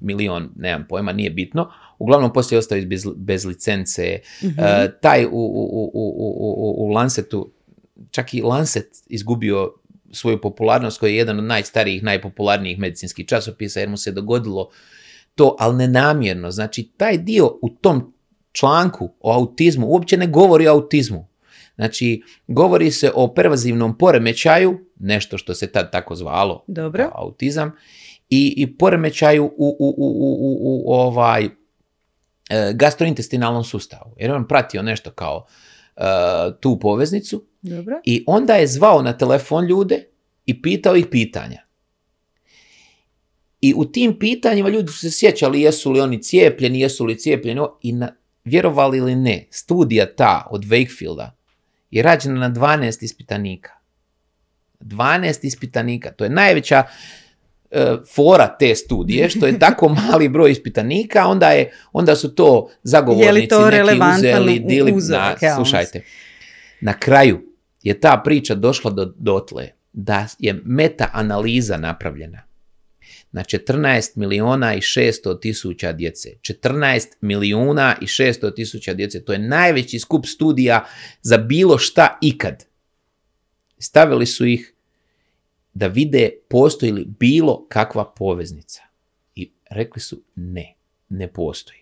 [0.00, 1.70] milion, nemam pojma, nije bitno.
[1.98, 4.18] Uglavnom, poslije je ostao bez, bez licence.
[4.44, 4.60] Mhm.
[4.60, 7.52] E, taj u, u, u, u, u, u- u Lancetu,
[8.10, 9.72] čak i Lancet izgubio
[10.12, 14.70] svoju popularnost koji je jedan od najstarijih, najpopularnijih medicinskih časopisa jer mu se dogodilo
[15.34, 16.50] to, ali nenamjerno.
[16.50, 18.14] Znači, taj dio u tom
[18.52, 21.28] članku o autizmu uopće ne govori o autizmu.
[21.74, 27.10] Znači, govori se o pervazivnom poremećaju, nešto što se tad tako zvalo, Dobro.
[27.14, 27.72] autizam,
[28.30, 31.50] i, i poremećaju u, u, u, u, u, u ovaj e,
[32.74, 34.14] gastrointestinalnom sustavu.
[34.16, 35.46] Jer je on pratio nešto kao
[35.96, 36.02] e,
[36.60, 38.00] tu poveznicu Dobro.
[38.04, 40.04] i onda je zvao na telefon ljude
[40.46, 41.62] i pitao ih pitanja.
[43.60, 47.60] I u tim pitanjima ljudi su se sjećali jesu li oni cijepljeni, jesu li cijepljeni
[47.82, 48.12] i na,
[48.44, 51.30] vjerovali ili ne, studija ta od Wakefielda
[51.90, 53.70] je rađena na 12 ispitanika.
[54.80, 56.82] 12 ispitanika, to je najveća
[57.70, 62.70] e, fora te studije, što je tako mali broj ispitanika, onda, je, onda su to
[62.82, 66.02] zagovornici to neki uzeli, dili, na, slušajte,
[66.80, 67.40] na kraju
[67.82, 72.49] je ta priča došla do dotle da je meta-analiza napravljena
[73.32, 76.28] na 14 miliona i 600 tisuća djece.
[76.40, 79.24] 14 milijuna i 600 tisuća djece.
[79.24, 80.86] To je najveći skup studija
[81.22, 82.64] za bilo šta ikad.
[83.78, 84.74] Stavili su ih
[85.74, 88.82] da vide postoji li bilo kakva poveznica.
[89.34, 90.74] I rekli su ne,
[91.08, 91.80] ne postoji.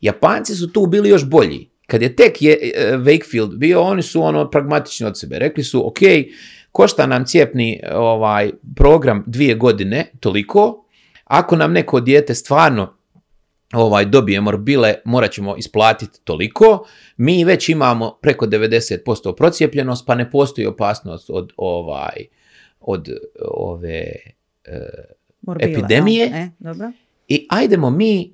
[0.00, 1.70] Japanci su tu bili još bolji.
[1.86, 2.56] Kad je tek e,
[2.92, 5.38] Wakefield bio, oni su ono pragmatični od sebe.
[5.38, 5.98] Rekli su, ok,
[6.76, 10.84] košta nam cijepni ovaj program dvije godine toliko,
[11.24, 12.96] ako nam neko dijete stvarno
[13.72, 16.86] ovaj dobije morbile, morat ćemo isplatiti toliko.
[17.16, 22.26] Mi već imamo preko 90% procijepljenost, pa ne postoji opasnost od ovaj
[22.80, 23.08] od
[23.50, 24.04] ove
[24.64, 24.80] e,
[25.42, 26.28] Morbila, epidemije.
[26.28, 26.36] da.
[26.36, 26.92] E, dobro.
[27.28, 28.32] I ajdemo mi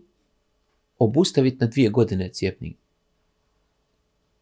[0.98, 2.77] obustaviti na dvije godine cijepni.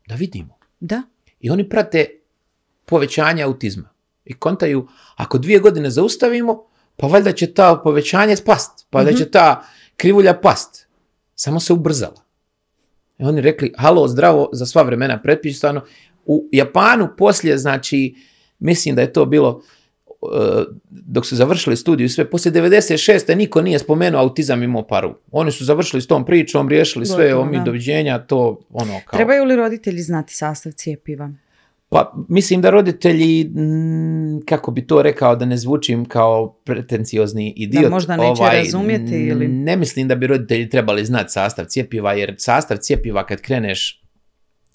[0.08, 0.58] Da vidimo.
[0.80, 1.02] Da.
[1.40, 2.19] I oni prate
[2.90, 3.88] povećanje autizma.
[4.24, 6.64] I kontaju, ako dvije godine zaustavimo,
[6.96, 8.86] pa valjda će ta povećanje spast.
[8.90, 9.64] Pa valjda će ta
[9.96, 10.86] krivulja past.
[11.34, 12.22] Samo se ubrzala.
[13.18, 15.84] I oni rekli, halo, zdravo, za sva vremena pretpisano.
[16.26, 18.14] U Japanu poslije, znači,
[18.58, 19.62] mislim da je to bilo
[20.22, 23.36] e, dok su završili studiju i sve, poslije 96.
[23.36, 25.14] niko nije spomenuo autizam imao paru.
[25.32, 29.16] Oni su završili s tom pričom, riješili sve, Gotovo, mi doviđenja, to ono kao...
[29.16, 31.30] Trebaju li roditelji znati sastav cijepiva?
[31.92, 33.50] Pa mislim da roditelji,
[34.44, 37.80] kako bi to rekao da ne zvučim kao pretenciozni idiot.
[37.80, 42.34] ovaj, možda neće razumjeti ili- Ne mislim da bi roditelji trebali znati sastav cjepiva, jer
[42.38, 44.02] sastav cjepiva kad kreneš,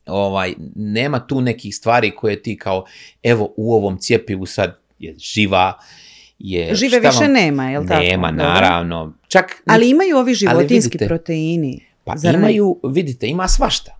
[0.06, 2.86] ovaj, nema tu nekih stvari koje ti kao,
[3.24, 5.74] evo u ovom cjepivu sad je živa,
[6.40, 6.76] je...
[6.76, 8.02] Žive šta više vam- nema, jel tako?
[8.02, 9.14] Nema, naravno.
[9.28, 11.80] Čak Ali imaju ovi životinski vidite, proteini.
[12.04, 12.40] pa zar ne?
[12.40, 14.00] imaju, vidite, ima svašta.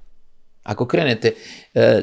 [0.66, 1.34] Ako krenete,
[1.74, 2.02] e,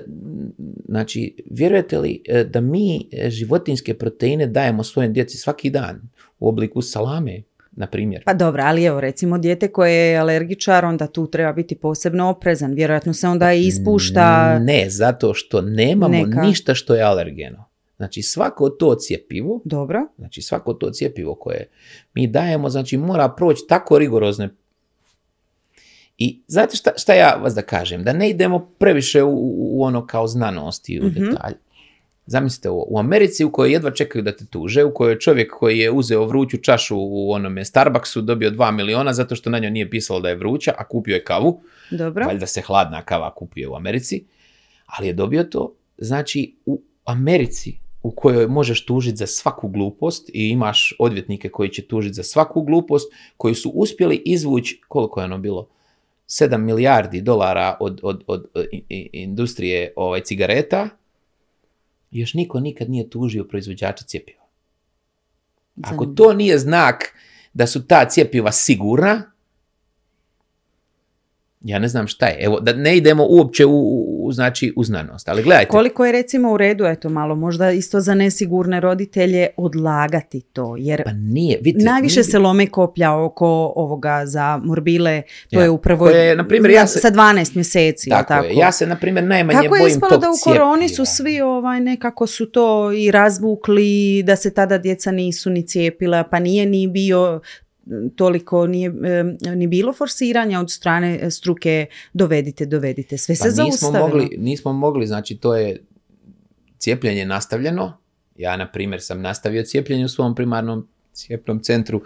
[0.88, 6.00] znači, vjerujete li e, da mi e, životinske proteine dajemo svojoj djeci svaki dan
[6.38, 8.22] u obliku salame, na primjer?
[8.24, 12.74] Pa dobro, ali evo recimo dijete koje je alergičar, onda tu treba biti posebno oprezan.
[12.74, 14.58] Vjerojatno se onda i ispušta...
[14.58, 16.42] Ne, zato što nemamo Neka.
[16.42, 17.64] ništa što je alergeno.
[17.96, 20.06] Znači, svako to cjepivo, Dobro.
[20.18, 21.68] znači svako to cjepivo koje
[22.14, 24.48] mi dajemo, znači mora proći tako rigorozne
[26.24, 28.04] I znate šta, šta ja vas da kažem?
[28.04, 31.14] Da ne idemo previše u, u- ono kao znanosti, u Mhm.
[31.24, 31.54] detalj.
[32.26, 35.78] Zamislite ovo, u Americi u kojoj jedva čekaju da te tuže, u kojoj čovjek koji
[35.78, 39.90] je uzeo vruću čašu u onome Starbucksu dobio 2 miliona zato što na njoj nije
[39.90, 42.26] pisalo da je vruća, a kupio je kavu, Dobro.
[42.26, 44.24] valjda se hladna kava kupuje u Americi,
[44.86, 45.74] ali je dobio to.
[45.98, 47.72] Znači, u Americi
[48.02, 52.62] u kojoj možeš tužiti za svaku glupost i imaš odvjetnike koji će tužiti za svaku
[52.62, 55.68] glupost, koji su uspjeli izvući, koliko je ono bilo,
[56.40, 60.88] 7 milijardi dolara od, od, od, i- industrije ovaj, cigareta,
[62.10, 64.42] još niko nikad nije tužio proizvođača cjepiva.
[65.82, 67.14] Ako to nije znak
[67.52, 69.31] da su ta cjepiva sigurna,
[71.64, 72.36] ja ne znam šta je.
[72.40, 73.78] Evo, da ne idemo uopće u,
[74.20, 75.28] u, znači, u znanost.
[75.28, 80.40] Ali gledajte, Koliko je recimo u redu, eto malo, možda isto za nesigurne roditelje odlagati
[80.42, 85.58] to, jer pa nije, vidite, najviše nije- se lome koplja oko ovoga za morbile, to
[85.58, 88.46] Ja, je upravo koje je, na primjer, ja se- sa 12 mjeseci, Tako, tako?
[88.46, 88.54] je.
[88.54, 91.40] Ja se, na primjer, najmanje Kako je bojim ispalo tog da u koroni su svi
[91.40, 93.82] ovaj, nekako su to i razvukli,
[94.22, 97.40] da se tada djeca nisu ni cijepila, pa nije ni bio
[98.16, 98.92] toliko nije
[99.56, 103.18] ni bilo forsiranja od strane e, struke dovedite, dovedite.
[103.18, 104.08] Sve se Pa nismo zaustavilo.
[104.08, 105.84] mogli, nismo mogli, znači to je
[106.78, 107.98] cijepljenje nastavljeno.
[108.36, 112.02] Ja, na primjer, sam nastavio cijepljenje u svom primarnom cijepnom centru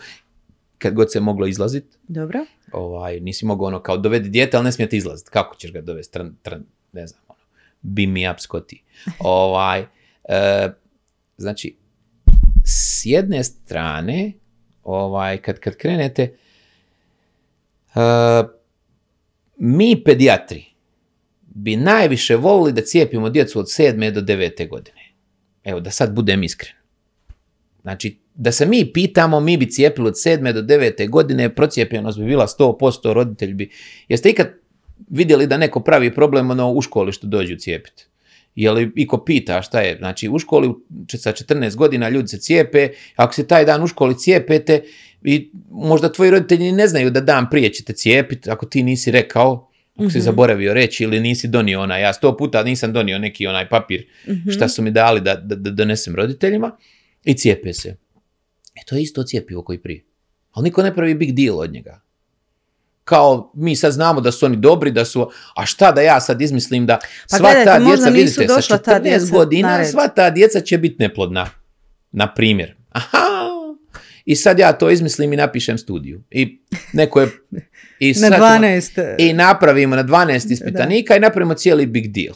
[0.78, 1.96] kad god se moglo izlaziti.
[2.08, 2.44] Dobro.
[2.72, 5.30] Ovaj, nisi mogao ono kao dovedi dijete, ali ne smijete izlaziti.
[5.30, 6.12] Kako ćeš ga dovesti?
[6.12, 7.40] Tran, tran, ne znam, ono,
[7.82, 8.80] beam me up, Scotty.
[9.18, 9.84] ovaj,
[10.28, 10.68] e,
[11.36, 11.76] znači,
[12.64, 14.32] s jedne strane,
[14.86, 18.00] ovaj, kad, kad krenete, e,
[19.56, 20.64] mi pedijatri
[21.42, 24.10] bi najviše volili da cijepimo djecu od 7.
[24.10, 24.68] do 9.
[24.68, 25.12] godine.
[25.64, 26.72] Evo, da sad budem iskren.
[27.82, 30.52] Znači, da se mi pitamo, mi bi cijepili od 7.
[30.52, 31.10] do 9.
[31.10, 33.70] godine, procijepljenost bi bila 100%, roditelj bi...
[34.08, 34.48] Jeste ikad
[35.08, 38.06] vidjeli da neko pravi problem ono, u školi što dođu cijepiti?
[38.56, 39.96] Je li iko pita šta je?
[39.96, 40.68] Znači, u školi
[41.08, 44.82] sa 14 godina ljudi se cijepe, ako se taj dan u školi cijepete,
[45.22, 49.68] i možda tvoji roditelji ne znaju da dan prije ćete cijepiti, ako ti nisi rekao,
[49.94, 50.24] ako si Mhm.
[50.24, 54.50] zaboravio reći ili nisi donio onaj, ja sto puta nisam donio neki onaj papir Mhm.
[54.50, 56.76] šta su mi dali da, da, da donesem roditeljima
[57.24, 57.88] i cijepe se.
[58.74, 60.04] E to je isto cijepivo koji prije.
[60.50, 62.00] Ali niko ne pravi big deal od njega.
[63.06, 66.42] Kao mi sad znamo da su oni dobri, da su, a šta da ja sad
[66.42, 66.98] izmislim da
[67.30, 70.30] Pa sva gledajte, ta djeca, vidite, sa došla 14 ta djeca na godina, sva ta
[70.30, 71.50] djeca će biti neplodna.
[72.12, 72.74] Na primjer.
[72.90, 73.26] Aha!
[74.24, 76.22] I sad ja to izmislim i napišem studiju.
[76.30, 76.62] I
[76.92, 77.28] neko je...
[77.98, 79.14] I Na sad ćemo- 12.
[79.18, 82.34] i napravimo na 12 ispitanika i napravimo cijeli big deal.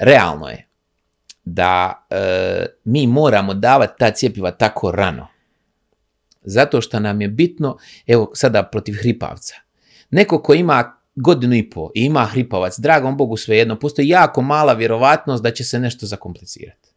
[0.00, 0.66] Realno je
[1.44, 5.28] da e, mi moramo davati ta cjepiva tako rano.
[6.42, 7.76] Zato što nam je bitno,
[8.06, 9.54] evo sada protiv hripavca.
[10.10, 14.72] Neko ko ima godinu i po i ima hripavac, dragom Bogu svejedno, postoji jako mala
[14.72, 16.88] vjerovatnost da će se nešto zakomplicirati.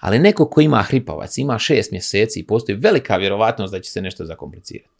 [0.00, 4.02] Ali neko ko ima hripavac, ima šest mjeseci i postoji velika vjerovatnost da će se
[4.02, 4.90] nešto zakomplicirati.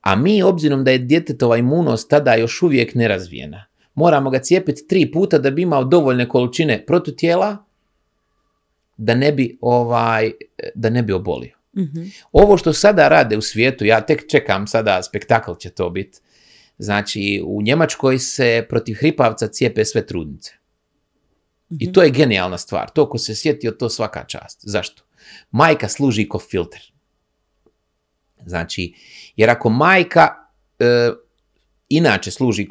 [0.00, 3.64] A mi, obzirom da je djetetova imunost tada još uvijek nerazvijena,
[3.94, 7.56] moramo ga cijepiti tri puta da bi imao dovoljne količine protutijela
[8.96, 10.30] da ne bi, ovaj,
[10.74, 11.59] da ne bi obolio.
[11.76, 12.02] Mhm.
[12.32, 16.18] Ovo što sada rade u svijetu, ja tek čekam sada, spektakl će to biti.
[16.78, 20.52] Znači, u Njemačkoj se protiv hripavca cijepe sve trudnice.
[21.78, 22.90] I to je genijalna stvar.
[22.90, 24.60] To ko se sjetio, to svaka čast.
[24.62, 25.02] Zašto?
[25.50, 26.92] Majka služi kao filter.
[28.46, 28.94] Znači,
[29.36, 30.28] jer ako majka
[30.78, 31.10] e,
[31.88, 32.68] inače služi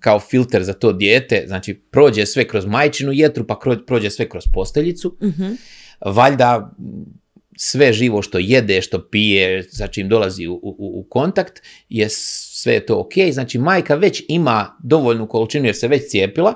[0.00, 4.44] kao filter za to dijete, znači prođe sve kroz majčinu jetru, pa prođe sve kroz
[4.52, 5.52] posteljicu, Mhm.
[6.06, 6.74] valjda
[7.56, 12.74] sve živo što jede, što pije, sa čim dolazi u, u, u kontakt, je sve
[12.74, 13.12] je to ok.
[13.32, 16.54] Znači majka već ima dovoljnu količinu jer se već cijepila,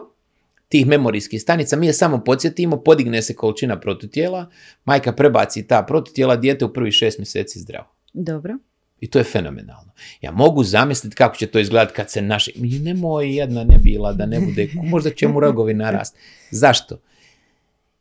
[0.69, 4.51] tih memorijskih stanica, mi je samo podsjetimo, podigne se količina protutijela,
[4.85, 7.87] majka prebaci ta protutijela, dijete u prvih šest mjeseci zdravo.
[8.13, 8.59] Dobro.
[9.01, 9.93] I to je fenomenalno.
[10.21, 12.53] Ja mogu zamisliti kako će to izgledati kad se naši...
[12.57, 14.69] Nemoj jedna ne bila da ne bude...
[14.75, 16.17] Možda će mu rogovi narast.
[16.51, 16.99] Zašto?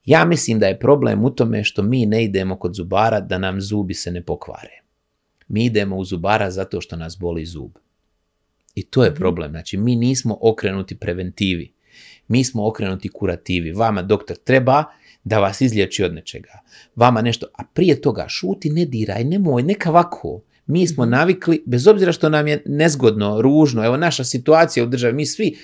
[0.10, 3.62] Ja mislim da je problem u tome što mi ne idemo kod zubara da nam
[3.62, 4.82] zubi se ne pokvare.
[5.48, 7.72] Mi idemo u zubara zato što nas boli zub.
[8.76, 9.52] I to je problem.
[9.52, 11.74] Znači, mi nismo okrenuti preventivi.
[12.28, 13.72] Mi smo okrenuti kurativi.
[13.72, 14.84] Vama doktor treba
[15.24, 16.60] da vas izliječi od nečega.
[16.96, 20.42] Vama nešto, a prije toga šuti, ne diraj, nemoj, neka ovako.
[20.66, 25.14] Mi smo navikli, bez obzira što nam je nezgodno, ružno, evo naša situacija u državi,
[25.14, 25.58] mi svi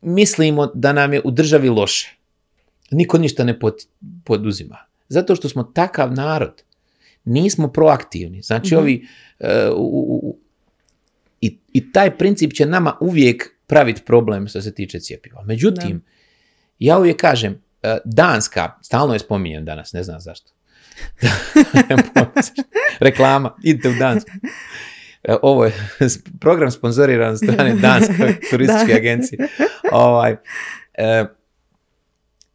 [0.00, 2.15] mislimo da nam je u državi loše.
[2.90, 3.86] Niko ništa ne pot-
[4.24, 4.76] poduzima.
[5.08, 6.62] Zato što smo takav narod.
[7.24, 8.42] Nismo proaktivni.
[8.42, 9.06] Znači ovi...
[9.40, 10.38] e, u- u- u-
[11.40, 15.42] i, I taj princip će nama uvijek praviti problem što se tiče cjepiva.
[15.42, 16.02] Međutim,
[16.78, 17.52] ja uvijek kažem,
[17.82, 20.52] e, Danska, stalno je spominjem danas, ne znam zašto.
[23.00, 24.30] Reklama, idite u Dansku.
[25.22, 25.72] E, Ovo je
[26.40, 28.12] program sponzoriran od strane Danske
[28.50, 28.96] turističke Da.
[28.96, 29.48] agencije.
[29.92, 30.36] Ovaj,
[30.94, 31.24] e,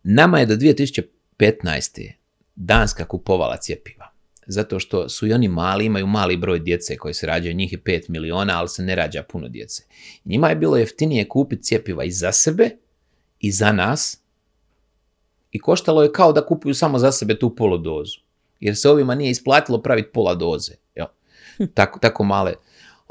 [0.03, 2.11] nama je do 2015.
[2.56, 4.11] Danska kupovala cjepiva.
[4.48, 7.84] Zato što su i oni mali, imaju mali broj djece koji se rađaju, njih je
[7.84, 9.84] 5 miliona, ali se ne rađa puno djece.
[10.26, 12.69] Njima je bilo jeftinije kupiti cjepiva i za sebe
[13.40, 14.22] i za nas
[15.52, 18.19] i koštalo je kao da kupuju samo za sebe tu poludozu.
[18.60, 20.73] Jer se ovima nije isplatilo praviti pola doze.
[20.95, 21.07] Jel?
[21.73, 22.53] Tako, tako male.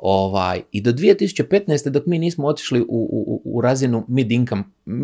[0.03, 1.89] Ovaj, I do 2015.
[1.89, 4.63] dok mi nismo otišli u, u, u razinu mid income,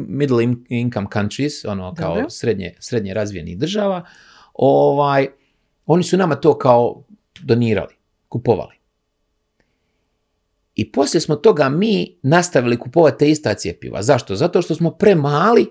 [0.08, 4.06] middle in- income countries, ono kao srednje, srednje razvijenih država,
[4.54, 5.26] ovaj,
[5.86, 7.04] oni su nama to kao
[7.40, 7.94] donirali,
[8.28, 8.74] kupovali.
[10.74, 14.02] I poslije smo toga mi nastavili kupovati te ista cjepiva.
[14.02, 14.36] Zašto?
[14.36, 15.66] Zato što smo premali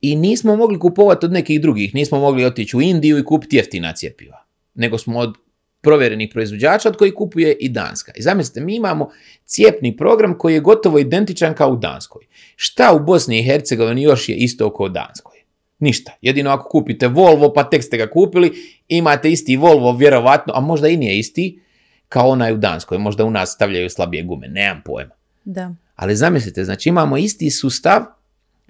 [0.00, 1.94] i nismo mogli kupovati od nekih drugih.
[1.94, 4.44] Nismo mogli otići u Indiju i kupiti jeftina cjepiva.
[4.74, 5.34] Nego smo od
[5.82, 8.12] provjerenih proizvođača od koji kupuje i Danska.
[8.16, 9.10] I zamislite, mi imamo
[9.44, 12.26] cijepni program koji je gotovo identičan kao u Danskoj.
[12.56, 15.36] Šta u Bosni i Hercegovini još je isto kao u Danskoj?
[15.78, 16.12] Ništa.
[16.20, 18.52] Jedino ako kupite Volvo, pa tek ste ga kupili,
[18.88, 21.60] imate isti Volvo, vjerovatno, a možda i nije isti,
[22.08, 22.98] kao onaj u Danskoj.
[22.98, 25.14] Možda u nas stavljaju slabije gume, nemam pojma.
[25.44, 25.74] Da.
[25.96, 28.02] Ali zamislite, znači imamo isti sustav,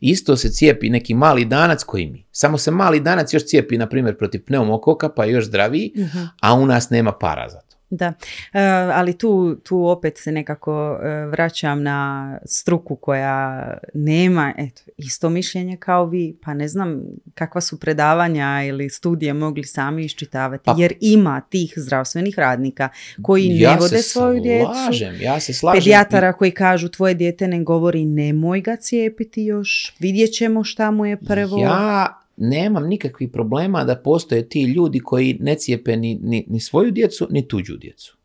[0.02, 2.26] isto se cijepi neki mali danac koji mi.
[2.30, 5.92] Samo se mali danac još cijepi, na primjer, protiv pneumokoka, pa je još zdraviji,
[6.40, 7.71] a u nas nema para za to.
[7.94, 8.12] Da,
[8.52, 8.60] E,
[8.92, 15.76] ali tu, tu opet se nekako e, vraćam na struku koja nema eto, isto mišljenje
[15.76, 17.02] kao vi, pa ne znam
[17.34, 22.88] kakva su predavanja ili studije mogli sami iščitavati, Pa- jer ima tih zdravstvenih radnika
[23.22, 25.80] koji ne ja vode se svoju djecu, slažem, ja se slažem.
[25.80, 31.06] pedijatara koji kažu tvoje dijete ne govori nemoj ga cijepiti još, vidjet ćemo šta mu
[31.06, 31.58] je prvo.
[31.58, 36.90] Ja nemam nikakvih problema da postoje ti ljudi koji ne cijepe ni, ni, ni svoju
[36.90, 38.16] djecu, ni tuđu djecu.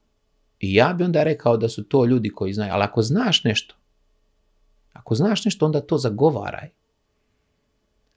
[0.60, 2.74] I ja bi onda rekao da su to ljudi koji znaju.
[2.74, 3.76] Ali ako znaš nešto,
[4.94, 6.70] ako znaš nešto, onda to zagovaraj.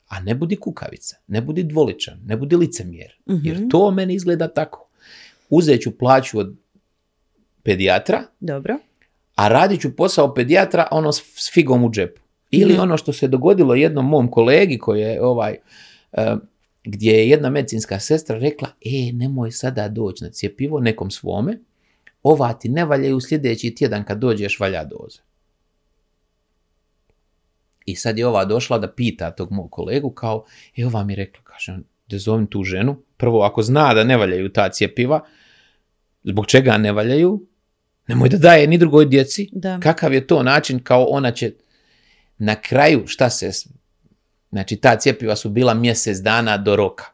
[0.08, 3.16] A ne budi kukavica, ne budi dvoličan, ne budi licemjer.
[3.26, 3.68] Jer Mhm.
[3.68, 4.88] to meni izgleda tako.
[5.50, 6.56] Uzet ću plaću od
[7.62, 8.78] pedijatra, Dobro.
[9.34, 12.19] a radit ću posao pedijatra ono s figom u džepu.
[12.50, 15.56] Ili ono što se dogodilo jednom mom kolegi koji je ovaj,
[16.12, 16.36] eh,
[16.84, 21.58] gdje je jedna medicinska sestra rekla, e, nemoj sada doći na cjepivo nekom svome,
[22.22, 25.18] ova ti ne valjaju sljedeći tjedan kad dođeš valja doze.
[27.86, 30.44] I sad je ova došla da pita tog mog kolegu kao,
[30.76, 31.78] e, ova mi je rekla, kaže,
[32.08, 35.24] da zovem tu ženu, prvo ako zna da ne valjaju ta cjepiva,
[36.24, 37.46] zbog čega ne valjaju,
[38.06, 39.80] nemoj da daje ni drugoj djeci, Da.
[39.80, 41.52] kakav je to način kao ona će
[42.40, 43.50] na kraju šta se
[44.50, 47.04] Znači, ta cjepiva su bila mjesec dana do roka,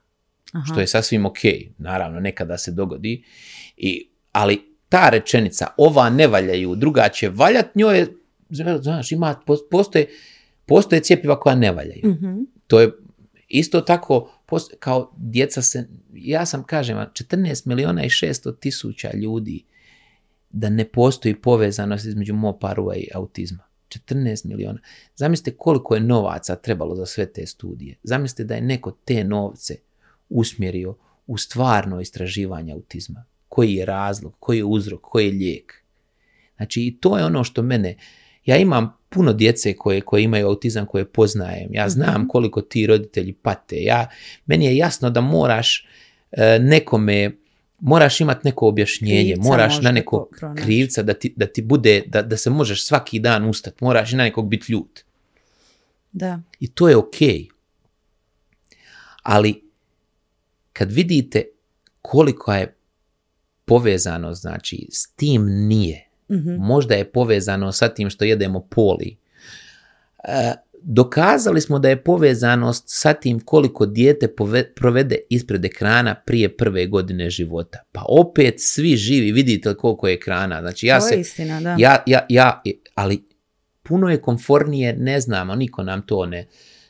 [0.53, 0.65] Aha.
[0.66, 1.39] što je sasvim ok.
[1.78, 3.24] Naravno, nekada se dogodi.
[3.77, 8.07] I, ali ta rečenica, ova ne valjaju, druga će valjat, njoj je,
[8.81, 9.40] znaš, ima,
[9.70, 10.07] postoje,
[10.66, 12.03] postoje cjepiva koja ne valjaju.
[12.05, 12.39] Mhm.
[12.66, 12.90] To je
[13.48, 19.11] isto tako, post- kao djeca se, ja sam, kažem vam, 14 miliona i 600 tisuća
[19.15, 19.65] ljudi
[20.51, 23.66] da ne postoji povezanost između moparua i autizma.
[23.89, 24.79] 14 miliona.
[25.17, 27.97] Zamislite koliko je novaca trebalo za sve te studije.
[28.03, 29.77] Zamislite da je neko te novce
[30.29, 30.97] usmjerio
[31.27, 33.25] u stvarno istraživanje autizma.
[33.49, 35.83] Koji je razlog, koji je uzrok, koji je lijek.
[36.57, 37.97] Znači i to je ono što mene,
[38.45, 41.69] ja imam puno djece koje, koje imaju autizam koje poznajem.
[41.75, 42.29] Ja znam Mhm.
[42.29, 43.77] koliko ti roditelji pate.
[43.77, 44.09] Ja,
[44.47, 45.87] meni je jasno da moraš
[46.33, 47.31] e, nekome,
[47.81, 50.62] moraš imati neko objašnjenje, Krivca moraš na nekog pronaći.
[50.62, 54.24] krivca da ti, da ti bude, da, da se možeš svaki dan ustati, moraš na
[54.24, 55.01] nekog biti ljut.
[56.12, 56.40] Da.
[56.61, 57.16] I to je ok.
[59.23, 59.62] Ali
[60.73, 61.44] kad vidite
[62.03, 62.77] koliko je
[63.65, 66.09] povezano, znači, s tim nije.
[66.31, 66.55] Mhm.
[66.59, 69.16] Možda je povezano sa tim što jedemo poli.
[70.24, 70.53] E,
[70.89, 76.87] dokazali smo da je povezanost sa tim koliko dijete pove- provede ispred ekrana prije prve
[76.87, 77.79] godine života.
[77.93, 80.61] Pa opet svi živi, vidite li koliko je ekrana.
[80.61, 81.77] Znači ja to se, je istina, da.
[81.79, 82.63] ja, ja, ja,
[82.95, 83.29] ali
[83.83, 86.47] puno je komfornije, ne znamo, niko nam to ne,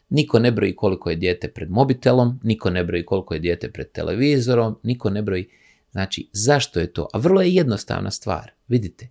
[0.08, 3.92] niko ne broji koliko je dijete pred mobitelom, niko ne broji koliko je dijete pred
[3.92, 5.48] televizorom, niko ne broji,
[5.90, 7.08] znači zašto je to?
[7.12, 9.08] A vrlo je jednostavna stvar, vidite,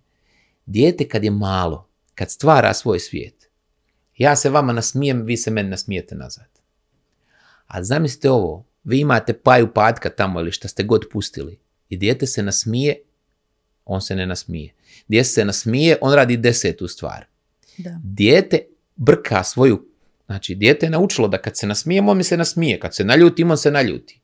[0.66, 3.35] dijete kad je malo, kad stvara svoj svijet,
[4.16, 6.48] ja se vama nasmijem, vi se meni nasmijete nazad.
[7.66, 12.26] A zamislite ovo, vi imate paju patka tamo ili šta ste god pustili i dijete
[12.26, 12.96] se nasmije,
[13.84, 14.74] on se ne nasmije.
[15.08, 17.24] Dijete se nasmije, on radi desetu stvar.
[17.78, 18.00] Da.
[18.02, 18.58] Dijete
[18.96, 19.88] brka svoju,
[20.26, 23.50] znači dijete je naučilo da kad se nasmijemo, on mi se nasmije, kad se naljutim,
[23.50, 24.20] on se naljuti.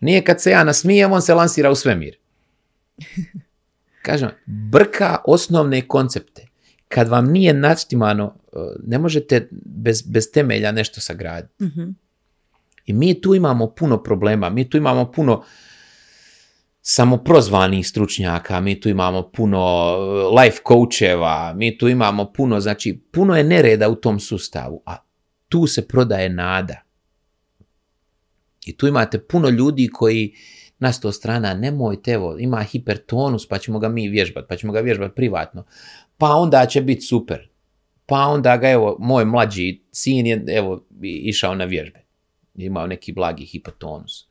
[0.00, 2.16] Nije kad se ja nasmijem, on se lansira u svemir.
[4.02, 6.46] Kažem, brka osnovne koncepte.
[6.88, 11.64] Kad vam nije naštimano, eh, ne možete bez, bez temelja nešto sagraditi.
[11.64, 11.90] Mhm.
[12.86, 15.44] I mi tu imamo puno problema, mi tu imamo puno
[16.86, 23.36] samoprozvanih stručnjaka, mi tu imamo puno uh, life coacheva, mi tu imamo puno, znači puno
[23.36, 24.96] je nereda u tom sustavu, a
[25.48, 26.80] tu se prodaje nada.
[28.66, 30.34] I tu imate puno ljudi koji
[30.78, 34.80] na sto strana, nemojte, evo, ima hipertonus, pa ćemo ga mi vježbati, pa ćemo ga
[34.80, 35.64] vježbati privatno,
[36.24, 37.48] pa onda će biti super.
[38.06, 42.00] Pa onda ga, evo, moj mlađi sin je, evo, išao na vježbe.
[42.54, 44.28] Imao neki blagi hipotonus.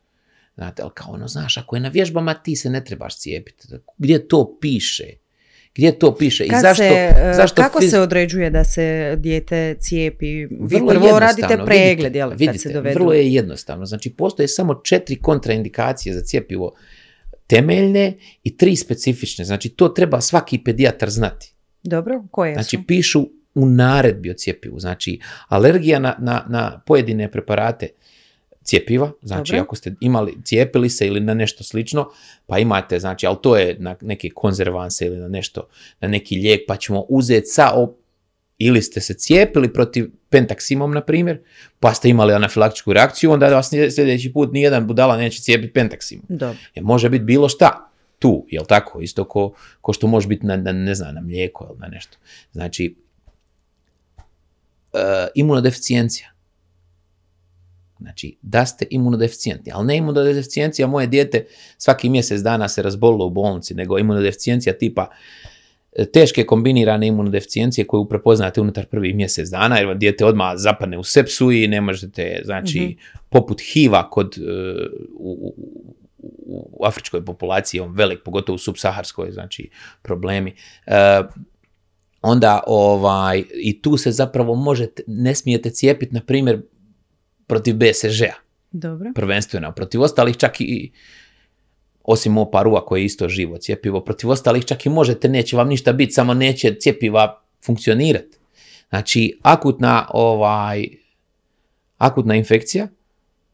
[0.54, 3.68] Znate, ali kao ono, znaš, ako je na vježbama, ti se ne trebaš cijepiti.
[3.98, 5.04] Gdje to piše?
[5.74, 6.44] Gdje to piše?
[6.44, 10.26] I Kad zašto, se, e, zašto kako fiz- se određuje da se dijete cijepi?
[10.26, 12.98] Vi Vrlo prvo radite pregled, vidite, jel, kad vidite, se dovedu?
[12.98, 13.86] Vrlo je jednostavno.
[13.86, 16.74] Znači, postoje samo četiri kontraindikacije za cijepivo
[17.46, 18.12] temeljne
[18.42, 19.44] i tri specifične.
[19.44, 21.53] Znači, to treba svaki pedijatar znati.
[21.84, 22.82] Dobro, koje Znači, su?
[22.86, 24.80] pišu u naredbi o cjepivu.
[24.80, 27.88] Znači, alergija na, na, na pojedine preparate
[28.62, 29.62] cjepiva, znači Dobro.
[29.62, 32.08] ako ste imali, cijepili se ili na nešto slično,
[32.46, 35.68] pa imate, znači, ali to je na neke konzervanse ili na nešto,
[36.00, 37.94] na neki lijek, pa ćemo uzeti sa, o-
[38.58, 41.38] ili ste se cijepili protiv pentaksimom, na primjer,
[41.80, 46.24] pa ste imali anafilaktičku reakciju, onda vas sljedeći put nijedan budala neće cijepiti pentaksimom.
[46.28, 46.58] Dobro.
[46.74, 47.90] Jer može biti bilo šta
[48.24, 49.00] tu, jel tako?
[49.00, 52.18] Isto ko, ko što može biti na, na, ne znam, na mlijeko ili na nešto.
[52.52, 52.96] Znači,
[54.92, 54.98] e,
[55.34, 56.28] imunodeficijencija.
[58.00, 61.46] Znači, da ste imunodeficijenti, ali ne imunodeficijencija, moje dijete
[61.78, 65.10] svaki mjesec dana se razbolilo u bolnici, nego imunodeficijencija tipa
[65.92, 70.98] e, teške kombinirane imunodeficijencije koju prepoznate unutar prvih mjesec dana, jer vam dijete odmah zapadne
[70.98, 73.20] u sepsu i ne možete, znači, Mhm.
[73.28, 74.40] poput HIV-a kod, e,
[75.14, 75.54] u, u,
[76.46, 79.70] u afričkoj populaciji on velik, pogotovo u subsaharskoj, znači,
[80.02, 80.54] problemi.
[80.86, 81.22] E,
[82.22, 86.62] onda ovaj, i tu se zapravo možete, ne smijete cijepiti, na primjer,
[87.46, 88.34] protiv BSŽ-a,
[88.70, 89.12] Dobro.
[89.14, 90.92] prvenstveno, protiv ostalih čak i
[92.04, 95.92] osim oparua koje je isto živo cjepivo, protiv ostalih čak i možete, neće vam ništa
[95.92, 98.38] biti, samo neće cjepiva funkcionirati.
[98.88, 100.88] Znači, akutna, ovaj,
[101.98, 102.88] akutna infekcija,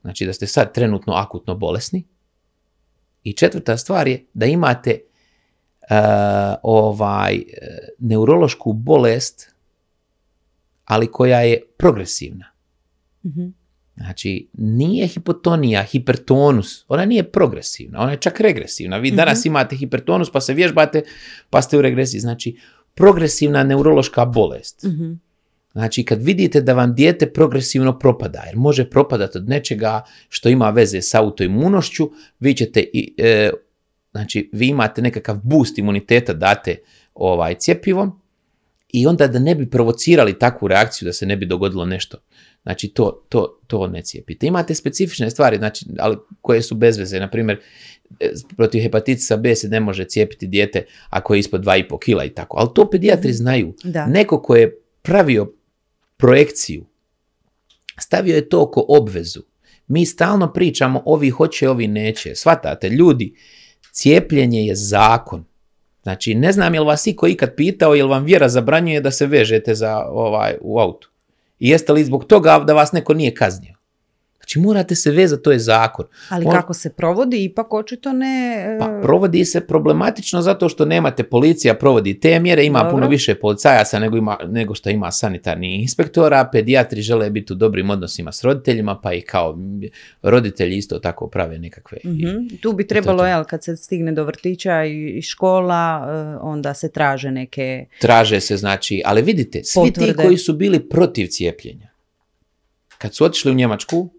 [0.00, 2.04] znači da ste sad trenutno akutno bolesni.
[3.24, 5.00] I četvrta stvar je da imate
[5.80, 5.96] uh,
[6.62, 7.42] ovaj, eh,
[7.98, 9.54] neurološku bolest,
[10.84, 12.46] ali koja je progresivna.
[13.24, 13.46] Mhm.
[13.96, 18.96] Znači, nije hipotonija, hipertonus, ona nije progresivna, ona je čak regresivna.
[18.96, 21.02] Vi danas imate hipertonus pa se vježbate,
[21.50, 22.20] pa ste u regresiji.
[22.20, 22.56] Znači,
[22.94, 24.82] progresivna neurološka bolest.
[24.84, 25.12] Mhm.
[25.72, 30.70] Znači, kad vidite da vam dijete progresivno propada, jer može propadati od nečega što ima
[30.70, 32.10] veze sa autoimunošću,
[32.40, 33.50] vi ćete, i, e,
[34.10, 36.76] znači, vi imate nekakav boost imuniteta, date
[37.14, 38.20] ovaj cjepivom
[38.92, 42.18] i onda da ne bi provocirali takvu reakciju, da se ne bi dogodilo nešto.
[42.62, 44.46] Znači, to, to, to ne cijepite.
[44.46, 47.20] Imate specifične stvari, znači, ali koje su bez veze.
[47.20, 47.60] Na primjer,
[48.20, 52.30] e, protiv hepatitisa B se ne može cijepiti dijete ako je ispod 2,5 kila i
[52.30, 52.56] tako.
[52.58, 53.74] Ali to pedijatri znaju.
[53.84, 54.06] Da.
[54.06, 55.52] Neko ko je pravio
[56.20, 56.84] projekciju,
[58.00, 59.42] stavio je to oko obvezu.
[59.86, 62.34] Mi stalno pričamo ovi hoće, ovi neće.
[62.34, 63.34] Svatate, ljudi,
[63.92, 65.44] cijepljenje je zakon.
[66.02, 69.74] Znači, ne znam jel vas iko ikad pitao, jel vam vjera zabranjuje da se vežete
[69.74, 71.10] za ovaj u autu.
[71.58, 73.79] I jeste li zbog toga da vas neko nije kaznio?
[74.50, 76.06] Znači, morate se vezati, to je zakon.
[76.28, 78.64] Ali On- kako se provodi, ipak očito ne...
[78.66, 82.90] e, Pa provodi se problematično zato što nemate policija provodi te mjere, ima Dobro.
[82.90, 87.90] puno više policajaca nego, ima, nego što ima sanitarnih inspektora, pedijatri žele biti u dobrim
[87.90, 89.58] odnosima s roditeljima, pa i kao
[90.22, 91.98] roditelji isto tako prave nekakve.
[92.04, 92.56] Mhm.
[92.60, 97.30] Tu bi trebalo, jel, kad se stigne do vrtića i, škola, e, onda se traže
[97.30, 97.86] neke...
[98.00, 100.22] Traže se, znači, ali vidite, svi ti Potvrde.
[100.22, 101.90] koji su bili protiv cijepljenja,
[102.98, 104.10] kad su otišli u Njemačku,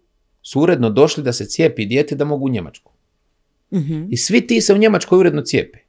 [0.41, 2.91] su uredno došli da se cijepi dijete da mogu u Njemačku.
[3.73, 4.03] Mhm.
[4.09, 5.79] I svi ti se u Njemačkoj uredno cijepe.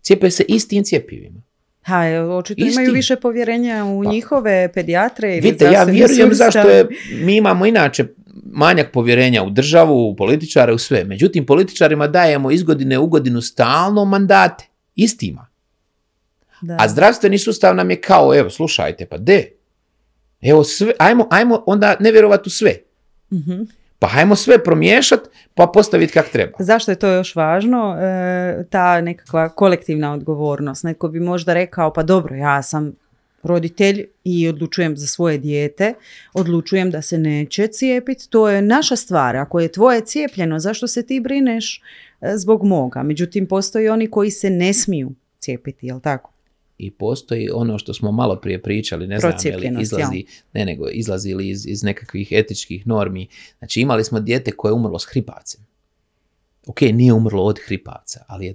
[0.00, 1.42] Cijepe se istim cjepivima.
[1.82, 2.00] Ha,
[2.38, 2.72] očito Isti.
[2.72, 4.10] imaju više povjerenja u Pa.
[4.10, 6.86] njihove pedijatre ili Vidite, ja vjerujem zašto je,
[7.20, 8.06] mi imamo inače
[8.44, 11.04] manjak povjerenja u državu, u političare, u sve.
[11.04, 14.64] Međutim, političarima dajemo iz godine u godinu stalno mandate,
[14.94, 15.48] istima.
[16.62, 16.76] Da.
[16.80, 19.52] A zdravstveni sustav nam je kao, evo, slušajte, pa de,
[20.40, 22.76] evo sve, ajmo, ajmo onda ne vjerovati u sve.
[23.32, 23.62] Mhm.
[24.02, 26.52] Pa ajmo sve promiješati, pa postaviti kak treba.
[26.58, 27.96] Zašto je to još važno?
[28.00, 30.84] E, ta nekakva kolektivna odgovornost.
[30.84, 32.92] Neko bi možda rekao, pa dobro, ja sam
[33.42, 35.94] roditelj i odlučujem za svoje dijete,
[36.34, 39.36] odlučujem da se neće cijepiti, to je naša stvar.
[39.36, 41.82] Ako je tvoje cijepljeno, zašto se ti brineš
[42.20, 43.02] e, zbog moga?
[43.02, 46.32] Međutim, postoji oni koji se ne smiju cijepiti, jel tako?
[46.78, 50.88] I postoji ono što smo malo prije pričali, ne znam je li izlazi, ne nego
[50.88, 53.28] izlazi li iz, iz nekakvih etičkih normi.
[53.58, 55.66] Znači imali smo dijete koje je umrlo s hripavcem.
[56.66, 58.54] Ok, nije umrlo od hripavca, ali je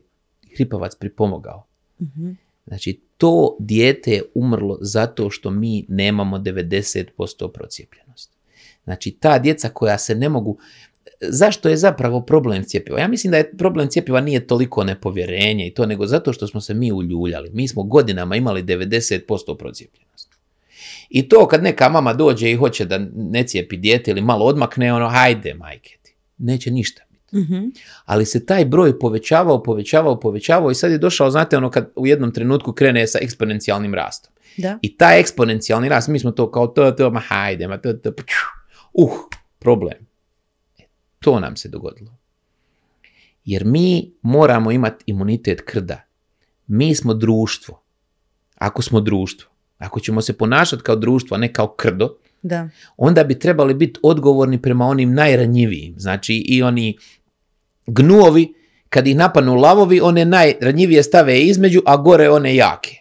[0.55, 1.65] hripavac pripomogao.
[2.01, 2.31] Mhm.
[2.67, 8.31] Znači to dijete je umrlo zato što mi nemamo 90% procijepljenost.
[8.83, 10.57] Znači ta djeca koja se ne mogu,
[11.21, 12.99] zašto je zapravo problem cjepiva?
[12.99, 16.61] Ja mislim da je problem cjepiva nije toliko nepovjerenje i to, nego zato što smo
[16.61, 17.49] se mi uljuljali.
[17.53, 20.37] Mi smo godinama imali 90% procijepljenost.
[21.09, 24.93] I to kad neka mama dođe i hoće da ne cijepi dijete ili malo odmakne,
[24.93, 26.15] ono, hajde majke ti.
[26.37, 27.37] Neće ništa biti.
[27.37, 27.65] Mhm.
[28.05, 32.07] Ali se taj broj povećavao, povećavao, povećavao i sad je došao, znate, ono kad u
[32.07, 34.33] jednom trenutku krene sa eksponencijalnim rastom.
[34.57, 34.79] Da.
[34.81, 38.11] I taj eksponencijalni rast, mi smo to kao to, to, ma hajde, ma to, to,
[38.93, 39.09] uh,
[39.59, 40.06] problem.
[41.19, 42.17] To nam se dogodilo.
[43.45, 46.01] Jer mi moramo imati imunitet krda.
[46.67, 47.81] Mi smo društvo.
[48.57, 52.69] Ako smo društvo, ako ćemo se ponašati kao društvo, a ne kao krdo, Da.
[52.97, 55.95] onda bi trebali biti odgovorni prema onim najranjivijim.
[55.97, 56.97] Znači i oni
[57.87, 58.53] gnuovi,
[58.89, 62.95] kad ih napanu lavovi, one najranjivije stave između, a gore one jake.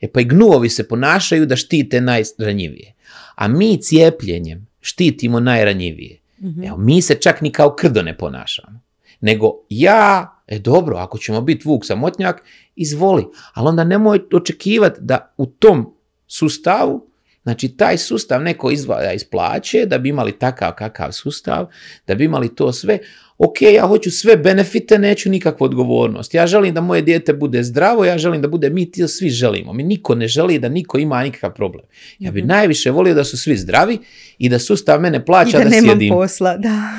[0.00, 2.94] E pa i gnuovi se ponašaju da štite najranjivije.
[3.34, 6.19] A mi cijepljenjem štitimo najranjivije.
[6.40, 6.64] Mhm.
[6.64, 8.80] Evo, mi se čak ni kao krdo ne ponašamo.
[9.20, 12.42] Nego ja, e dobro, ako ćemo biti vuk samotnjak,
[12.76, 13.26] izvoli.
[13.54, 15.94] Ali onda nemoj očekivati da u tom
[16.26, 17.09] sustavu,
[17.42, 21.66] znači taj sustav neko izdvaja iz plaće, da bi imali takav kakav sustav,
[22.06, 22.98] da bi imali to sve.
[23.38, 26.34] Ok, ja hoću sve benefite, neću nikakvu odgovornost.
[26.34, 29.72] Ja želim da moje dijete bude zdravo, ja želim da bude, mi to svi želimo.
[29.72, 31.84] Mi niko ne želi da niko ima nikakav problem.
[32.18, 33.98] Ja bi najviše volio da su svi zdravi
[34.38, 36.08] i da sustav mene I plaća da da, nemam sjedim.
[36.14, 36.92] posla, da.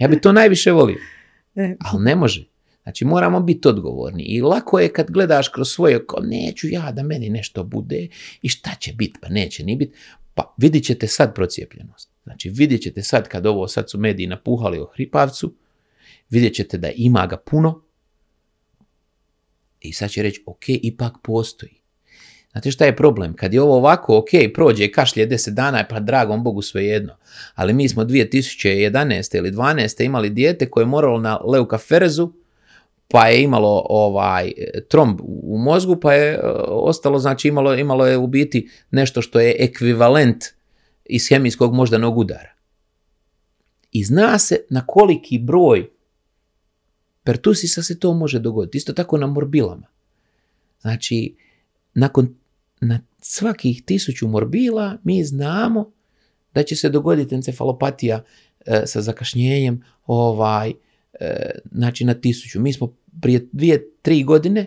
[0.00, 0.98] Ja bi to najviše volio,
[1.54, 2.49] E, ali ne može.
[2.90, 7.02] Znači moramo biti odgovorni i lako je kad gledaš kroz svoje, kao neću ja da
[7.02, 8.08] meni nešto bude
[8.42, 9.96] i šta će biti, pa neće ni biti.
[10.34, 12.10] Pa vidit ćete sad procijepljenost.
[12.24, 15.54] Znači vidjet ćete sad kad ovo sad su mediji napuhali o hripavcu,
[16.30, 17.82] vidjet ćete da ima ga puno
[19.80, 21.80] i sad će reći ok, ipak postoji.
[22.52, 23.34] Znate šta je problem?
[23.34, 27.16] Kad je ovo ovako, ok, prođe kašlje 10 dana, pa dragom Bogu svejedno.
[27.54, 29.36] Ali mi smo 2011.
[29.36, 30.04] ili 12.
[30.04, 32.39] imali dijete koje je moralo na leukaferezu,
[33.10, 34.52] pa je imalo ovaj
[34.88, 39.40] tromb u mozgu, pa je e, ostalo, znači imalo, imalo je u biti nešto što
[39.40, 40.44] je ekvivalent
[41.04, 42.54] iz hemijskog moždanog udara.
[43.92, 45.90] I zna se na koliki broj
[47.24, 48.78] pertusisa se to može dogoditi.
[48.78, 49.86] Isto tako na morbilama.
[50.80, 51.36] Znači,
[51.94, 52.34] nakon
[52.80, 55.92] na svakih tisuću morbila mi znamo
[56.54, 58.24] da će se dogoditi encefalopatija
[58.66, 60.72] e, sa zakašnjenjem ovaj,
[61.72, 62.60] znači na tisuću.
[62.60, 64.66] Mi smo prije dvije, tri godine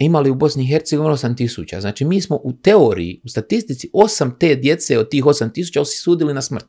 [0.00, 1.80] imali u Bosni i Hercegovini 8 tisuća.
[1.80, 6.34] Znači mi smo u teoriji, u statistici, osam te djece od tih 8 tisuća osudili
[6.34, 6.66] na smrt.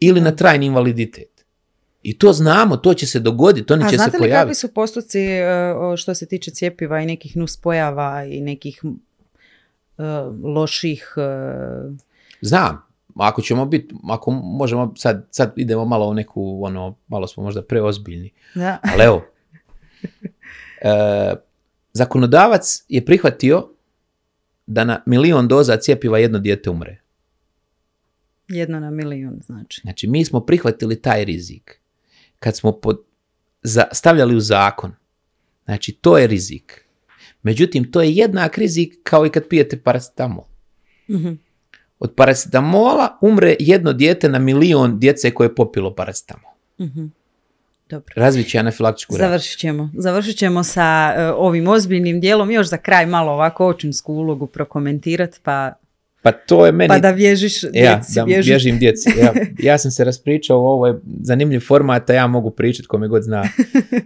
[0.00, 1.44] Ili na trajni invaliditet.
[2.02, 4.58] I to znamo, to će se dogoditi, oni A će se znate li kakvi pojaviti.
[4.58, 5.44] su postupci e,
[5.96, 8.80] što se tiče cjepiva i nekih nuspojava i nekih
[9.98, 10.02] e,
[10.42, 11.14] loših...
[11.16, 12.06] e,
[12.40, 12.85] Znam,
[13.18, 17.62] ako ćemo biti, ako možemo, sad, sad idemo malo u neku, ono, malo smo možda
[17.62, 18.32] preozbiljni.
[18.54, 18.78] da.
[18.82, 19.22] Ali evo,
[20.82, 21.34] e,
[21.92, 23.68] zakonodavac je prihvatio
[24.66, 27.00] da na milion doza cjepiva jedno dijete umre.
[28.48, 29.80] Jedno na milijun, znači.
[29.80, 31.80] Znači, mi smo prihvatili taj rizik.
[32.38, 33.02] Kad smo pod,
[33.62, 34.94] za, stavljali u zakon,
[35.64, 36.86] znači, to je rizik.
[37.42, 40.44] Međutim, to je jednak rizik kao i kad pijete paracetamol.
[41.10, 41.32] Mhm.
[41.98, 46.50] Od paracetamola umre jedno dijete na milion djece koje je popilo paracetamol.
[46.80, 47.04] Mhm.
[47.90, 48.12] Dobro.
[48.16, 49.28] Razvit će anafilaktičku reakciju.
[49.28, 49.90] Završit ćemo.
[49.94, 52.50] Završit ćemo sa e, ovim ozbiljnim dijelom.
[52.50, 55.72] Još za kraj malo ovako očinsku ulogu prokomentirati, pa,
[56.22, 56.88] Pa to je meni...
[56.88, 58.50] pa da vježiš ja, djeci, da vježiti.
[58.50, 59.10] bježim djeci.
[59.18, 59.32] Ja,
[59.70, 63.44] ja sam se raspričao, ovo je zanimljiv format, a ja mogu pričati kome god zna.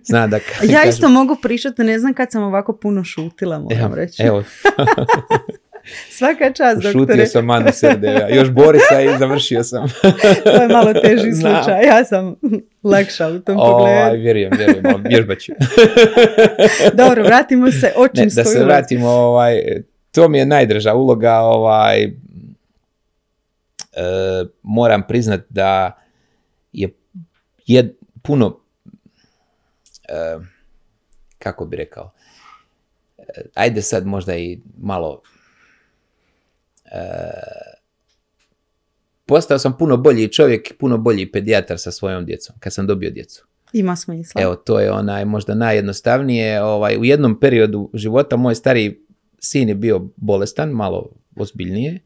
[0.04, 3.94] zna da Ja isto mogu pričati, ne znam kad sam ovako puno šutila, moram Evo,
[3.94, 4.22] reći.
[4.22, 4.44] evo,
[6.10, 7.26] Svaka čast, šutio doktore.
[7.26, 8.28] sam Manu Serdeva.
[8.28, 9.88] Još Borisa i završio sam.
[10.44, 11.84] to je malo teži slučaj.
[11.86, 12.36] Ja sam
[12.82, 14.22] lakša u tom Ovaj, pogledu.
[14.22, 15.52] vjerujem, vjerujem, ali vježbat ću.
[16.94, 19.54] Dobro, vratimo se očinskoj da se vratimo, ovaj,
[20.12, 22.10] to mi je najdrža uloga, ovaj, e,
[24.62, 25.92] moram priznat da
[26.72, 26.88] je
[27.66, 27.92] jed,
[28.22, 28.58] puno,
[30.08, 30.38] e,
[31.38, 32.10] kako bi rekao,
[33.18, 33.22] e,
[33.54, 35.22] ajde sad možda i malo,
[39.26, 43.46] postao sam puno bolji čovjek, puno bolji pedijatar sa svojom djecom, kad sam dobio djecu.
[43.72, 44.42] Ima smisla.
[44.42, 46.62] Evo, to je onaj možda najjednostavnije.
[46.62, 49.00] Ovaj, u jednom periodu života moj stari
[49.38, 52.00] sin je bio bolestan, malo ozbiljnije.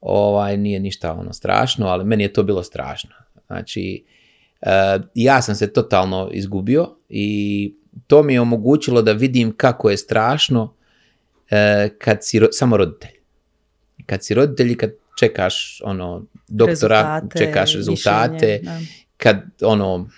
[0.00, 3.10] Ovaj, nije ništa ono strašno, ali meni je to bilo strašno.
[3.46, 4.04] Znači,
[4.60, 7.74] e, ja sam se totalno izgubio i
[8.06, 10.74] to mi je omogućilo da vidim kako je strašno
[11.50, 13.23] e, kad si ro- samo roditelj.
[14.06, 18.78] Kad si roditelj kad čekaš ono doktora, Rezultate, čekaš rezultate, mišljenje, da.
[19.16, 20.08] kad ono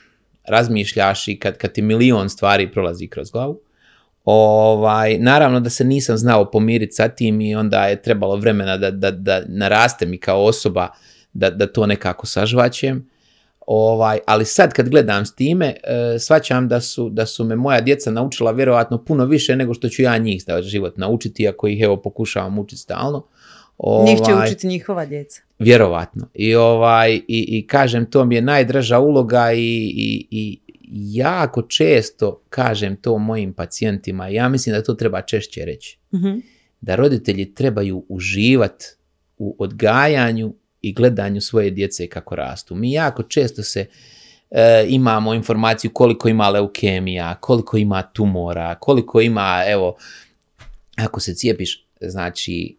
[0.49, 3.61] razmišljaš i kad, kad ti milion stvari prolazi kroz glavu.
[4.25, 8.91] Ovaj, naravno da se nisam znao pomiriti sa tim i onda je trebalo vremena da,
[8.91, 10.89] da, da narastem i kao osoba
[11.33, 13.11] da, da to nekako sažvaćem.
[13.67, 17.81] Ovaj, ali sad kad gledam s time, e, shvaćam da su, da su me moja
[17.81, 21.83] djeca naučila vjerojatno puno više nego što ću ja njih za život naučiti, ako ih
[21.83, 23.27] evo pokušavam učiti stalno.
[24.07, 25.43] Njih će Ovaj, učiti njihova djeca.
[25.59, 26.29] Vjerovatno.
[26.35, 32.43] I, ovaj, i, i kažem, to mi je najdraža uloga i, i, i jako često
[32.49, 34.29] kažem to mojim pacijentima.
[34.29, 35.99] Ja mislim da to treba češće reći.
[36.15, 36.39] Mhm.
[36.81, 38.85] Da roditelji trebaju uživati
[39.39, 42.75] u odgajanju i gledanju svoje djece kako rastu.
[42.75, 43.87] Mi jako često se
[44.51, 49.97] e, imamo informaciju koliko ima leukemija, koliko ima tumora, koliko ima, evo,
[50.97, 52.77] ako se cijepiš, znači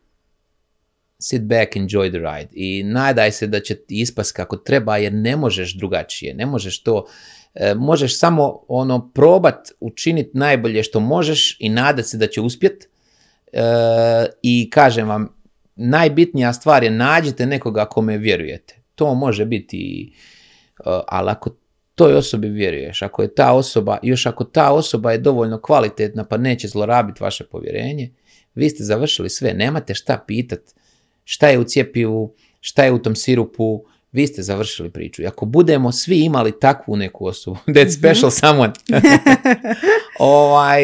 [1.19, 2.49] sit back, enjoy the ride.
[2.51, 6.83] I nadaj se da će ti ispast kako treba jer ne možeš drugačije, ne možeš
[6.83, 7.05] to,
[7.53, 12.89] e, možeš samo ono probat učiniti najbolje što možeš i nadat se da će uspjet.
[13.53, 13.61] E,
[14.41, 15.33] i kažem vam,
[15.75, 18.81] najbitnija stvar je nađite nekoga kome vjerujete.
[18.95, 20.11] To može biti,
[20.79, 21.49] e, ali ako
[21.95, 26.37] toj osobi vjeruješ, ako je ta osoba, još ako ta osoba je dovoljno kvalitetna pa
[26.37, 28.11] neće zlorabiti vaše povjerenje,
[28.55, 30.59] vi ste završili sve, nemate šta pitat
[31.29, 35.21] šta je u cjepivu, šta je u tom sirupu, vi ste završili priču.
[35.21, 38.73] I ako budemo svi imali takvu neku osobu, that special someone,
[40.19, 40.83] ovaj,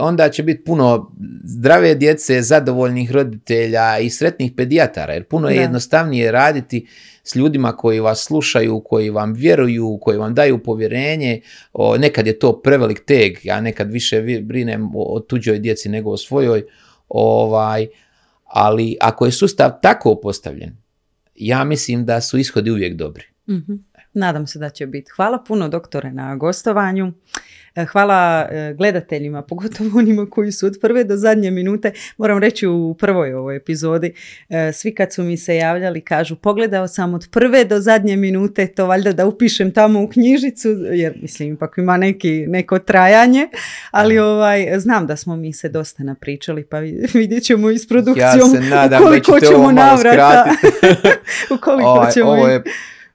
[0.00, 1.10] onda će biti puno
[1.44, 5.60] zdrave djece, zadovoljnih roditelja i sretnih pedijatara, jer puno je Da.
[5.60, 6.86] jednostavnije raditi
[7.24, 11.40] s ljudima koji vas slušaju, koji vam vjeruju, koji vam daju povjerenje.
[11.72, 15.88] O, nekad je to prevelik teg, ja nekad više vi- brinem o, o tuđoj djeci
[15.88, 16.64] nego o svojoj,
[17.08, 17.86] ovaj,
[18.50, 20.76] ali ako je sustav tako postavljen,
[21.34, 23.24] ja mislim da su ishodi uvijek dobri.
[23.48, 23.72] Mhm.
[24.14, 25.10] Nadam se da će biti.
[25.16, 27.12] Hvala puno doktore na gostovanju.
[27.74, 31.92] E, Hvala e, gledateljima, pogotovo onima koji su od prve do zadnje minute.
[32.18, 34.12] Moram reći u prvoj ovoj epizodi,
[34.48, 38.66] e, svi kad su mi se javljali kažu pogledao sam od prve do zadnje minute,
[38.66, 43.48] to valjda da upišem tamo u knjižicu, jer mislim ipak ima neki, neko trajanje,
[43.90, 47.88] ali ovaj, znam da smo mi se dosta napričali, pa vid- vidjet ćemo i s
[47.88, 51.08] produkcijom Ja se nadam u da koliko ćete ovo ćemo navrata, skratiti.
[51.54, 52.62] u koliko Ovaj, ćemo ovo je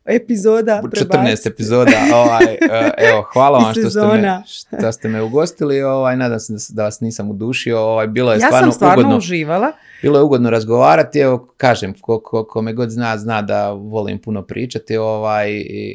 [0.05, 1.49] epizoda 14 prebaciti.
[1.49, 1.91] epizoda.
[2.15, 2.43] Ovaj,
[2.81, 5.83] e, evo, hvala vam što ste, me, što ste me ugostili.
[5.83, 7.79] Ovaj, nadam se da, vas nisam udušio.
[7.79, 9.17] Ovaj, bilo je Ja stvarno, sam stvarno ugodno.
[9.17, 9.71] uživala.
[10.01, 14.19] Bilo je ugodno razgovarati, evo kažem, ko, ko, ko me god zna, zna da volim
[14.19, 15.49] puno pričati, ovaj,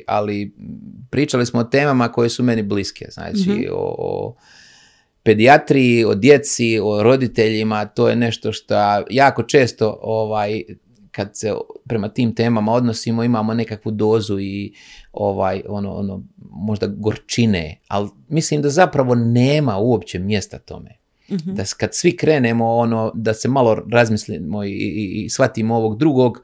[0.06, 0.54] ali
[1.10, 3.62] pričali smo o temama koje su meni bliske, znači Mhm.
[3.72, 4.34] o, o
[5.22, 8.74] pedijatriji, o djeci, o roditeljima, to je nešto što
[9.10, 10.62] jako često ovaj,
[11.10, 11.54] kad se
[11.90, 14.72] prema tim temama odnosimo imamo nekakvu dozu i
[15.12, 21.00] ovaj ono ono možda gorčine, ali mislim da zapravo nema uopće mjesta tome
[21.30, 21.54] Mhm.
[21.54, 26.42] da kad svi krenemo ono da se malo razmislimo i, i, i shvatimo ovog drugog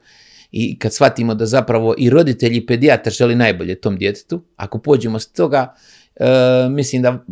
[0.51, 5.19] i kad shvatimo da zapravo i roditelji i pedijatar želi najbolje tom djetetu, ako pođemo
[5.19, 5.73] s toga,
[6.15, 6.25] e,
[6.69, 7.25] mislim da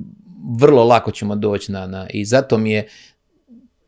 [0.60, 2.88] vrlo lako ćemo doći na, na i zato mi je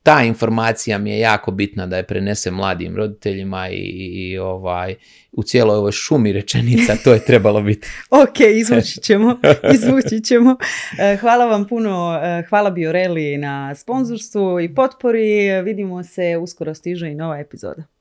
[0.08, 4.96] ta informacija mi je jako bitna da je prenesem mladim roditeljima i, i, i, ovaj
[5.32, 7.88] u cijeloj ovoj šumi rečenica to je trebalo biti.
[8.24, 9.40] Ok, izvući ćemo,
[9.76, 10.58] izvući ćemo.
[11.00, 15.62] E, Hvala vam puno, e, hvala Bioreli na sponzorstvu i potpori.
[15.64, 17.97] Vidimo se, uskoro stiže i nova epizoda.